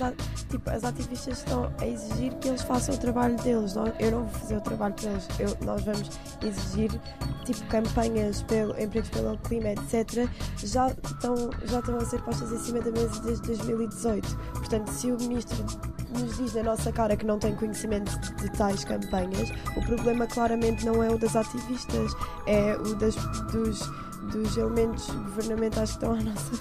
tipo, 0.51 0.69
as 0.71 0.85
ativistas 0.85 1.39
estão 1.39 1.73
a 1.81 1.87
exigir 1.87 2.35
que 2.35 2.49
eles 2.49 2.61
façam 2.63 2.95
o 2.95 2.99
trabalho 2.99 3.35
deles. 3.39 3.75
Eu 3.99 4.11
não 4.11 4.25
vou 4.25 4.41
fazer 4.41 4.57
o 4.57 4.61
trabalho 4.61 4.95
para 4.95 5.11
eles. 5.11 5.29
Eu- 5.39 5.57
nós 5.65 5.83
vamos 5.85 6.11
exigir 6.43 6.91
tipo 7.47 7.63
campanhas 7.69 8.43
pelo 8.43 8.79
empregos 8.79 9.09
pelo 9.09 9.37
clima, 9.39 9.71
etc. 9.71 10.29
Já 10.59 10.89
estão, 10.89 11.32
já 11.65 11.79
estão 11.79 11.97
a 11.97 12.05
ser 12.05 12.21
postas 12.23 12.53
em 12.53 12.59
cima 12.59 12.81
da 12.81 12.91
mesa 12.91 13.21
desde 13.23 13.47
2018. 13.49 14.37
Portanto, 14.55 14.89
se 14.89 15.11
o 15.11 15.17
ministro 15.19 15.65
nos 16.19 16.37
diz 16.37 16.55
na 16.55 16.63
nossa 16.63 16.93
cara 16.93 17.17
que 17.17 17.25
não 17.27 17.39
tem 17.39 17.55
conhecimento 17.55 18.19
de 18.37 18.51
tais 18.53 18.85
campanhas, 18.85 19.51
o 19.77 19.83
problema 19.87 20.27
claramente 20.27 20.85
não 20.85 21.03
é 21.03 21.11
o 21.11 21.19
das 21.19 21.35
ativistas, 21.37 22.13
é 22.47 22.77
o 22.77 22.95
das, 22.97 23.15
dos, 23.53 23.81
dos 24.33 24.57
elementos 24.57 25.07
governamentais 25.11 25.91
que 25.91 25.97
estão 25.97 26.13
à 26.13 26.21
nossa 26.23 26.53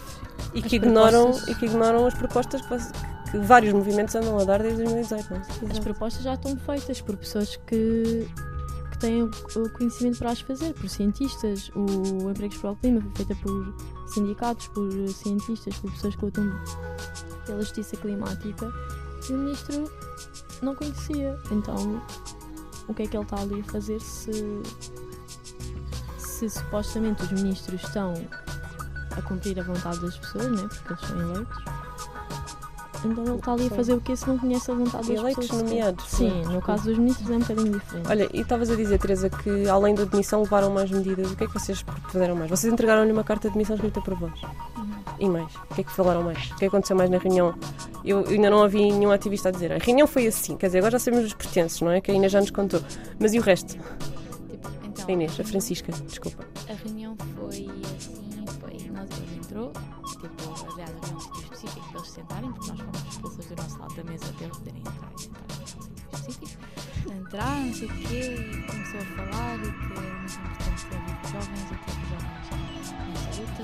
e, 0.54 0.60
As 0.60 0.66
que 0.66 0.76
ignoram, 0.76 1.24
propostas- 1.26 1.50
e 1.50 1.56
que 1.60 1.66
ignoram 1.66 2.06
as 2.06 2.14
propostas 2.14 2.62
que, 2.62 3.32
que 3.32 3.38
vários 3.40 3.74
movimentos 3.74 4.16
andam 4.16 4.38
a 4.40 4.44
dar 4.44 4.62
desde 4.62 4.84
2018. 4.84 5.30
Não 5.32 5.38
é? 5.38 5.72
As 5.72 5.80
propostas 5.80 6.24
já 6.24 6.34
estão 6.34 6.56
feitas 6.58 7.00
por 7.02 7.16
pessoas 7.18 7.56
que 7.68 8.28
têm 9.02 9.24
o, 9.24 9.70
conhecimento 9.72 10.20
para 10.20 10.32
as 10.32 10.40
fazer, 10.40 10.74
por 10.74 10.88
cientistas. 10.88 11.72
O 11.76 12.30
Empregos 12.30 12.58
para 12.58 12.72
o 12.72 12.76
Clima 12.78 13.02
foi 13.02 13.12
feita 13.26 13.36
por 13.42 13.74
sindicatos, 14.08 14.68
por 14.68 14.92
cientistas, 15.10 15.76
por 15.78 15.92
pessoas 15.92 16.16
que 16.16 16.26
lutam 16.26 16.62
pela 17.46 17.60
justiça 17.60 17.98
climática. 17.98 18.72
E 19.28 19.34
o 19.34 19.38
ministro 19.38 19.92
não 20.62 20.76
conhecia. 20.76 21.38
Então, 21.52 22.02
o 22.88 22.94
que 22.94 23.04
é 23.04 23.08
que 23.08 23.18
ele 23.18 23.24
está 23.24 23.42
ali 23.42 23.60
a 23.60 23.64
fazer 23.72 24.00
se, 24.00 24.32
se 26.18 26.50
supostamente 26.50 27.24
os 27.24 27.32
ministros 27.32 27.84
estão 27.84 28.14
a 29.18 29.22
cumprir 29.24 29.60
a 29.60 29.64
vontade 29.64 30.00
das 30.00 30.18
pessoas, 30.18 30.52
né? 30.52 30.70
porque 30.70 30.94
eles 30.94 31.08
são 31.08 31.22
eleitos. 31.22 31.71
Então 33.04 33.24
ele 33.26 33.36
está 33.36 33.54
ali 33.54 33.68
a 33.68 33.70
fazer 33.72 33.94
o 33.94 34.02
que 34.02 34.16
se 34.16 34.28
não 34.28 34.38
conhece 34.38 34.70
a 34.72 34.74
vontade 34.76 35.08
das 35.08 35.18
Eleitos 35.18 35.48
pessoas? 35.48 35.64
nomeados, 35.70 36.06
Sim, 36.08 36.30
sim. 36.46 36.54
no 36.54 36.62
caso 36.62 36.84
dos 36.84 36.98
ministros 36.98 37.30
é 37.30 37.34
um 37.36 37.40
bocadinho 37.40 37.72
diferente. 37.80 38.08
Olha, 38.10 38.30
e 38.34 38.42
estavas 38.42 38.70
a 38.70 38.76
dizer, 38.76 39.00
Teresa, 39.00 39.30
que 39.30 39.68
além 39.68 39.96
da 39.96 40.04
demissão 40.04 40.42
levaram 40.44 40.70
mais 40.72 40.92
medidas. 40.92 41.32
O 41.32 41.36
que 41.36 41.44
é 41.44 41.48
que 41.48 41.54
vocês 41.54 41.84
fizeram 42.10 42.36
mais? 42.36 42.50
Vocês 42.50 42.72
entregaram-lhe 42.72 43.12
uma 43.12 43.24
carta 43.24 43.48
de 43.48 43.54
demissão 43.54 43.76
escrita 43.76 44.02
por 44.02 44.14
vós. 44.16 44.40
E 45.20 45.28
mais? 45.30 45.54
O 45.56 45.76
que 45.76 45.82
é 45.82 45.84
que 45.84 45.92
falaram 45.92 46.24
mais? 46.24 46.38
O 46.38 46.48
que 46.50 46.54
é 46.54 46.58
que 46.60 46.66
aconteceu 46.66 46.96
mais 46.96 47.10
na 47.10 47.18
reunião? 47.18 47.54
Eu, 48.04 48.22
eu 48.22 48.30
ainda 48.32 48.50
não 48.50 48.58
ouvi 48.60 48.92
nenhum 48.92 49.12
ativista 49.12 49.50
a 49.50 49.52
dizer. 49.52 49.72
A 49.72 49.78
reunião 49.78 50.08
foi 50.08 50.28
assim, 50.28 50.56
quer 50.58 50.68
dizer, 50.68 50.80
agora 50.80 50.92
já 50.94 51.00
sabemos 51.00 51.26
os 51.28 51.34
pertences, 51.34 51.82
não 51.82 51.92
é? 51.92 52.02
Que 52.02 52.12
a 52.12 52.14
Inês 52.14 52.32
já 52.32 52.40
nos 52.40 52.50
contou. 52.52 52.82
Mas 53.20 53.34
e 53.34 53.40
o 53.40 53.42
resto? 53.42 53.74
Tipo, 54.50 54.70
então, 54.86 55.06
A 55.08 55.12
Inês, 55.12 55.40
a 55.40 55.44
Francisca, 55.44 55.92
desculpa. 56.08 56.44
A 56.70 56.74
reunião 56.86 57.16
foi 57.36 57.68
assim, 57.98 58.46
foi, 58.60 58.90
nós, 58.92 59.10
ele 59.18 59.38
entrou, 59.38 59.72
tipo, 60.10 60.28
aliás, 60.74 60.92
eles 61.98 62.08
se 62.08 62.14
sentarem, 62.14 62.52
porque 62.52 62.72
nós 62.72 62.80
fomos 62.80 63.08
expulsas 63.10 63.46
do 63.46 63.56
nosso 63.56 63.80
lado 63.80 63.96
da 63.96 64.04
mesa 64.04 64.34
para 64.34 64.46
eles 64.46 64.58
poderem 64.58 64.82
entrar 64.82 65.12
e 65.16 65.22
sentar. 65.22 65.44
Entrar, 67.16 67.56
não 67.66 67.74
sei 67.74 67.88
o 67.88 67.94
quê, 67.94 68.66
começou 68.68 69.00
a 69.00 69.06
falar 69.06 69.58
que 69.60 69.68
é 69.68 70.12
muito 70.20 70.40
importante 70.40 70.86
ter 70.86 71.00
vivo 71.00 71.24
jovens 71.32 71.62
e 71.62 71.76
ter 71.76 71.94
jovens 72.10 72.42
nessa 73.08 73.42
luta 73.42 73.64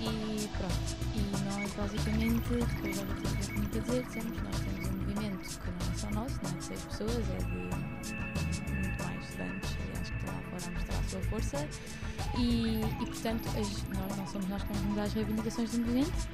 e 0.00 0.48
pronto, 0.56 0.96
e 1.14 1.20
nós 1.44 1.72
basicamente, 1.74 2.48
depois 2.48 2.96
já 2.96 3.04
temos 3.04 3.48
muito 3.50 3.78
a 3.78 3.80
dizer, 3.82 4.02
dissemos 4.04 4.42
nós 4.42 4.60
temos 4.60 4.88
um 4.88 4.92
movimento 4.92 5.60
que 5.60 5.70
não 5.70 5.92
é 5.92 5.94
só 5.96 6.10
nosso, 6.10 6.40
não 6.42 6.50
é 6.50 6.54
de 6.54 6.64
seis 6.64 6.82
pessoas, 6.84 7.30
é 7.30 7.38
de 7.38 7.54
muito 8.74 9.02
mais 9.04 9.22
estudantes, 9.24 9.70
estão 10.20 10.34
lá 10.34 10.40
fora 10.50 10.66
a 10.66 10.70
mostrar 10.70 10.98
a 10.98 11.02
sua 11.08 11.20
força. 11.22 11.68
E, 12.38 12.80
e 12.80 13.06
portanto, 13.06 13.48
as- 13.48 13.82
nós 13.98 14.16
não 14.16 14.26
somos 14.26 14.48
nós 14.48 14.62
que 14.62 14.68
vamos 14.72 14.88
mudar 14.88 15.02
as 15.04 15.12
reivindicações 15.12 15.70
do 15.72 15.78
movimento. 15.78 16.28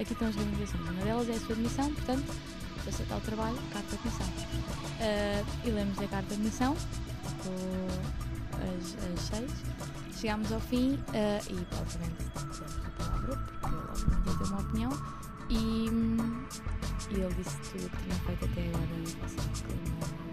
Aqui 0.00 0.12
estão 0.12 0.28
as 0.28 0.34
reivindicações. 0.36 0.82
Uma 0.90 1.02
delas 1.04 1.28
é 1.28 1.32
a 1.32 1.40
sua 1.40 1.52
admissão, 1.54 1.94
portanto, 1.94 2.34
se 2.82 2.88
aceitar 2.88 3.16
o 3.16 3.20
trabalho, 3.20 3.56
carta 3.72 3.88
de 3.88 3.94
admissão. 3.96 4.26
Ah, 5.00 5.44
e 5.64 5.70
lemos 5.70 5.98
a 5.98 6.06
carta 6.08 6.28
de 6.28 6.34
admissão, 6.34 6.76
com 7.42 7.86
as, 8.56 9.20
seis. 9.20 9.50
Chegámos 10.20 10.50
ao 10.52 10.60
fim 10.60 10.98
ah, 11.08 11.40
e, 11.48 11.66
obviamente, 11.80 12.24
demos 12.34 12.60
a 12.86 12.90
palavra, 13.02 13.36
porque 13.36 13.66
ele, 13.66 13.84
obviamente, 13.88 14.28
ia 14.28 14.38
ter 14.38 14.44
uma 14.44 14.60
opinião. 14.60 14.92
E, 15.50 15.56
e 17.10 17.20
ele 17.20 17.34
disse 17.42 17.56
tudo 17.72 17.86
o 17.86 17.90
que 17.90 18.02
tinha 18.02 18.14
feito 18.26 18.44
até 18.44 18.68
agora 18.68 18.88
e 19.06 19.12
passou 19.16 19.44
já 19.54 20.27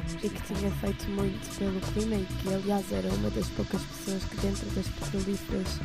dissemos. 0.00 0.24
E 0.24 0.28
que 0.28 0.54
tinha 0.54 0.70
feito 0.70 1.10
muito 1.10 1.58
pelo 1.58 1.80
clima 1.92 2.14
e 2.16 2.24
que, 2.26 2.54
aliás, 2.54 2.92
era 2.92 3.08
uma 3.14 3.30
das 3.30 3.48
poucas 3.50 3.82
pessoas 3.82 4.24
que, 4.24 4.36
dentro 4.38 4.66
das 4.70 4.86
petrolíferas, 4.88 5.80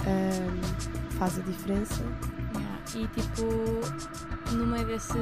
ahm, 0.00 1.10
faz 1.18 1.38
a 1.38 1.42
diferença. 1.42 2.02
Yeah, 2.54 2.82
E 2.94 3.08
tipo, 3.20 4.54
no 4.54 4.66
meio 4.66 4.86
desse, 4.86 5.12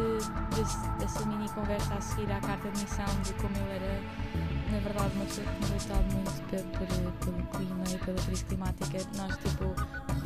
desse- 0.56 0.88
dessa 0.98 1.24
mini 1.26 1.48
conversa 1.50 1.94
a 1.94 2.00
seguir 2.00 2.32
à 2.32 2.40
carta 2.40 2.68
de 2.70 2.80
missão 2.80 3.04
de 3.22 3.32
como 3.34 3.54
ele 3.56 3.74
era, 3.76 4.00
na 4.72 4.78
verdade, 4.80 5.14
uma 5.16 5.24
pessoa 5.26 5.46
que 5.46 5.66
tinha 5.66 5.78
lutado 5.78 6.14
muito 6.14 6.42
pe- 6.50 6.78
por- 6.78 7.12
pelo 7.26 7.42
clima 7.48 7.84
e 7.94 7.98
pela 8.04 8.22
crise 8.22 8.44
climática, 8.46 8.98
nós 9.16 9.36
tipo 9.36 9.74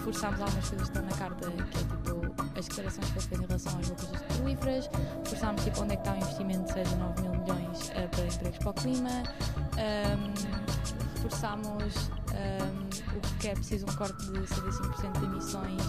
reforçámos 0.05 0.41
algumas 0.41 0.69
coisas 0.69 0.89
que 0.91 0.99
estão 0.99 1.03
na 1.03 1.17
carta, 1.17 1.51
que 1.51 1.61
é 1.63 1.81
tipo 1.81 2.59
as 2.59 2.67
declarações 2.67 3.07
que 3.11 3.19
ele 3.19 3.27
fez 3.27 3.41
em 3.41 3.47
relação 3.47 3.79
às 3.81 3.89
das 3.91 4.23
petrolíferas, 4.23 4.91
reforçámos 5.25 5.65
tipo 5.65 5.83
onde 5.83 5.93
é 5.93 5.97
que 5.97 6.03
está 6.03 6.13
o 6.13 6.17
investimento, 6.17 6.73
seja 6.73 6.97
9 6.97 7.23
mil 7.23 7.31
milhões 7.41 7.91
eh, 7.95 8.07
para 8.09 8.27
empregos 8.27 8.59
para 8.59 8.71
o 8.71 8.75
clima, 8.75 9.11
ahm, 9.79 10.35
reforçámos 11.17 12.11
ahm, 12.33 13.17
o 13.17 13.39
que 13.41 13.49
é 13.49 13.55
preciso 13.55 13.87
um 13.89 13.95
corte 13.97 14.25
de 14.27 14.39
75% 14.41 15.19
de 15.21 15.25
emissões 15.27 15.83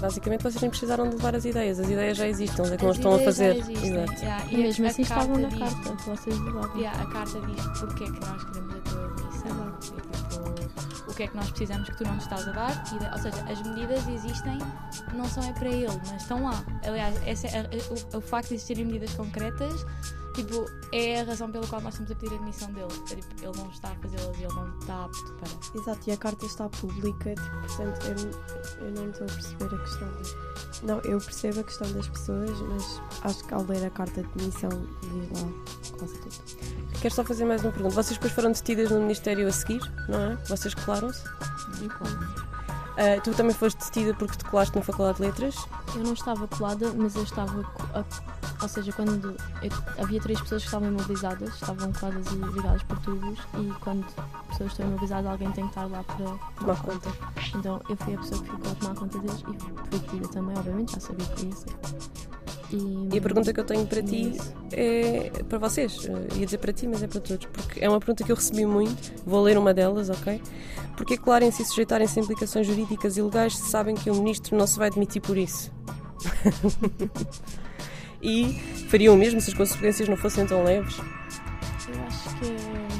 Basicamente 0.00 0.42
vocês 0.42 0.60
nem 0.60 0.68
precisaram 0.68 1.08
de 1.08 1.14
levar 1.14 1.36
as 1.36 1.44
ideias. 1.44 1.78
As 1.78 1.88
ideias 1.88 2.18
já 2.18 2.26
existem, 2.26 2.58
eles 2.64 2.72
é 2.72 2.76
que 2.76 2.82
não 2.82 2.90
As 2.90 2.96
estão 2.96 3.14
a 3.14 3.18
fazer. 3.20 3.56
existem, 3.56 3.92
Exato. 4.02 4.12
yeah, 4.20 4.44
E 4.50 4.56
mesmo 4.56 4.86
assim 4.88 5.02
estavam 5.02 5.38
na 5.38 5.48
diz- 5.48 5.58
carta 5.60 5.92
vocês 6.10 6.38
levavam. 6.40 6.76
yeah, 6.76 7.02
a 7.02 7.06
carta 7.06 7.40
diz 7.42 7.64
porque 7.78 8.02
é 8.02 8.06
que 8.10 8.20
nós 8.26 8.44
queremos 8.46 8.71
que 11.22 11.28
é 11.28 11.28
que 11.28 11.36
nós 11.36 11.50
precisamos 11.50 11.88
que 11.88 11.96
tu 11.96 12.04
não 12.04 12.14
nos 12.14 12.24
estás 12.24 12.48
a 12.48 12.52
dar. 12.52 12.84
Ou 13.12 13.18
seja, 13.18 13.36
as 13.50 13.62
medidas 13.62 14.08
existem, 14.08 14.58
não 15.14 15.24
são 15.26 15.42
é 15.44 15.52
para 15.52 15.68
ele, 15.68 15.86
mas 16.10 16.22
estão 16.22 16.42
lá. 16.44 16.64
Aliás, 16.84 17.14
essa 17.26 17.46
é 17.46 17.60
a- 17.60 17.62
a- 17.62 18.14
o, 18.14 18.18
o 18.18 18.20
facto 18.20 18.48
de 18.48 18.54
existirem 18.54 18.84
medidas 18.86 19.14
concretas 19.14 19.86
tipo, 20.34 20.66
é 20.92 21.20
a 21.20 21.24
razão 21.24 21.50
pela 21.50 21.66
qual 21.66 21.80
nós 21.80 21.94
estamos 21.94 22.10
a 22.12 22.14
pedir 22.14 22.32
a 22.34 22.36
admissão 22.36 22.72
dele. 22.72 22.88
É, 23.10 23.14
tipo, 23.16 23.44
ele 23.44 23.56
não 23.58 23.70
está 23.70 23.88
a 23.88 23.94
fazê-las 23.96 24.36
e 24.38 24.42
ele 24.44 24.54
não 24.54 24.78
está 24.78 25.04
apto 25.04 25.32
para. 25.34 25.80
Exato, 25.80 26.00
e 26.08 26.12
a 26.12 26.16
carta 26.16 26.46
está 26.46 26.68
pública, 26.68 27.34
tipo, 27.34 27.60
portanto, 27.60 28.06
eu, 28.06 28.86
eu 28.86 28.92
não 28.92 29.10
estou 29.10 29.26
a 29.26 29.30
perceber 29.30 29.74
a 29.74 29.78
questão. 29.78 30.08
De... 30.12 30.86
Não, 30.86 30.98
eu 31.00 31.18
percebo 31.20 31.60
a 31.60 31.64
questão 31.64 31.92
das 31.92 32.08
pessoas, 32.08 32.50
mas 32.60 33.00
acho 33.22 33.44
que 33.44 33.54
ao 33.54 33.62
ler 33.64 33.86
a 33.86 33.90
carta 33.90 34.22
de 34.22 34.28
demissão 34.30 34.70
diz 35.02 35.40
lá 35.42 35.48
quase 35.98 36.18
tudo. 36.18 36.72
Quero 37.00 37.14
só 37.14 37.24
fazer 37.24 37.44
mais 37.44 37.62
uma 37.62 37.72
pergunta. 37.72 37.94
Vocês 37.94 38.16
depois 38.16 38.32
foram 38.32 38.52
detidas 38.52 38.90
no 38.90 39.00
Ministério 39.00 39.46
a 39.48 39.52
seguir, 39.52 39.80
não 40.08 40.20
é? 40.20 40.36
Vocês 40.46 40.72
declaram-se? 40.74 41.22
Ah, 42.96 43.20
tu 43.24 43.32
também 43.34 43.54
foste 43.54 43.78
detida 43.78 44.14
porque 44.14 44.36
te 44.36 44.44
colaste 44.44 44.76
na 44.76 44.82
Faculdade 44.82 45.16
de 45.18 45.22
Letras. 45.24 45.56
Eu 45.94 46.02
não 46.04 46.12
estava 46.12 46.46
colada, 46.48 46.92
mas 46.92 47.16
eu 47.16 47.22
estava. 47.22 47.60
a- 47.94 48.04
ou 48.62 48.68
seja, 48.68 48.92
quando 48.92 49.36
eu- 49.62 49.70
havia 50.02 50.20
três 50.20 50.40
pessoas 50.40 50.62
que 50.62 50.68
estavam 50.68 50.88
imobilizadas, 50.88 51.52
estavam 51.54 51.92
coladas 51.92 52.26
e 52.32 52.34
ligadas 52.36 52.82
por 52.84 52.98
tubos, 53.00 53.38
e 53.58 53.70
quando 53.80 54.06
pessoas 54.48 54.70
estão 54.72 54.86
imobilizadas, 54.86 55.30
alguém 55.30 55.50
tem 55.52 55.64
que 55.64 55.70
estar 55.70 55.86
lá 55.86 56.02
para 56.04 56.16
Tomar 56.58 56.82
conta. 56.82 57.10
Então 57.56 57.80
eu 57.88 57.96
fui 57.96 58.14
a 58.14 58.18
pessoa 58.18 58.42
que 58.42 58.50
ficou 58.50 58.72
a 58.72 58.74
tomar 58.76 58.94
conta 58.94 59.18
deles 59.18 59.40
e 59.40 59.44
fui 59.44 59.98
detida 59.98 60.28
também, 60.28 60.56
obviamente, 60.56 60.92
já 60.94 61.00
sabia 61.00 61.26
que 61.26 61.46
ia 61.46 61.52
ser. 61.52 61.70
E, 62.70 63.08
E 63.12 63.18
a 63.18 63.20
pergunta 63.20 63.52
que 63.52 63.60
eu 63.60 63.64
tenho 63.64 63.86
para 63.86 64.02
ti 64.02 64.30
Isso. 64.34 64.54
é 64.72 65.30
para 65.46 65.58
vocês. 65.58 66.08
Ia 66.36 66.46
dizer 66.46 66.56
para 66.56 66.72
ti, 66.72 66.86
mas 66.88 67.02
é 67.02 67.06
para 67.06 67.20
todos. 67.20 67.44
Porque 67.46 67.84
é 67.84 67.86
uma 67.88 67.98
pergunta 67.98 68.24
que 68.24 68.32
eu 68.32 68.36
recebi 68.36 68.64
muito. 68.64 69.12
Vou 69.26 69.42
ler 69.42 69.58
uma 69.58 69.74
delas, 69.74 70.08
ok? 70.08 70.40
Porque 70.96 71.18
colarem-se 71.18 71.60
e 71.60 71.64
sujeitarem-se 71.66 72.18
a 72.18 72.22
implicações 72.22 72.66
jurídicas 72.66 73.18
e 73.18 73.22
legais 73.22 73.58
se 73.58 73.68
sabem 73.70 73.94
que 73.94 74.10
o 74.10 74.14
ministro 74.14 74.56
não 74.56 74.66
se 74.66 74.78
vai 74.78 74.88
demitir 74.90 75.20
por 75.20 75.36
isso? 75.36 75.70
e 78.22 78.52
fariam 78.88 79.14
o 79.14 79.18
mesmo 79.18 79.40
se 79.40 79.50
as 79.50 79.56
consequências 79.56 80.08
não 80.08 80.16
fossem 80.16 80.46
tão 80.46 80.64
leves? 80.64 80.96
Eu 80.98 82.02
acho 82.06 82.36
que 82.38 82.46
é. 82.46 82.92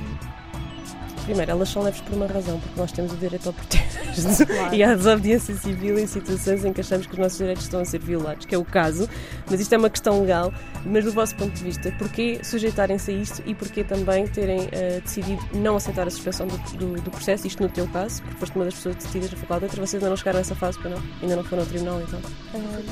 Primeiro, 1.25 1.53
elas 1.53 1.68
são 1.68 1.83
leves 1.83 2.01
por 2.01 2.14
uma 2.14 2.27
razão, 2.27 2.59
porque 2.59 2.81
nós 2.81 2.91
temos 2.91 3.12
o 3.12 3.16
direito 3.16 3.47
ao 3.47 3.53
protesto 3.53 3.93
Claro. 4.45 4.75
e 4.75 4.83
à 4.83 4.93
desobediência 4.93 5.55
civil 5.55 5.97
em 5.97 6.05
situações 6.09 6.64
em 6.64 6.73
que 6.73 6.81
achamos 6.81 7.07
que 7.07 7.12
os 7.12 7.18
nossos 7.20 7.39
direitos 7.39 7.62
estão 7.62 7.79
a 7.79 7.85
ser 7.85 8.01
violados, 8.01 8.45
que 8.45 8.57
é 8.57 8.59
o 8.59 8.64
caso, 8.64 9.09
mas 9.49 9.61
isto 9.61 9.73
é 9.73 9.79
uma 9.79 9.89
questão 9.89 10.20
legal. 10.20 10.53
Mas 10.85 11.05
do 11.05 11.12
vosso 11.12 11.37
ponto 11.37 11.53
de 11.55 11.62
vista, 11.62 11.93
porquê 11.93 12.41
sujeitarem-se 12.43 13.12
a 13.12 13.14
isto 13.14 13.41
e 13.47 13.55
porquê 13.55 13.85
também 13.85 14.27
terem 14.27 14.68
eh, 14.73 15.01
decidido 15.01 15.41
não 15.55 15.77
aceitar 15.77 16.09
a 16.09 16.11
suspensão 16.11 16.49
do, 16.49 16.57
do- 16.77 17.01
do 17.01 17.11
processo, 17.12 17.47
isto 17.47 17.62
no 17.62 17.68
teu 17.68 17.87
caso, 17.87 18.20
porque 18.23 18.39
foste 18.39 18.57
uma 18.57 18.64
das 18.64 18.75
pessoas 18.75 18.97
decididas 18.97 19.31
na 19.31 19.37
Faculdade 19.37 19.61
de 19.61 19.66
Letras, 19.66 19.91
vocês 19.91 20.03
ainda 20.03 20.11
não 20.11 20.16
chegaram 20.16 20.39
a 20.39 20.41
essa 20.41 20.57
fase, 20.57 20.77
para 20.81 20.91
não? 20.91 20.99
Ainda 21.23 21.37
não 21.37 21.45
foram 21.45 21.62
ao 21.62 21.68
tribunal, 21.68 22.01
então? 22.03 22.20
Ah, 22.53 22.59
nós 22.59 22.85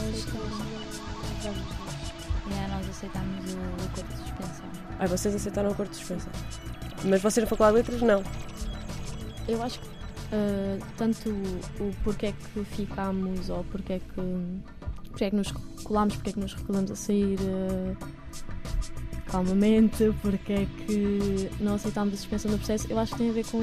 aceitámos 3.00 3.54
o, 3.54 3.58
acordo 3.84 4.08
de 4.08 4.16
suspensão. 4.18 4.66
Ah, 4.98 5.06
vocês 5.06 5.34
aceitaram 5.34 5.68
o 5.70 5.72
acordo 5.72 5.90
de 5.90 5.96
suspensão. 5.96 6.32
Mas 7.04 7.22
vocês 7.22 7.44
na 7.44 7.48
Faculdade 7.48 7.82
de 7.82 7.90
Letras, 7.92 8.02
não. 8.02 8.22
Eu 9.48 9.62
acho 9.62 9.80
que 9.80 9.88
ah, 10.32 10.86
tanto 10.96 11.30
o, 11.30 11.88
o 11.88 11.94
porquê 12.04 12.32
que 12.32 12.64
ficámos 12.64 13.48
ou 13.48 13.64
porquê 13.64 14.00
que, 14.00 15.08
porquê 15.08 15.30
que 15.30 15.36
nos 15.36 15.50
colámos, 15.82 16.16
porquê 16.16 16.32
que 16.32 16.40
nos 16.40 16.54
recusamos 16.54 16.90
a 16.90 16.96
sair 16.96 17.38
ah, 17.40 17.96
calmamente, 19.30 20.12
porquê 20.20 20.66
que 20.86 21.50
não 21.60 21.74
aceitámos 21.74 22.14
a 22.14 22.16
suspensão 22.18 22.50
do 22.50 22.58
processo, 22.58 22.86
eu 22.90 22.98
acho 22.98 23.12
que 23.12 23.18
tem 23.18 23.30
a 23.30 23.32
ver 23.32 23.46
com 23.46 23.58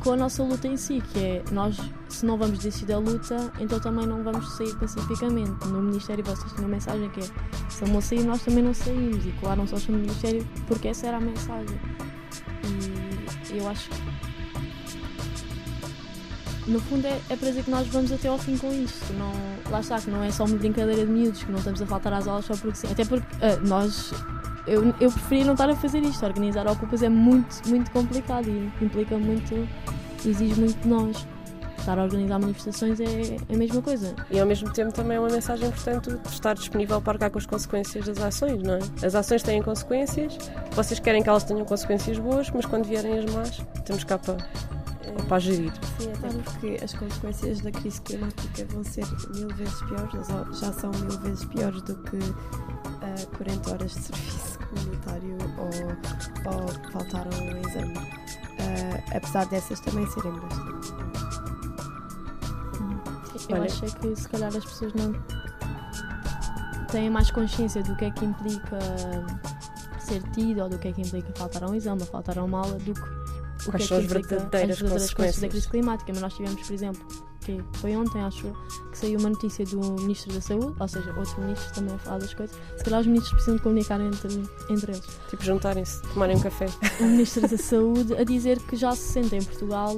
com 0.00 0.12
a 0.12 0.16
nossa 0.16 0.40
luta 0.44 0.68
em 0.68 0.76
si, 0.76 1.02
que 1.12 1.18
é 1.18 1.42
nós, 1.50 1.76
se 2.16 2.24
não 2.24 2.38
vamos 2.38 2.58
desistir 2.58 2.86
da 2.86 2.98
luta, 2.98 3.52
então 3.60 3.78
também 3.78 4.06
não 4.06 4.22
vamos 4.22 4.56
sair 4.56 4.74
pacificamente. 4.76 5.68
No 5.68 5.82
Ministério 5.82 6.24
vocês 6.24 6.50
têm 6.52 6.64
uma 6.64 6.68
mensagem 6.68 7.10
que 7.10 7.20
é 7.20 7.28
se 7.68 7.84
não 7.84 8.00
sair, 8.00 8.24
nós 8.24 8.42
também 8.42 8.64
não 8.64 8.72
saímos. 8.72 9.24
E 9.26 9.32
colaram 9.32 9.66
só 9.66 9.76
no 9.90 9.98
Ministério 9.98 10.46
porque 10.66 10.88
essa 10.88 11.08
era 11.08 11.18
a 11.18 11.20
mensagem. 11.20 11.78
E 13.52 13.58
eu 13.58 13.68
acho 13.68 13.90
que 13.90 13.96
no 16.66 16.80
fundo 16.80 17.06
é, 17.06 17.20
é 17.30 17.36
para 17.36 17.48
dizer 17.48 17.64
que 17.64 17.70
nós 17.70 17.86
vamos 17.88 18.10
até 18.10 18.28
ao 18.28 18.38
fim 18.38 18.56
com 18.56 18.72
isto. 18.72 19.12
Não, 19.12 19.30
lá 19.70 19.80
está, 19.80 20.00
que 20.00 20.10
não 20.10 20.24
é 20.24 20.30
só 20.30 20.44
uma 20.44 20.56
brincadeira 20.56 21.04
de 21.04 21.12
miúdos, 21.12 21.44
que 21.44 21.52
não 21.52 21.58
estamos 21.58 21.80
a 21.82 21.86
faltar 21.86 22.12
às 22.14 22.26
aulas 22.26 22.46
só 22.46 22.56
porque 22.56 22.76
sim. 22.76 22.88
Até 22.90 23.04
porque 23.04 23.26
ah, 23.42 23.56
nós. 23.66 24.12
Eu, 24.66 24.86
eu 25.00 25.12
preferia 25.12 25.44
não 25.44 25.52
estar 25.52 25.68
a 25.68 25.76
fazer 25.76 26.00
isto. 26.00 26.24
Organizar 26.24 26.66
ocupas 26.66 27.02
é 27.02 27.08
muito, 27.08 27.68
muito 27.68 27.90
complicado 27.90 28.48
e 28.48 28.72
implica 28.82 29.16
muito. 29.18 29.68
exige 30.24 30.58
muito 30.58 30.80
de 30.80 30.88
nós. 30.88 31.26
Estar 31.86 31.98
a 32.00 32.02
organizar 32.02 32.40
manifestações 32.40 32.98
é, 32.98 33.36
é 33.48 33.54
a 33.54 33.56
mesma 33.56 33.80
coisa. 33.80 34.14
E 34.30 34.40
ao 34.40 34.46
mesmo 34.46 34.72
tempo 34.72 34.92
também 34.92 35.16
é 35.16 35.20
uma 35.20 35.28
mensagem, 35.28 35.70
portanto, 35.70 36.18
de 36.18 36.28
estar 36.28 36.54
disponível 36.54 37.00
para 37.00 37.12
arcar 37.12 37.30
com 37.30 37.38
as 37.38 37.46
consequências 37.46 38.06
das 38.06 38.18
ações, 38.18 38.60
não 38.62 38.74
é? 38.74 39.06
As 39.06 39.14
ações 39.14 39.42
têm 39.42 39.62
consequências, 39.62 40.36
vocês 40.72 40.98
querem 40.98 41.22
que 41.22 41.28
elas 41.28 41.44
tenham 41.44 41.64
consequências 41.64 42.18
boas, 42.18 42.50
mas 42.50 42.66
quando 42.66 42.84
vierem 42.86 43.20
as 43.20 43.32
más, 43.32 43.62
temos 43.84 44.02
cá 44.02 44.18
para, 44.18 44.36
para 45.28 45.38
gerir. 45.38 45.72
Sim, 45.98 46.10
até 46.12 46.28
porque 46.28 46.84
as 46.84 46.92
consequências 46.92 47.60
da 47.60 47.70
crise 47.70 48.00
climática 48.02 48.66
vão 48.70 48.82
ser 48.82 49.06
mil 49.36 49.48
vezes 49.54 49.80
piores, 49.82 50.58
já 50.58 50.72
são 50.72 50.90
mil 50.90 51.20
vezes 51.20 51.44
piores 51.44 51.82
do 51.82 51.94
que 51.94 52.16
uh, 52.16 53.36
40 53.38 53.70
horas 53.70 53.92
de 53.92 54.00
serviço 54.02 54.58
comunitário 54.58 55.38
ou, 55.56 56.52
ou 56.52 56.90
faltar 56.90 57.26
a 57.26 57.38
um 57.38 57.68
exame. 57.68 57.96
Uh, 57.96 59.16
apesar 59.16 59.46
dessas 59.46 59.78
também 59.80 60.04
serem 60.08 60.32
bastante. 60.32 61.25
Eu 63.48 63.56
Olha. 63.56 63.66
acho 63.66 63.84
é 63.84 63.88
que 63.90 64.16
se 64.16 64.28
calhar 64.28 64.48
as 64.54 64.64
pessoas 64.64 64.92
não 64.94 65.12
têm 66.90 67.10
mais 67.10 67.30
consciência 67.30 67.82
do 67.82 67.96
que 67.96 68.06
é 68.06 68.10
que 68.10 68.24
implica 68.24 68.78
ser 69.98 70.22
tido 70.32 70.62
ou 70.62 70.68
do 70.68 70.78
que 70.78 70.88
é 70.88 70.92
que 70.92 71.02
implica 71.02 71.32
faltar 71.36 71.64
a 71.64 71.68
um 71.68 71.74
exame 71.74 72.00
ou 72.00 72.06
faltar 72.06 72.38
a 72.38 72.44
uma 72.44 72.60
aula 72.60 72.78
do 72.78 72.94
que 72.94 73.68
o 73.68 73.70
Quais 73.72 73.86
que 73.88 73.94
é 73.94 73.96
as 73.96 74.02
que 74.02 74.06
implica 74.06 74.36
as 74.36 74.42
verdadeiras 74.42 74.82
consequências 74.82 75.40
da 75.40 75.48
crise 75.48 75.68
climática. 75.68 76.12
Mas 76.12 76.22
nós 76.22 76.34
tivemos, 76.34 76.62
por 76.62 76.72
exemplo, 76.72 77.06
que 77.40 77.62
foi 77.74 77.96
ontem, 77.96 78.20
acho 78.22 78.52
que 78.90 78.98
saiu 78.98 79.18
uma 79.18 79.30
notícia 79.30 79.64
do 79.66 79.80
Ministro 80.02 80.32
da 80.32 80.40
Saúde, 80.40 80.74
ou 80.78 80.88
seja, 80.88 81.12
outro 81.16 81.40
ministro 81.40 81.74
também 81.74 81.94
a 81.94 81.98
falar 81.98 82.18
das 82.18 82.34
coisas. 82.34 82.56
Se 82.76 82.84
calhar 82.84 83.00
os 83.00 83.06
ministros 83.06 83.32
precisam 83.32 83.56
de 83.56 83.62
comunicar 83.62 84.00
entre, 84.00 84.42
entre 84.70 84.92
eles. 84.92 85.06
Tipo, 85.30 85.44
juntarem-se, 85.44 86.02
tomarem 86.02 86.36
um 86.36 86.40
café. 86.40 86.66
O 87.00 87.04
Ministro 87.04 87.48
da 87.48 87.58
Saúde 87.58 88.14
a 88.14 88.24
dizer 88.24 88.58
que 88.60 88.76
já 88.76 88.92
se 88.92 89.12
sentem 89.12 89.40
em 89.40 89.44
Portugal 89.44 89.96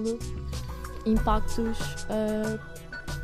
impactos 1.06 1.78
ah, 2.10 2.58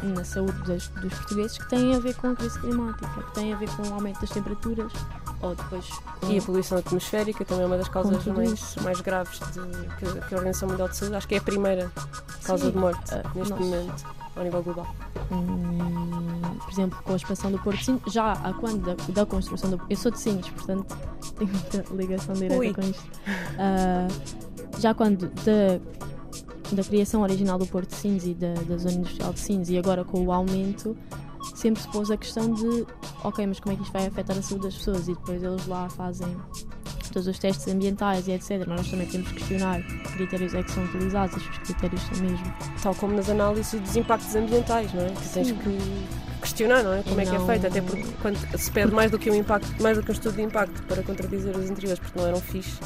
na 0.04 0.24
saúde 0.24 0.58
das- 0.66 0.88
dos 0.88 1.12
portugueses 1.14 1.58
que 1.58 1.68
têm 1.68 1.94
a 1.94 1.98
ver 1.98 2.14
com 2.16 2.28
a 2.30 2.34
crise 2.36 2.58
climática, 2.60 3.06
que 3.22 3.34
têm 3.34 3.52
a 3.52 3.56
ver 3.56 3.68
com 3.76 3.82
o 3.88 3.94
aumento 3.94 4.20
das 4.20 4.30
temperaturas 4.30 4.92
ou 5.40 5.54
depois 5.54 5.88
com 6.20 6.30
E 6.30 6.38
a 6.38 6.42
poluição 6.42 6.78
atmosférica 6.78 7.44
também 7.44 7.64
é 7.64 7.66
uma 7.66 7.76
das 7.78 7.88
causas 7.88 8.24
mais, 8.26 8.76
mais 8.82 9.00
graves 9.00 9.38
de, 9.40 9.60
que, 9.98 10.20
que 10.28 10.34
a 10.34 10.38
Organização 10.38 10.68
Mundial 10.68 10.88
de 10.88 10.96
Saúde, 10.96 11.16
acho 11.16 11.28
que 11.28 11.34
é 11.34 11.38
a 11.38 11.42
primeira 11.42 11.90
causa 12.44 12.66
Sim, 12.66 12.70
de 12.72 12.78
morte 12.78 13.14
ah, 13.14 13.22
neste 13.34 13.50
nós- 13.52 13.60
momento, 13.60 14.04
ao 14.36 14.44
nível 14.44 14.62
global. 14.62 14.94
Hum, 15.30 16.58
por 16.58 16.70
exemplo, 16.72 16.98
com 17.04 17.12
a 17.12 17.16
expansão 17.16 17.50
do 17.52 17.58
Porto 17.58 17.82
Sines, 17.84 18.00
já 18.08 18.32
há 18.32 18.52
quando 18.54 18.82
da, 18.94 19.12
da 19.12 19.26
construção 19.26 19.70
do. 19.70 19.80
Eu 19.88 19.96
sou 19.96 20.10
de 20.10 20.18
Sines, 20.18 20.48
portanto 20.48 20.96
tenho 21.38 21.50
muita 21.50 21.84
ligação 21.94 22.34
direta 22.34 22.56
Ui. 22.58 22.74
com 22.74 22.80
isto. 22.82 23.02
Ah, 23.58 24.08
já 24.78 24.92
quando 24.94 25.28
da, 25.28 25.80
da 26.72 26.82
criação 26.82 27.22
original 27.22 27.58
do 27.58 27.66
Porto 27.66 27.90
de 27.90 27.96
Sines 27.96 28.24
e 28.24 28.34
da, 28.34 28.54
da 28.54 28.76
zona 28.76 28.94
industrial 28.94 29.32
de 29.32 29.40
Sines 29.40 29.68
e 29.68 29.78
agora 29.78 30.04
com 30.04 30.24
o 30.24 30.32
aumento, 30.32 30.96
sempre 31.54 31.82
se 31.82 31.88
pôs 31.88 32.10
a 32.10 32.16
questão 32.16 32.52
de 32.52 32.86
ok, 33.22 33.46
mas 33.46 33.60
como 33.60 33.74
é 33.74 33.76
que 33.76 33.82
isto 33.82 33.92
vai 33.92 34.06
afetar 34.06 34.36
a 34.36 34.42
saúde 34.42 34.64
das 34.64 34.76
pessoas? 34.76 35.08
E 35.08 35.14
depois 35.14 35.42
eles 35.42 35.66
lá 35.66 35.88
fazem 35.90 36.28
todos 37.14 37.28
os 37.28 37.38
testes 37.38 37.68
ambientais 37.68 38.26
e 38.26 38.32
etc. 38.32 38.64
Mas 38.66 38.80
nós 38.80 38.90
também 38.90 39.06
temos 39.06 39.28
que 39.28 39.34
questionar 39.34 39.80
que 39.82 40.12
critérios 40.14 40.54
é 40.54 40.62
que 40.62 40.70
são 40.72 40.84
utilizados, 40.84 41.36
os 41.36 41.58
critérios 41.58 42.02
são 42.02 42.18
mesmo. 42.18 42.54
Tal 42.82 42.94
como 42.96 43.14
nas 43.14 43.30
análises 43.30 43.80
dos 43.80 43.96
impactos 43.96 44.34
ambientais, 44.34 44.92
não 44.92 45.02
é? 45.02 45.10
Que 45.10 45.28
tens 45.28 45.48
Sim. 45.48 45.54
que 45.56 46.40
questionar, 46.40 46.82
não 46.82 46.92
é? 46.92 47.02
Como 47.02 47.20
é 47.20 47.24
que 47.24 47.34
é 47.34 47.40
feito, 47.40 47.66
até 47.66 47.80
porque 47.80 48.04
quando 48.20 48.58
se 48.58 48.70
pede 48.70 48.92
mais 48.92 49.10
do 49.10 49.18
que 49.18 49.30
um 49.30 49.34
impacto, 49.34 49.82
mais 49.82 49.96
do 49.96 50.02
que 50.02 50.10
um 50.10 50.14
estudo 50.14 50.36
de 50.36 50.42
impacto 50.42 50.82
para 50.84 51.02
contradizer 51.02 51.56
os 51.56 51.70
anteriores 51.70 51.98
porque 52.00 52.18
não 52.18 52.26
eram 52.26 52.40
fixe, 52.40 52.78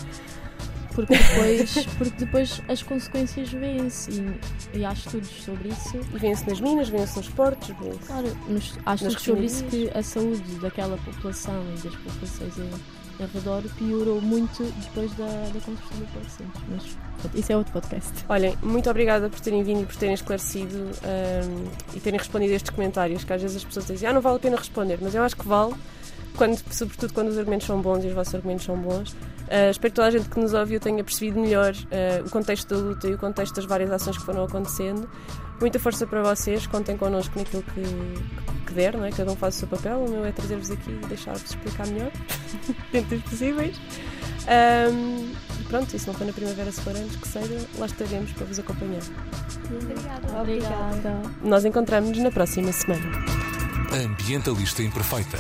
Porque 0.99 1.17
depois, 1.17 1.87
porque 1.97 2.25
depois 2.25 2.63
as 2.67 2.83
consequências 2.83 3.53
vêm-se 3.53 4.11
e, 4.11 4.79
e 4.79 4.85
há 4.85 4.93
estudos 4.93 5.29
sobre 5.29 5.69
isso. 5.69 5.97
e 6.13 6.19
vêem-se 6.19 6.49
nas 6.49 6.61
minas, 6.61 6.89
vêem-se 6.89 7.17
nos 7.17 7.29
portos, 7.29 7.69
vêem-se. 7.81 8.01
Claro, 8.01 8.37
nos, 8.49 8.77
há 8.85 8.97
estudos 8.97 9.23
sobre 9.23 9.47
isso 9.47 9.65
que 9.67 9.89
a 9.95 10.03
saúde 10.03 10.43
daquela 10.61 10.99
população 10.99 11.63
e 11.69 11.83
das 11.83 11.95
populações 11.95 12.59
em, 12.59 13.23
em 13.23 13.27
redor 13.33 13.63
piorou 13.79 14.21
muito 14.21 14.65
depois 14.83 15.13
da, 15.15 15.27
da 15.27 15.61
construção 15.61 15.99
do 15.99 16.13
Porto 16.13 16.31
Santos. 16.31 16.63
Mas 16.69 17.33
isso 17.33 17.53
é 17.53 17.57
outro 17.57 17.73
podcast. 17.73 18.13
Olhem, 18.29 18.59
muito 18.61 18.91
obrigada 18.91 19.31
por 19.31 19.39
terem 19.39 19.63
vindo 19.63 19.83
e 19.83 19.87
por 19.87 19.95
terem 19.95 20.17
esclarecido 20.17 20.91
ahm, 21.05 21.69
e 21.95 22.01
terem 22.01 22.19
respondido 22.19 22.55
a 22.55 22.57
estes 22.57 22.71
comentários, 22.71 23.23
que 23.23 23.33
às 23.33 23.41
vezes 23.41 23.59
as 23.59 23.65
pessoas 23.65 23.87
dizem, 23.87 24.09
ah, 24.09 24.13
não 24.13 24.21
vale 24.21 24.39
a 24.39 24.41
pena 24.41 24.57
responder, 24.57 24.99
mas 25.01 25.15
eu 25.15 25.23
acho 25.23 25.37
que 25.37 25.47
vale, 25.47 25.75
quando, 26.37 26.61
sobretudo 26.73 27.13
quando 27.13 27.29
os 27.29 27.39
argumentos 27.39 27.69
são 27.69 27.81
bons 27.81 28.03
e 28.03 28.09
os 28.09 28.15
vossos 28.15 28.35
argumentos 28.35 28.65
são 28.65 28.77
bons. 28.77 29.15
Ah, 29.51 29.71
espero 29.71 29.93
que 29.93 29.97
toda 29.97 30.09
a 30.09 30.11
gente 30.11 30.29
que 30.29 30.39
nos 30.39 30.53
ouviu 30.55 30.79
tenha 30.79 31.03
percebido 31.03 31.41
melhor 31.41 31.75
ah, 31.91 32.23
o 32.25 32.31
contexto 32.31 32.75
da 32.75 32.81
luta 32.81 33.09
e 33.09 33.15
o 33.15 33.19
contexto 33.19 33.55
das 33.57 33.65
várias 33.65 33.91
ações 33.91 34.19
que 34.19 34.25
foram 34.25 34.45
acontecendo. 34.45 35.09
Muita 35.61 35.79
força 35.79 36.07
para 36.07 36.23
vocês, 36.23 36.67
contem 36.67 36.97
connosco 36.97 37.39
naquilo 37.39 37.63
que, 37.63 37.83
que 38.67 38.75
der, 38.75 38.97
não 38.97 39.05
é? 39.05 39.11
cada 39.11 39.33
um 39.33 39.37
faz 39.37 39.57
o 39.57 39.59
seu 39.59 39.69
papel. 39.69 39.99
O 39.99 40.11
meu 40.11 40.25
é 40.25 40.33
trazer-vos 40.33 40.71
aqui 40.71 40.91
e 40.91 41.07
deixar-vos 41.07 41.45
explicar 41.45 41.87
melhor, 41.89 42.13
dentro 42.93 43.19
dos 43.19 43.31
possíveis. 43.31 43.81
E 45.61 45.65
pronto, 45.65 45.95
e 45.95 45.99
se 45.99 46.07
não 46.07 46.15
for 46.15 46.27
na 46.27 46.33
primavera, 46.33 46.71
se 46.71 46.81
for 46.81 46.95
antes 46.95 47.17
que 47.17 47.29
seja, 47.29 47.67
lá 47.79 47.87
estaremos 47.87 48.33
para 48.33 48.47
vos 48.47 48.59
acompanhar. 48.59 49.03
Obrigada. 49.71 50.41
Obrigada. 50.41 51.23
Nós 51.43 51.65
encontramos-nos 51.65 52.19
na 52.19 52.31
próxima 52.31 52.73
semana. 52.73 53.25
Ambientalista 53.93 54.83
Imperfeita. 54.83 55.39